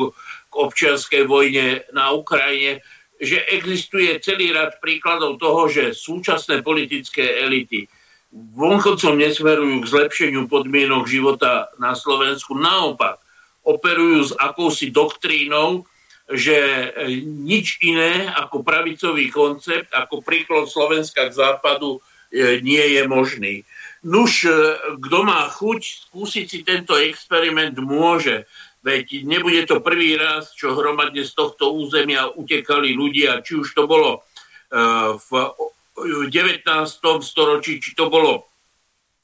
[0.48, 2.80] k občianskej vojne na Ukrajine
[3.18, 7.90] že existuje celý rad príkladov toho, že súčasné politické elity
[8.32, 12.52] vonchodcom nesmerujú k zlepšeniu podmienok života na Slovensku.
[12.52, 13.20] Naopak,
[13.64, 15.84] operujú s akousi doktrínou,
[16.28, 16.56] že
[17.24, 23.54] nič iné ako pravicový koncept, ako príklad Slovenska k západu e, nie je možný.
[24.04, 24.52] Nuž, e,
[25.00, 25.80] kto má chuť
[26.12, 28.44] skúsiť si tento experiment, môže.
[28.84, 33.88] Veď nebude to prvý raz, čo hromadne z tohto územia utekali ľudia, či už to
[33.88, 34.22] bolo
[35.16, 35.30] v
[36.28, 36.62] 19.
[37.22, 38.48] storočí, či to bolo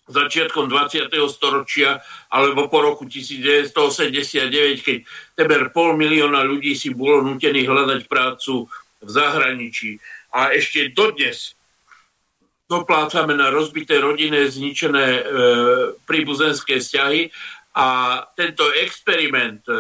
[0.04, 1.08] začiatkom 20.
[1.32, 4.98] storočia alebo po roku 1989, keď
[5.32, 8.68] teber pol milióna ľudí si bolo nutených hľadať prácu
[9.00, 9.96] v zahraničí.
[10.36, 11.56] A ešte dodnes
[12.68, 15.22] doplácame na rozbité rodinné zničené e,
[16.04, 17.28] príbuzenské vzťahy
[17.76, 17.86] a
[18.32, 19.72] tento experiment e,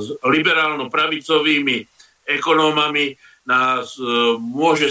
[0.00, 1.78] s liberálno-pravicovými
[2.26, 4.02] ekonómami nás e,
[4.40, 4.88] môže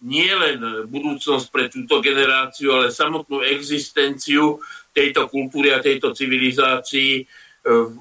[0.00, 4.56] stať nielen budúcnosť pre túto generáciu, ale samotnú existenciu
[4.96, 7.24] tejto kultúry a tejto civilizácii e,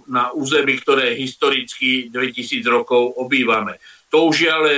[0.07, 3.75] na území, ktoré historicky 2000 rokov obývame.
[4.09, 4.73] To už je ale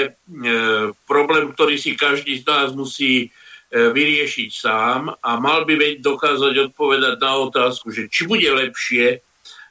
[1.08, 3.32] problém, ktorý si každý z nás musí
[3.72, 9.24] E, vyriešiť sám a mal by veď dokázať odpovedať na otázku, že či bude lepšie,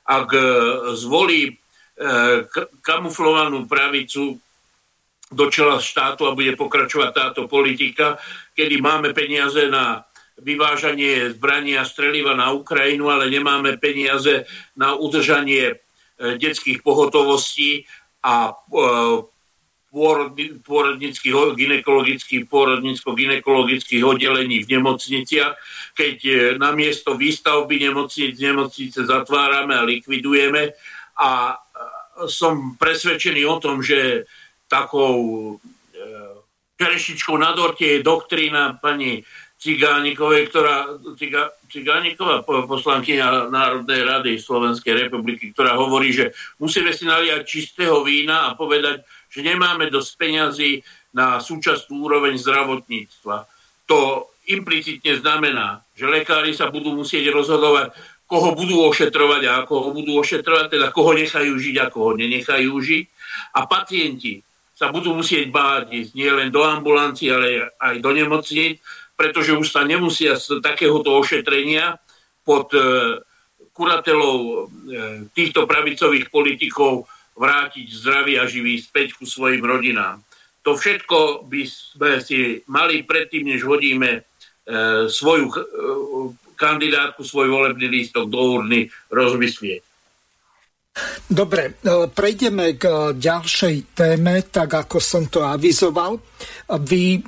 [0.09, 0.40] ak e,
[0.97, 1.55] zvolí e,
[2.81, 4.40] kamuflovanú pravicu
[5.31, 8.19] do čela štátu a bude pokračovať táto politika,
[8.59, 10.05] kedy máme peniaze na
[10.40, 15.78] vyvážanie zbraní a streliva na Ukrajinu, ale nemáme peniaze na udržanie
[16.20, 17.86] detských pohotovostí
[18.20, 18.52] a
[19.90, 25.52] pôrodnických, ginekologických, pôrodnicko-ginekologických oddelení v nemocniciach,
[25.98, 30.70] keď e, namiesto výstavby nemocnic nemocnice zatvárame a likvidujeme.
[31.19, 31.59] A
[32.31, 34.31] som presvedčený o tom, že
[34.71, 35.59] takou
[36.81, 39.21] čerešičkou na dorte je doktrína pani
[39.61, 47.45] Cigánikovej, ktorá, Ciga, Cigániková poslankyňa Národnej rady Slovenskej republiky, ktorá hovorí, že musíme si naliať
[47.45, 50.81] čistého vína a povedať, že nemáme dosť peňazí
[51.13, 53.45] na súčasnú úroveň zdravotníctva.
[53.93, 57.93] To implicitne znamená, že lekári sa budú musieť rozhodovať,
[58.25, 62.73] koho budú ošetrovať a ako ho budú ošetrovať, teda koho nechajú žiť a koho nenechajú
[62.73, 63.05] žiť.
[63.61, 64.41] A pacienti
[64.81, 68.81] sa budú musieť báť ísť nie len do ambulancií, ale aj do nemocníc,
[69.12, 72.01] pretože už sa nemusia z takéhoto ošetrenia
[72.40, 72.81] pod e,
[73.77, 74.57] kuratelou e,
[75.36, 77.05] týchto pravicových politikov
[77.36, 80.24] vrátiť zdravý a živý späť ku svojim rodinám.
[80.65, 84.20] To všetko by sme si mali predtým, než hodíme e,
[85.12, 85.52] svoju
[86.57, 89.90] kandidátku, svoj volebný lístok do urny rozmyslieť.
[91.31, 91.78] Dobre,
[92.10, 96.18] prejdeme k ďalšej téme, tak ako som to avizoval.
[96.82, 97.22] Vy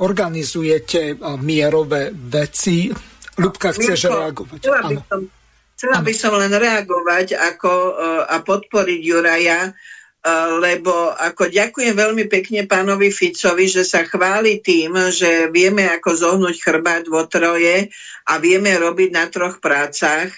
[0.00, 2.88] organizujete mierové veci.
[3.32, 4.58] Ľubka, chceš Mirko, reagovať?
[4.60, 5.20] Chcela by, som,
[5.76, 7.72] chcela by som len reagovať ako,
[8.28, 9.72] a podporiť Juraja,
[10.62, 16.56] lebo ako ďakujem veľmi pekne pánovi Ficovi, že sa chváli tým, že vieme ako zohnúť
[16.62, 17.90] chrbát vo troje
[18.30, 20.30] a vieme robiť na troch prácach.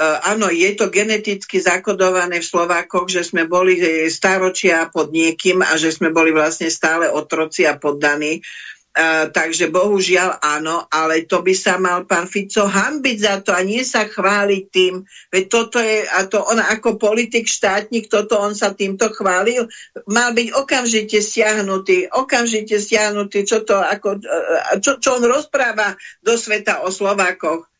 [0.00, 3.78] Áno, je to geneticky zakodované v Slovákoch, že sme boli
[4.10, 8.42] staročia pod niekým a že sme boli vlastne stále otroci a poddaní.
[8.94, 13.66] Uh, takže bohužiaľ áno, ale to by sa mal pán Fico hambiť za to a
[13.66, 15.02] nie sa chváliť tým.
[15.34, 19.66] Veď toto je, a to on ako politik, štátnik, toto on sa týmto chválil,
[20.06, 24.22] mal byť okamžite stiahnutý, okamžite stiahnutý, čo to ako,
[24.78, 27.73] čo, čo on rozpráva do sveta o Slovákoch.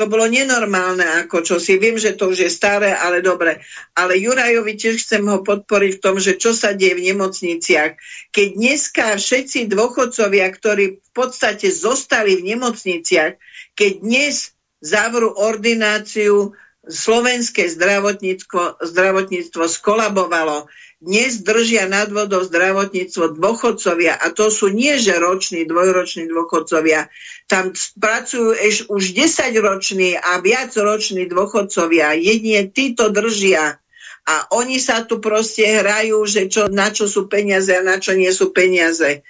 [0.00, 3.60] To bolo nenormálne, ako čo si viem, že to už je staré, ale dobre.
[3.92, 8.00] Ale Jurajovi tiež chcem ho podporiť v tom, že čo sa deje v nemocniciach.
[8.32, 13.36] Keď dneska všetci dôchodcovia, ktorí v podstate zostali v nemocniciach,
[13.76, 20.66] keď dnes zavrú ordináciu, slovenské zdravotníctvo, zdravotníctvo skolabovalo,
[21.02, 27.10] dnes držia nad vodou zdravotníctvo dôchodcovia a to sú nie že roční, dvojroční dôchodcovia.
[27.50, 32.14] Tam pracujú eš už 10 roční a viac roční dôchodcovia.
[32.14, 33.82] Jedine títo držia
[34.22, 38.14] a oni sa tu proste hrajú, že čo, na čo sú peniaze a na čo
[38.14, 39.18] nie sú peniaze.
[39.18, 39.20] E,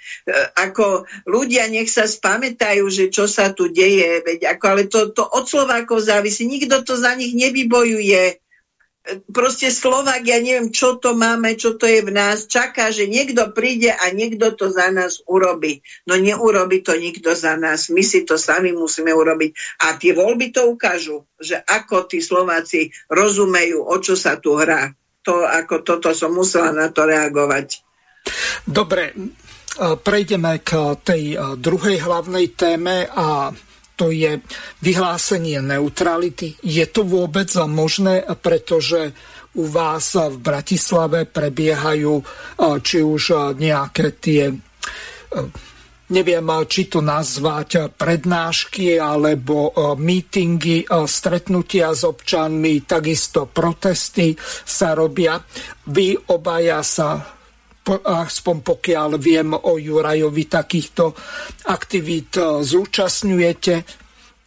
[0.53, 5.25] ako ľudia nech sa spamätajú, že čo sa tu deje, veď ako, ale to, to
[5.25, 8.37] od Slovákov závisí, nikto to za nich nevybojuje
[9.31, 13.51] proste Slovak, ja neviem, čo to máme, čo to je v nás, čaká, že niekto
[13.51, 15.83] príde a niekto to za nás urobí.
[16.07, 19.81] No neurobi to nikto za nás, my si to sami musíme urobiť.
[19.83, 24.95] A tie voľby to ukážu, že ako tí Slováci rozumejú, o čo sa tu hrá.
[25.23, 27.79] To, ako toto som musela na to reagovať.
[28.67, 29.15] Dobre,
[29.79, 33.51] prejdeme k tej druhej hlavnej téme a
[33.93, 34.41] to je
[34.81, 36.57] vyhlásenie neutrality.
[36.65, 39.13] Je to vôbec možné, pretože
[39.53, 42.25] u vás v Bratislave prebiehajú
[42.81, 44.49] či už nejaké tie
[46.13, 55.41] neviem, či to nazvať prednášky alebo mítingy, stretnutia s občanmi, takisto protesty sa robia.
[55.89, 57.17] Vy obaja sa
[57.91, 61.11] aspoň pokiaľ viem o Jurajovi takýchto
[61.67, 63.75] aktivít e, zúčastňujete.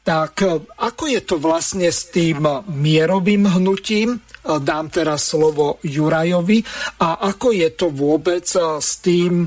[0.00, 0.48] Tak e,
[0.80, 4.16] ako je to vlastne s tým mierovým hnutím?
[4.16, 4.18] E,
[4.60, 6.64] dám teraz slovo Jurajovi.
[7.04, 8.48] A ako je to vôbec
[8.80, 9.44] s tým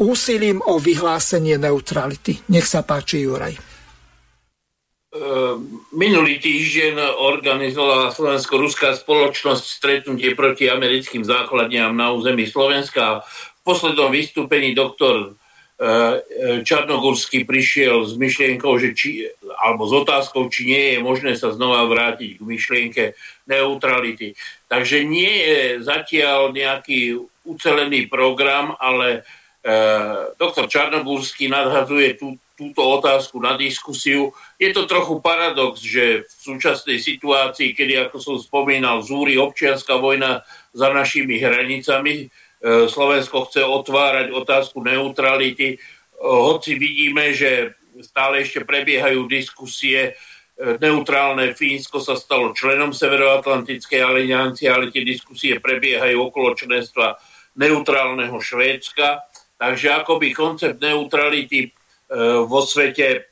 [0.00, 2.48] úsilím o vyhlásenie neutrality?
[2.48, 3.73] Nech sa páči, Juraj.
[5.14, 13.22] Ehm, minulý týždeň organizovala Slovensko-Ruská spoločnosť stretnutie proti americkým základniam na území Slovenska.
[13.22, 15.38] V poslednom vystúpení doktor
[15.78, 19.30] ehm, Čarnogórsky prišiel s myšlienkou, že či,
[19.62, 23.04] alebo s otázkou, či nie je možné sa znova vrátiť k myšlienke
[23.46, 24.34] neutrality.
[24.66, 29.22] Takže nie je zatiaľ nejaký ucelený program, ale
[29.62, 29.70] e,
[30.42, 34.30] doktor Čarnogórsky nadhazuje tú, túto otázku na diskusiu.
[34.62, 40.46] Je to trochu paradox, že v súčasnej situácii, kedy, ako som spomínal, zúri občianská vojna
[40.70, 42.26] za našimi hranicami, e,
[42.86, 45.78] Slovensko chce otvárať otázku neutrality, e,
[46.22, 47.74] hoci vidíme, že
[48.06, 50.14] stále ešte prebiehajú diskusie,
[50.54, 57.18] e, neutrálne Fínsko sa stalo členom Severoatlantickej aliancie, ale tie diskusie prebiehajú okolo členstva
[57.58, 59.26] neutrálneho Švédska.
[59.58, 61.70] Takže akoby koncept neutrality
[62.46, 63.26] vo svete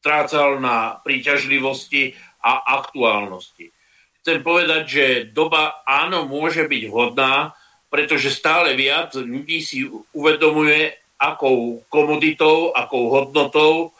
[0.00, 3.74] strácal na príťažlivosti a aktuálnosti.
[4.22, 7.54] Chcem povedať, že doba áno môže byť vhodná,
[7.90, 13.94] pretože stále viac ľudí si uvedomuje, akou komoditou, akou hodnotou,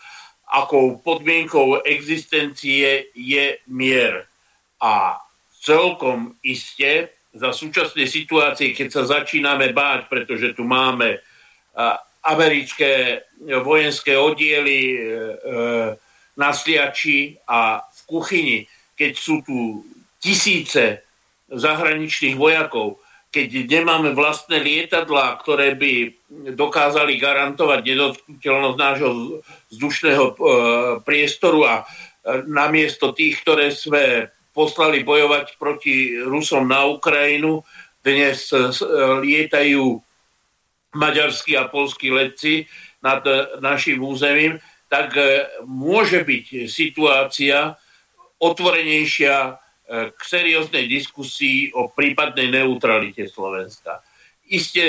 [0.46, 4.28] akou podmienkou existencie je mier.
[4.78, 5.18] A
[5.64, 11.18] celkom iste za súčasnej situácie, keď sa začíname báť, pretože tu máme
[12.26, 13.22] americké
[13.62, 15.04] vojenské oddiely e, e,
[16.36, 18.58] na sliači a v kuchyni,
[18.98, 19.86] keď sú tu
[20.18, 21.00] tisíce
[21.46, 22.98] zahraničných vojakov,
[23.30, 26.10] keď nemáme vlastné lietadlá, ktoré by
[26.56, 29.10] dokázali garantovať nedotknutelnosť nášho
[29.70, 30.34] vzdušného e,
[31.06, 31.74] priestoru a
[32.50, 37.62] namiesto tých, ktoré sme poslali bojovať proti Rusom na Ukrajinu,
[38.02, 38.50] dnes
[39.22, 40.02] lietajú
[40.96, 42.64] maďarskí a polskí letci
[43.04, 44.56] nad e, našim územím,
[44.88, 47.76] tak e, môže byť situácia
[48.40, 54.02] otvorenejšia k serióznej diskusii o prípadnej neutralite Slovenska.
[54.50, 54.86] Isté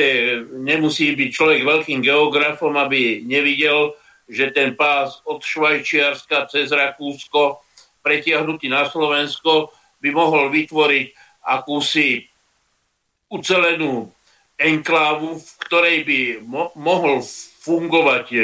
[0.57, 3.93] nemusí byť človek veľkým geografom, aby nevidel,
[4.25, 7.61] že ten pás od Švajčiarska cez Rakúsko
[8.01, 9.69] pretiahnutý na Slovensko
[10.01, 11.07] by mohol vytvoriť
[11.45, 12.27] akúsi
[13.31, 14.11] ucelenú
[14.57, 17.21] enklávu, v ktorej by mo- mohol
[17.61, 18.37] fungovať e,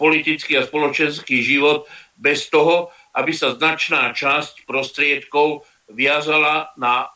[0.00, 1.84] politický a spoločenský život
[2.16, 7.12] bez toho, aby sa značná časť prostriedkov viazala na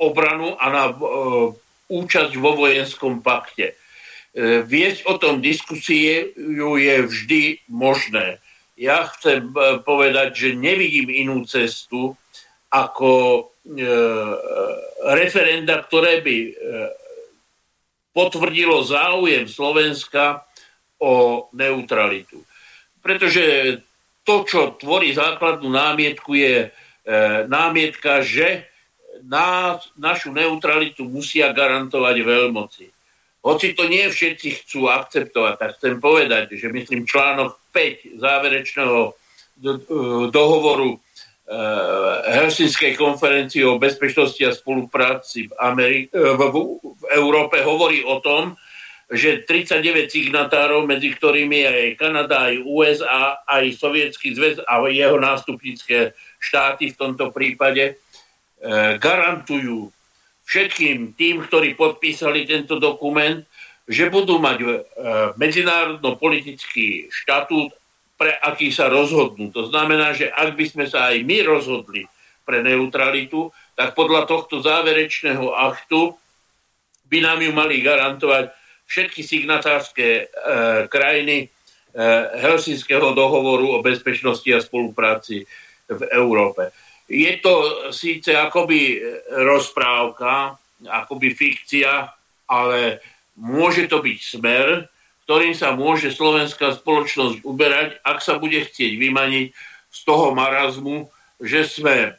[0.00, 0.94] obranu a na e,
[1.92, 3.76] účasť vo vojenskom pakte.
[4.32, 8.40] E, viesť o tom diskusie je vždy možné.
[8.80, 12.16] Ja chcem e, povedať, že nevidím inú cestu
[12.72, 13.12] ako
[13.68, 13.84] e,
[15.12, 16.50] referenda, ktoré by e,
[18.12, 20.44] potvrdilo záujem Slovenska
[21.00, 22.44] o neutralitu.
[23.02, 23.76] Pretože
[24.22, 26.68] to, čo tvorí základnú námietku, je e,
[27.50, 28.70] námietka, že
[29.26, 32.86] na, našu neutralitu musia garantovať veľmoci.
[33.42, 39.18] Hoci to nie všetci chcú akceptovať, tak chcem povedať, že myslím článok 5 záverečného
[40.30, 40.98] dohovoru e,
[42.22, 46.42] Helsinskej konferencie o bezpečnosti a spolupráci v, Ameri- e, v,
[46.80, 48.54] v Európe hovorí o tom,
[49.12, 55.20] že 39 signatárov, medzi ktorými je aj Kanada, aj USA, aj Sovietský zväz a jeho
[55.20, 57.94] nástupnícke štáty v tomto prípade, e,
[58.96, 59.90] garantujú
[60.46, 63.42] všetkým tým, ktorí podpísali tento dokument,
[63.82, 64.58] že budú mať
[65.42, 67.74] medzinárodno-politický štatút,
[68.22, 69.50] pre aký sa rozhodnú.
[69.50, 72.06] To znamená, že ak by sme sa aj my rozhodli
[72.46, 76.14] pre neutralitu, tak podľa tohto záverečného aktu
[77.10, 78.54] by nám ju mali garantovať
[78.86, 80.24] všetky signatárske e,
[80.86, 81.46] krajiny e,
[82.38, 85.42] Helsinského dohovoru o bezpečnosti a spolupráci
[85.90, 86.70] v Európe.
[87.10, 89.02] Je to síce akoby
[89.34, 90.54] rozprávka,
[90.86, 92.06] akoby fikcia,
[92.46, 93.02] ale
[93.34, 94.86] môže to byť smer,
[95.24, 99.46] ktorým sa môže slovenská spoločnosť uberať, ak sa bude chcieť vymaniť
[99.92, 101.08] z toho marazmu,
[101.38, 102.16] že sme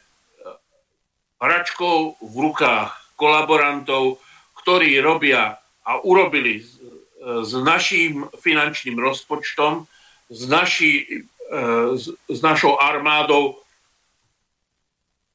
[1.42, 2.90] hračkou v rukách
[3.20, 4.18] kolaborantov,
[4.64, 6.80] ktorí robia a urobili s,
[7.20, 9.84] s naším finančným rozpočtom,
[10.32, 11.60] s, naši, e,
[12.00, 13.60] s, s našou armádou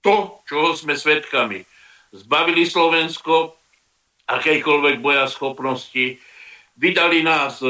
[0.02, 1.62] to, čoho sme svedkami.
[2.10, 3.54] Zbavili Slovensko
[4.30, 6.18] akejkoľvek boja schopnosti,
[6.80, 7.68] vydali nás e,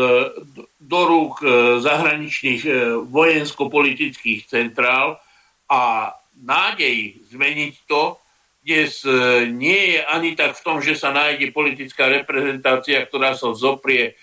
[0.77, 1.48] do rúk e,
[1.81, 2.61] zahraničných
[3.10, 5.18] vojensko-politických centrál
[5.65, 8.22] a nádej zmeniť to
[8.69, 13.56] dnes e, nie je ani tak v tom, že sa nájde politická reprezentácia, ktorá sa
[13.56, 14.14] zoprie e,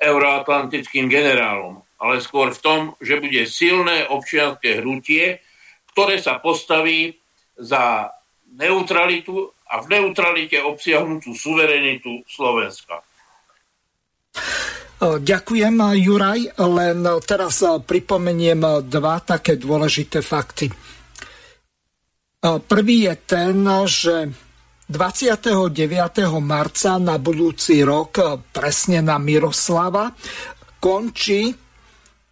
[0.00, 5.38] euroatlantickým generálom, ale skôr v tom, že bude silné občianské hnutie,
[5.92, 7.14] ktoré sa postaví
[7.56, 8.10] za
[8.56, 13.04] neutralitu a v neutralite obsiahnutú suverenitu Slovenska.
[14.36, 20.68] E, ďakujem, Juraj, len teraz pripomeniem dva také dôležité fakty.
[22.46, 23.58] Prvý je ten,
[23.90, 24.30] že
[24.86, 25.66] 29.
[26.38, 30.14] marca na budúci rok, presne na Miroslava,
[30.78, 31.50] končí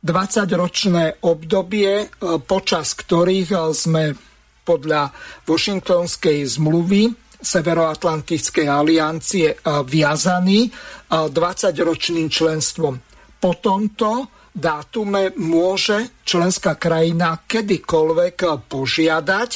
[0.05, 2.06] 20-ročné obdobie,
[2.47, 4.14] počas ktorých sme
[4.62, 5.10] podľa
[5.51, 10.73] Washingtonskej zmluvy Severoatlantickej aliancie viazaní
[11.12, 12.97] 20-ročným členstvom.
[13.37, 19.51] Po tomto dátume môže členská krajina kedykoľvek požiadať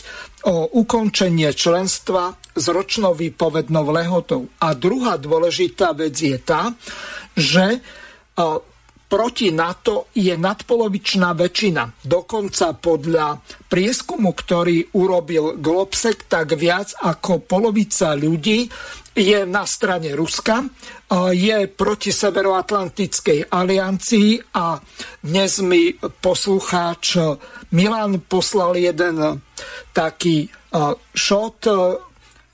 [0.45, 4.53] o ukončenie členstva s ročnou výpovednou lehotou.
[4.61, 6.75] A druhá dôležitá vec je tá,
[7.39, 7.81] že
[9.09, 12.05] proti NATO je nadpolovičná väčšina.
[12.05, 18.69] Dokonca podľa prieskumu, ktorý urobil Globsek, tak viac ako polovica ľudí
[19.19, 20.63] je na strane Ruska,
[21.35, 24.79] je proti Severoatlantickej aliancii a
[25.25, 27.19] dnes mi poslucháč
[27.75, 29.43] Milan poslal jeden
[29.91, 30.47] taký
[31.17, 31.65] shot,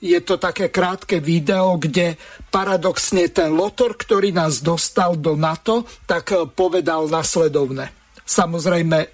[0.05, 2.13] je to také krátke video, kde
[2.53, 7.89] paradoxne ten Lotor, ktorý nás dostal do NATO, tak povedal nasledovne.
[8.21, 9.09] Samozrejme,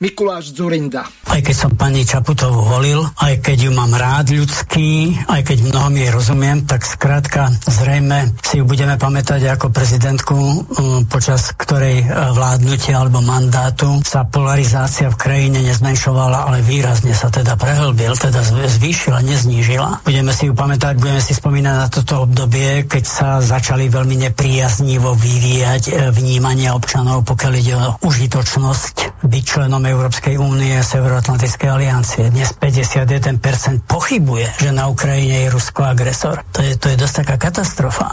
[0.00, 1.04] Mikuláš Zurinda.
[1.28, 5.92] Aj keď som pani Čaputovú volil, aj keď ju mám rád ľudský, aj keď mnohom
[5.92, 12.32] jej rozumiem, tak skrátka zrejme si ju budeme pamätať ako prezidentku, um, počas ktorej uh,
[12.32, 18.40] vládnutia alebo mandátu sa polarizácia v krajine nezmenšovala, ale výrazne sa teda prehlbil, teda
[18.72, 20.00] zvýšila, neznížila.
[20.00, 25.12] Budeme si ju pamätať, budeme si spomínať na toto obdobie, keď sa začali veľmi nepriaznivo
[25.12, 32.30] vyvíjať uh, vnímania občanov, pokiaľ ide o užitočnosť byť členom Európskej únie a Severoatlantickej aliancie.
[32.30, 36.46] Dnes 51% pochybuje, že na Ukrajine je Rusko agresor.
[36.54, 38.08] To je, to je dosť taká katastrofa.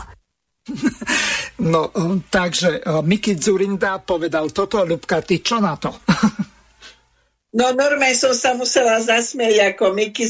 [1.58, 1.90] No,
[2.30, 5.90] takže Miki Zurinda povedal toto, Ľubka, ty čo na to?
[7.58, 10.30] No normálne som sa musela zasmieť, ako Miky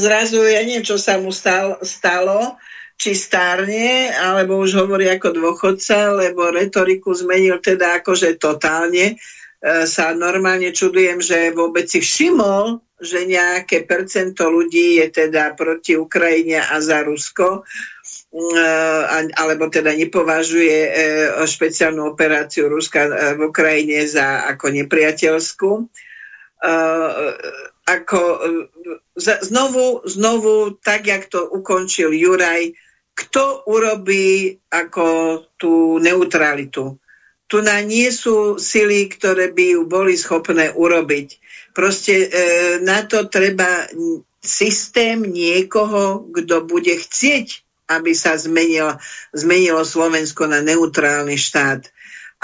[0.00, 2.56] zrazu, ja neviem, čo sa mu stalo, stalo
[2.94, 9.18] či stárne, alebo už hovorí ako dôchodca, lebo retoriku zmenil teda akože totálne.
[9.64, 15.96] E, sa normálne čudujem, že vôbec si všimol, že nejaké percento ľudí je teda proti
[15.96, 18.66] Ukrajine a za Rusko, e,
[19.32, 20.90] alebo teda nepovažuje e,
[21.48, 23.08] špeciálnu operáciu Ruska
[23.40, 25.72] v Ukrajine za ako nepriateľskú
[27.84, 28.20] ako
[29.20, 32.72] znovu, znovu, tak jak to ukončil Juraj,
[33.12, 35.04] kto urobí ako
[35.60, 36.96] tú neutralitu.
[37.46, 41.28] Tu na nie sú sily, ktoré by ju boli schopné urobiť.
[41.76, 42.28] Proste e,
[42.82, 43.84] na to treba
[44.44, 48.96] systém niekoho, kto bude chcieť, aby sa zmenilo,
[49.36, 51.93] zmenilo Slovensko na neutrálny štát.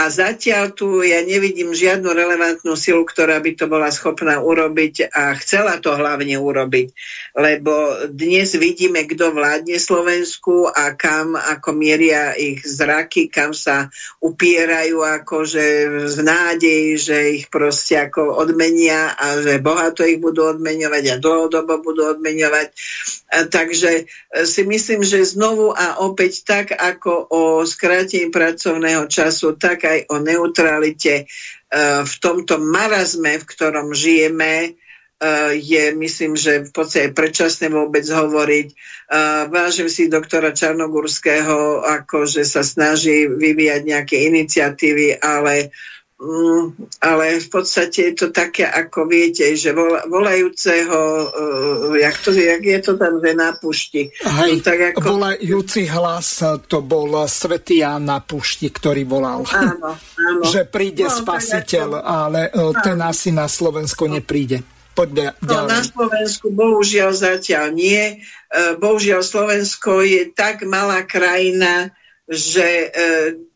[0.01, 5.37] A zatiaľ tu ja nevidím žiadnu relevantnú silu, ktorá by to bola schopná urobiť a
[5.37, 6.89] chcela to hlavne urobiť.
[7.37, 13.93] Lebo dnes vidíme, kto vládne Slovensku a kam ako mieria ich zraky, kam sa
[14.25, 15.67] upierajú akože
[16.09, 21.85] z nádej, že ich proste ako odmenia a že bohato ich budú odmeňovať a dlhodobo
[21.85, 22.73] budú odmeňovať.
[23.31, 24.11] A takže
[24.43, 30.19] si myslím, že znovu a opäť tak ako o skrátení pracovného času, tak aj o
[30.19, 31.25] neutralite e,
[32.03, 34.71] v tomto marazme, v ktorom žijeme, e,
[35.63, 38.67] je, myslím, že v podstate predčasné vôbec hovoriť.
[38.67, 38.75] E,
[39.47, 46.00] vážim si doktora Čarnogurského, ako že sa snaží vyvíjať nejaké iniciatívy, ale Mm,
[47.01, 49.73] ale v podstate je to také, ako viete, že
[50.05, 51.01] volajúceho,
[51.33, 54.13] uh, jak, to, jak je to tam, že na pušti.
[54.21, 55.17] Hej, tak ako...
[55.17, 59.49] volajúci hlas to bol svätý Ján na pušti, ktorý volal.
[59.49, 60.45] Áno, áno.
[60.53, 62.05] že príde no, spasiteľ, ako...
[62.05, 64.61] ale uh, ten asi na Slovensko nepríde.
[64.93, 68.21] Poďme no, na Slovensku bohužiaľ zatiaľ nie.
[68.83, 71.95] Bohužiaľ Slovensko je tak malá krajina,
[72.31, 72.89] že e,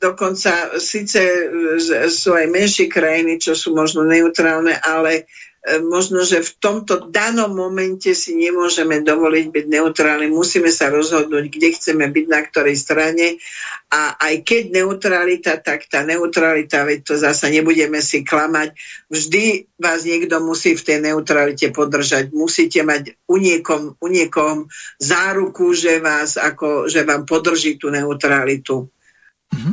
[0.02, 5.30] dokonca síce e, sú aj menšie krajiny, čo sú možno neutrálne, ale
[5.65, 10.28] možno, že v tomto danom momente si nemôžeme dovoliť byť neutrálni.
[10.28, 13.41] Musíme sa rozhodnúť, kde chceme byť, na ktorej strane.
[13.89, 18.77] A aj keď neutralita, tak tá neutralita, veď to zasa nebudeme si klamať,
[19.09, 22.36] vždy vás niekto musí v tej neutralite podržať.
[22.36, 24.69] Musíte mať u niekom, u niekom
[25.01, 28.94] záruku, že, vás ako, že vám podrží tú neutralitu.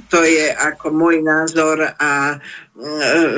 [0.10, 2.38] To je ako môj názor a e,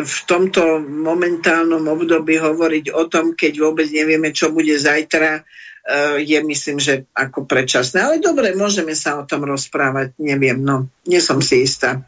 [0.03, 5.41] v tomto momentálnom období hovoriť o tom, keď vôbec nevieme, čo bude zajtra, e,
[6.23, 7.97] je myslím, že ako predčasné.
[8.01, 12.01] Ale dobre, môžeme sa o tom rozprávať, neviem, no, nie som si istá.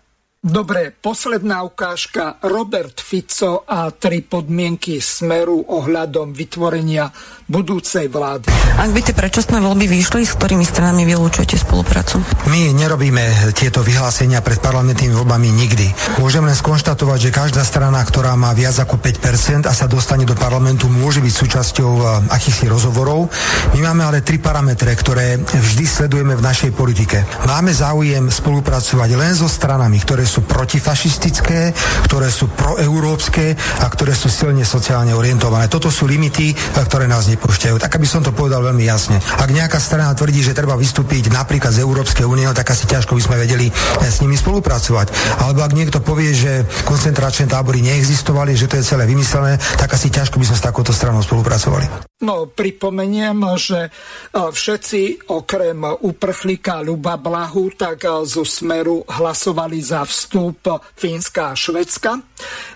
[0.45, 2.37] Dobre, posledná ukážka.
[2.45, 7.09] Robert Fico a tri podmienky smeru ohľadom vytvorenia
[7.49, 8.45] budúcej vlády.
[8.77, 12.21] Ak by tie predčasné voľby vyšli, s ktorými stranami vylúčujete spoluprácu?
[12.53, 15.89] My nerobíme tieto vyhlásenia pred parlamentnými voľbami nikdy.
[16.21, 20.37] Môžeme len skonštatovať, že každá strana, ktorá má viac ako 5% a sa dostane do
[20.37, 23.33] parlamentu, môže byť súčasťou e, akýchsi rozhovorov.
[23.73, 27.25] My máme ale tri parametre, ktoré vždy sledujeme v našej politike.
[27.49, 31.71] Máme záujem spolupracovať len so stranami, ktoré sú protifašistické,
[32.09, 35.69] ktoré sú proeurópske a ktoré sú silne sociálne orientované.
[35.71, 37.79] Toto sú limity, ktoré nás nepúšťajú.
[37.79, 39.21] Tak aby som to povedal veľmi jasne.
[39.39, 43.15] Ak nejaká strana tvrdí, že treba vystúpiť napríklad z Európskej únie, no tak asi ťažko
[43.15, 45.37] by sme vedeli eh, s nimi spolupracovať.
[45.45, 50.09] Alebo ak niekto povie, že koncentračné tábory neexistovali, že to je celé vymyslené, tak asi
[50.09, 52.14] ťažko by sme s takouto stranou spolupracovali.
[52.23, 53.91] No, pripomeniem, že eh,
[54.31, 60.63] všetci okrem uprchlíka Ľuba Blahu tak eh, zo Smeru hlasovali za vstup
[60.95, 62.15] Fínska a Švedska.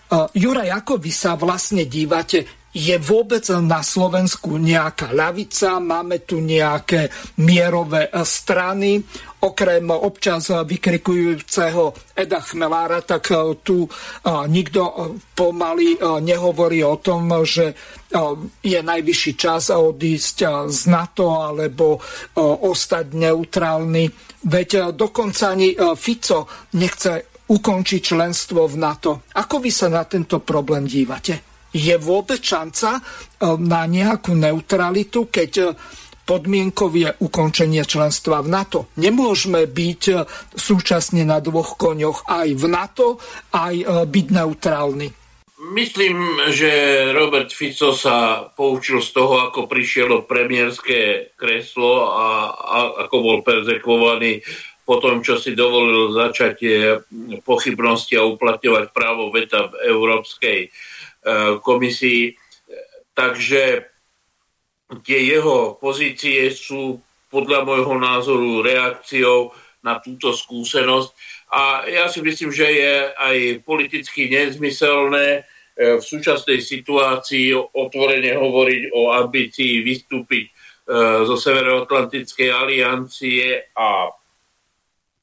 [0.10, 7.12] Juraj, ako vy sa vlastne dívate je vôbec na Slovensku nejaká ľavica, máme tu nejaké
[7.44, 9.04] mierové strany,
[9.44, 13.90] okrem občas vykrikujúceho Eda Chmelára, tak e, tu e,
[14.48, 14.94] nikto e,
[15.36, 17.72] pomaly nehovorí o tom, že
[18.60, 22.02] je najvyšší čas odísť z NATO alebo
[22.36, 24.04] ostať neutrálny.
[24.50, 29.12] Veď dokonca ani Fico nechce ukončiť členstvo v NATO.
[29.38, 31.49] Ako vy sa na tento problém dívate?
[31.74, 33.02] Je vôbec šanca e,
[33.62, 35.66] na nejakú neutralitu, keď e,
[36.26, 38.80] podmienkou je ukončenie členstva v NATO.
[38.98, 40.16] Nemôžeme byť e,
[40.54, 43.08] súčasne na dvoch koňoch aj v NATO,
[43.54, 45.10] aj byť neutrálny.
[45.60, 46.72] Myslím, že
[47.12, 53.38] Robert Fico sa poučil z toho, ako prišiel o premiérske kreslo a, a ako bol
[53.44, 54.40] perzekvovaný
[54.88, 56.58] po tom, čo si dovolil začať
[57.44, 60.72] pochybnosti a uplatňovať právo veta v Európskej
[61.66, 62.36] komisii.
[63.12, 63.84] Takže
[65.04, 69.54] tie jeho pozície sú podľa môjho názoru reakciou
[69.86, 71.12] na túto skúsenosť
[71.50, 75.42] a ja si myslím, že je aj politicky nezmyselné e,
[75.98, 80.52] v súčasnej situácii otvorene hovoriť o ambícii vystúpiť e,
[81.26, 84.14] zo Severoatlantickej aliancie a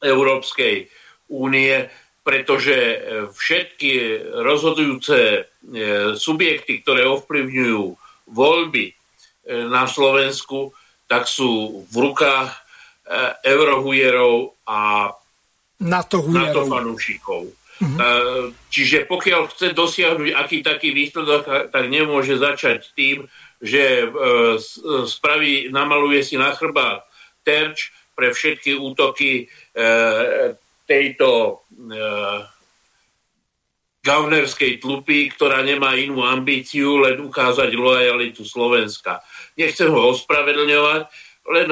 [0.02, 0.90] Európskej
[1.30, 1.86] únie,
[2.26, 2.96] pretože e,
[3.30, 3.92] všetky
[4.42, 5.46] rozhodujúce
[6.14, 7.84] subjekty, ktoré ovplyvňujú
[8.30, 8.94] voľby
[9.66, 10.70] na Slovensku,
[11.10, 12.50] tak sú v rukách
[13.42, 15.10] eurohujerov a
[15.82, 17.50] NATO, na to fanúšikov.
[17.76, 18.00] Mm-hmm.
[18.72, 23.28] Čiže pokiaľ chce dosiahnuť aký taký výsledok, tak nemôže začať tým,
[23.60, 24.06] že e,
[25.04, 27.04] spraví, namaluje si na chrba
[27.44, 29.84] terč pre všetky útoky e,
[30.88, 31.60] tejto
[34.06, 39.18] gaunerskej tlupy, ktorá nemá inú ambíciu, len ukázať lojalitu Slovenska.
[39.58, 41.10] Nechcem ho ospravedlňovať,
[41.50, 41.68] len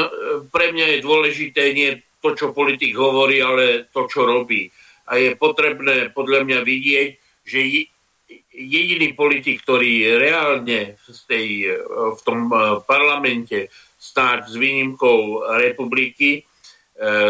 [0.51, 4.67] pre mňa je dôležité nie to, čo politik hovorí, ale to, čo robí.
[5.07, 7.09] A je potrebné podľa mňa vidieť,
[7.45, 7.61] že
[8.55, 11.49] jediný politik, ktorý reálne v, tej,
[12.17, 13.69] v tom e, parlamente
[14.01, 16.43] stáť s výnimkou republiky, e,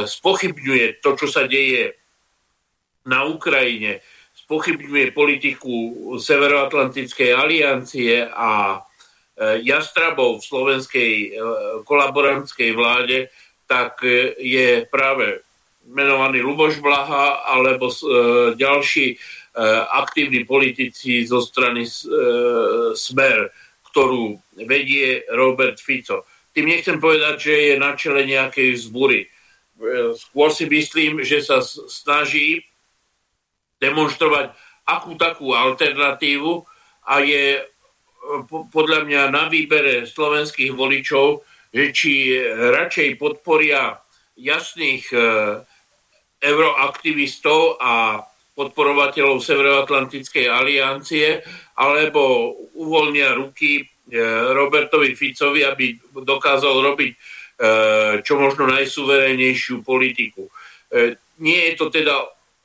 [0.07, 1.99] spochybňuje to, čo sa deje
[3.11, 3.99] na Ukrajine,
[4.45, 5.75] spochybňuje politiku
[6.21, 11.13] Severoatlantickej aliancie a e, jastrabov v slovenskej
[11.89, 13.33] kolaborantskej vláde,
[13.67, 15.41] tak e, je práve
[15.85, 17.97] menovaný Luboš Blaha alebo e,
[18.57, 19.17] ďalší e,
[19.93, 21.85] aktívni politici zo strany
[22.95, 23.39] Smer,
[23.93, 26.25] ktorú vedie Robert Fico.
[26.55, 29.27] Tým nechcem povedať, že je na čele nejakej zbury.
[30.15, 32.63] Skôr si myslím, že sa snaží
[33.83, 36.65] demonstrovať akú takú alternatívu
[37.09, 37.65] a je
[38.49, 41.45] podľa mňa na výbere slovenských voličov,
[41.75, 42.13] že či
[42.49, 44.01] radšej podporia
[44.39, 45.19] jasných e,
[46.43, 48.23] euroaktivistov a
[48.55, 51.43] podporovateľov Severoatlantickej aliancie,
[51.75, 53.85] alebo uvoľnia ruky e,
[54.55, 57.19] Robertovi Ficovi, aby dokázal robiť e,
[58.23, 60.47] čo možno najsuverénnejšiu politiku.
[61.43, 62.23] Nie je to teda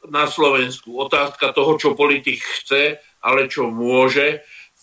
[0.07, 4.39] na Slovensku otázka toho, čo politik chce, ale čo môže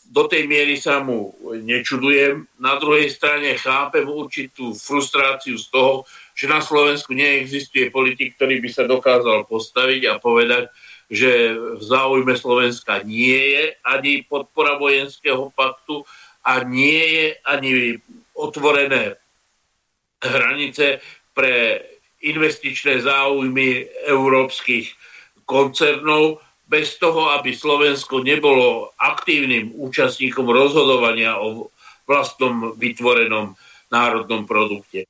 [0.07, 2.47] do tej miery sa mu nečudujem.
[2.63, 6.07] Na druhej strane chápem určitú frustráciu z toho,
[6.37, 10.71] že na Slovensku neexistuje politik, ktorý by sa dokázal postaviť a povedať,
[11.11, 16.07] že v záujme Slovenska nie je ani podpora vojenského paktu
[16.47, 17.71] a nie je ani
[18.35, 19.19] otvorené
[20.23, 21.03] hranice
[21.35, 21.83] pre
[22.23, 25.06] investičné záujmy európskych
[25.47, 31.71] koncernov, bez toho, aby Slovensko nebolo aktívnym účastníkom rozhodovania o
[32.11, 33.55] vlastnom vytvorenom
[33.87, 35.07] národnom produkte.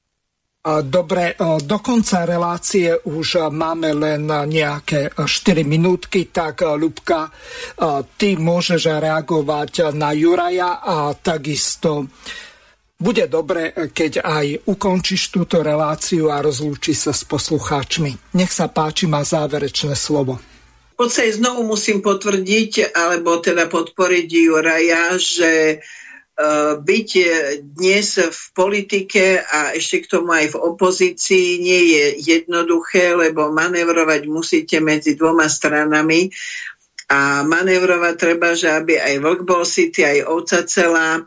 [0.67, 7.31] Dobre, do konca relácie už máme len nejaké 4 minútky, tak Ľubka,
[8.19, 12.11] ty môžeš reagovať na Juraja a takisto
[12.97, 18.35] bude dobre, keď aj ukončíš túto reláciu a rozlúči sa s poslucháčmi.
[18.41, 20.41] Nech sa páči, má záverečné slovo.
[20.97, 27.09] Podstate znovu musím potvrdiť, alebo teda podporiť Juraja, že uh, byť
[27.77, 34.25] dnes v politike a ešte k tomu aj v opozícii nie je jednoduché, lebo manevrovať
[34.25, 36.33] musíte medzi dvoma stranami.
[37.13, 41.21] A manevrovať treba, že aby aj vlk bol city, aj ovca celá,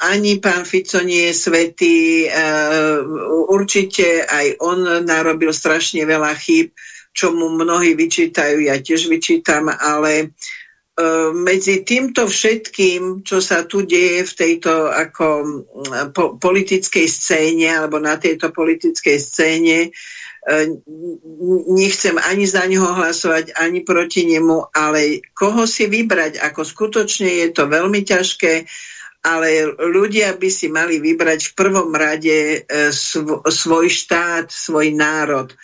[0.00, 3.04] ani pán Fico nie je svetý, uh,
[3.52, 6.72] určite aj on narobil strašne veľa chýb,
[7.12, 10.26] čo mu mnohí vyčítajú, ja tiež vyčítam, ale e,
[11.36, 15.26] medzi týmto všetkým, čo sa tu deje v tejto ako
[16.16, 19.90] po, politickej scéne alebo na tejto politickej scéne, e,
[21.68, 27.48] nechcem ani za neho hlasovať, ani proti nemu, ale koho si vybrať, ako skutočne je
[27.52, 28.64] to veľmi ťažké,
[29.22, 32.90] ale ľudia by si mali vybrať v prvom rade e,
[33.46, 35.54] svoj štát, svoj národ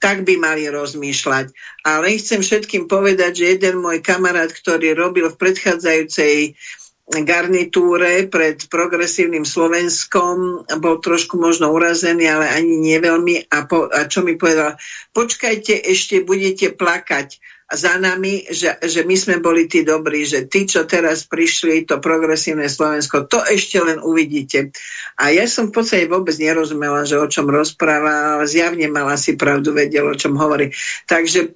[0.00, 1.46] tak by mali rozmýšľať.
[1.86, 6.58] Ale chcem všetkým povedať, že jeden môj kamarát, ktorý robil v predchádzajúcej
[7.06, 13.46] garnitúre pred progresívnym Slovenskom, bol trošku možno urazený, ale ani neveľmi.
[13.46, 14.74] A, po, a čo mi povedal,
[15.14, 17.38] počkajte, ešte budete plakať.
[17.66, 21.98] Za nami, že, že my sme boli tí dobrí, že tí, čo teraz prišli, to
[21.98, 24.70] progresívne Slovensko, to ešte len uvidíte.
[25.18, 29.34] A ja som v podstate vôbec nerozumela, že o čom rozpráva, ale zjavne mala si
[29.34, 30.70] pravdu, vedel, o čom hovorí.
[31.10, 31.50] Takže e,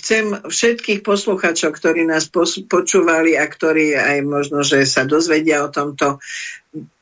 [0.00, 2.32] chcem všetkých poslucháčov, ktorí nás
[2.64, 6.24] počúvali a ktorí aj možno, že sa dozvedia o tomto,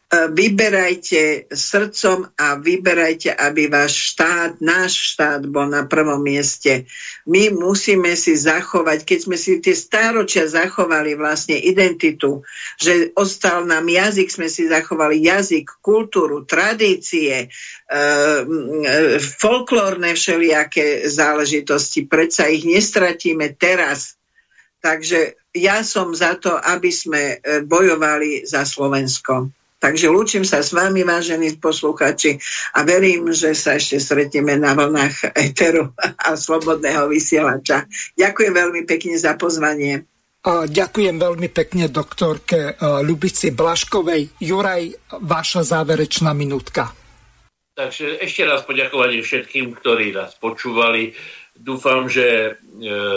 [0.09, 6.89] vyberajte srdcom a vyberajte, aby váš štát, náš štát bol na prvom mieste.
[7.29, 12.41] My musíme si zachovať, keď sme si tie stáročia zachovali vlastne identitu,
[12.81, 18.01] že ostal nám jazyk, sme si zachovali jazyk, kultúru, tradície, e, e,
[19.21, 24.17] folklórne všelijaké záležitosti, predsa ich nestratíme teraz.
[24.81, 29.58] Takže ja som za to, aby sme e, bojovali za Slovensko.
[29.79, 32.35] Takže lúčim sa s vami, vážení posluchači,
[32.75, 37.87] a verím, že sa ešte stretneme na vlnách Eteru a Slobodného vysielača.
[38.19, 40.03] Ďakujem veľmi pekne za pozvanie.
[40.49, 42.75] Ďakujem veľmi pekne doktorke
[43.07, 44.43] Lubici Blaškovej.
[44.43, 46.91] Juraj, vaša záverečná minútka.
[47.79, 51.15] Takže ešte raz poďakovanie všetkým, ktorí nás počúvali.
[51.59, 52.51] Dúfam, že e,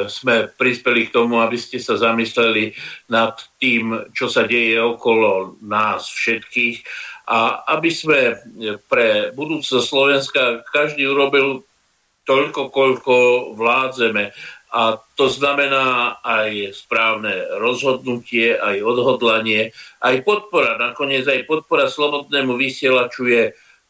[0.09, 2.73] sme prispeli k tomu, aby ste sa zamysleli
[3.05, 6.81] nad tým, čo sa deje okolo nás všetkých
[7.29, 8.19] a aby sme
[8.89, 11.61] pre budúcnosť Slovenska každý urobil
[12.25, 13.15] toľko, koľko
[13.53, 14.33] vládzeme.
[14.71, 19.69] A to znamená aj správne rozhodnutie, aj odhodlanie,
[20.01, 20.81] aj podpora.
[20.81, 23.43] Nakoniec aj podpora slobodnému vysielaču je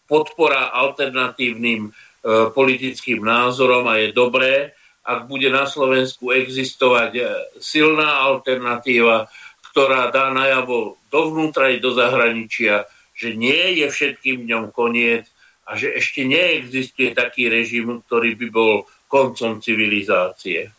[0.09, 2.10] podpora alternatívnym E,
[2.53, 7.23] politickým názorom a je dobré, ak bude na Slovensku existovať e,
[7.57, 9.25] silná alternatíva,
[9.73, 12.85] ktorá dá najavo dovnútra i do zahraničia,
[13.17, 15.25] že nie je všetkým dňom koniec
[15.65, 18.73] a že ešte neexistuje taký režim, ktorý by bol
[19.09, 20.69] koncom civilizácie.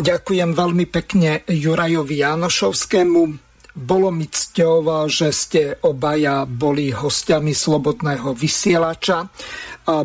[0.00, 3.22] Ďakujem veľmi pekne Jurajovi Janošovskému.
[3.70, 9.30] Bolo mi cťou, že ste obaja boli hostiami Slobodného vysielača.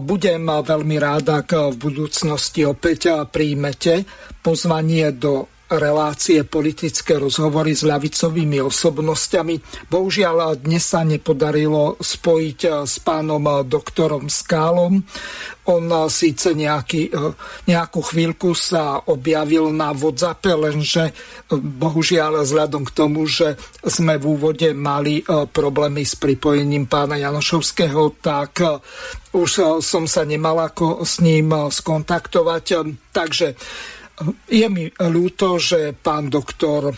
[0.02, 4.02] Budem veľmi rád, ak v budúcnosti opäť príjmete
[4.42, 9.88] pozvanie do relácie politické rozhovory s ľavicovými osobnosťami.
[9.90, 15.02] Bohužiaľ, dnes sa nepodarilo spojiť eh, s pánom eh, doktorom Skálom.
[15.66, 17.10] On eh, síce nejaký,
[17.66, 21.10] nejakú chvíľku sa objavil na WhatsAppe, lenže
[21.50, 28.62] bohužiaľ vzhľadom k tomu, že sme v úvode mali problémy s pripojením pána Janošovského, tak
[29.34, 32.66] už som sa nemal ako s ním skontaktovať.
[33.12, 33.48] Takže
[34.48, 36.96] je mi ľúto, že pán doktor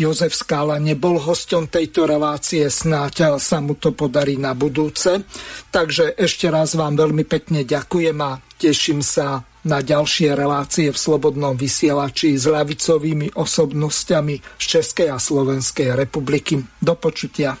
[0.00, 5.20] Jozef Skála nebol hosťom tejto relácie, snáď sa mu to podarí na budúce.
[5.68, 11.52] Takže ešte raz vám veľmi pekne ďakujem a teším sa na ďalšie relácie v Slobodnom
[11.52, 16.56] vysielači s ľavicovými osobnosťami z Českej a Slovenskej republiky.
[16.80, 17.60] Do počutia.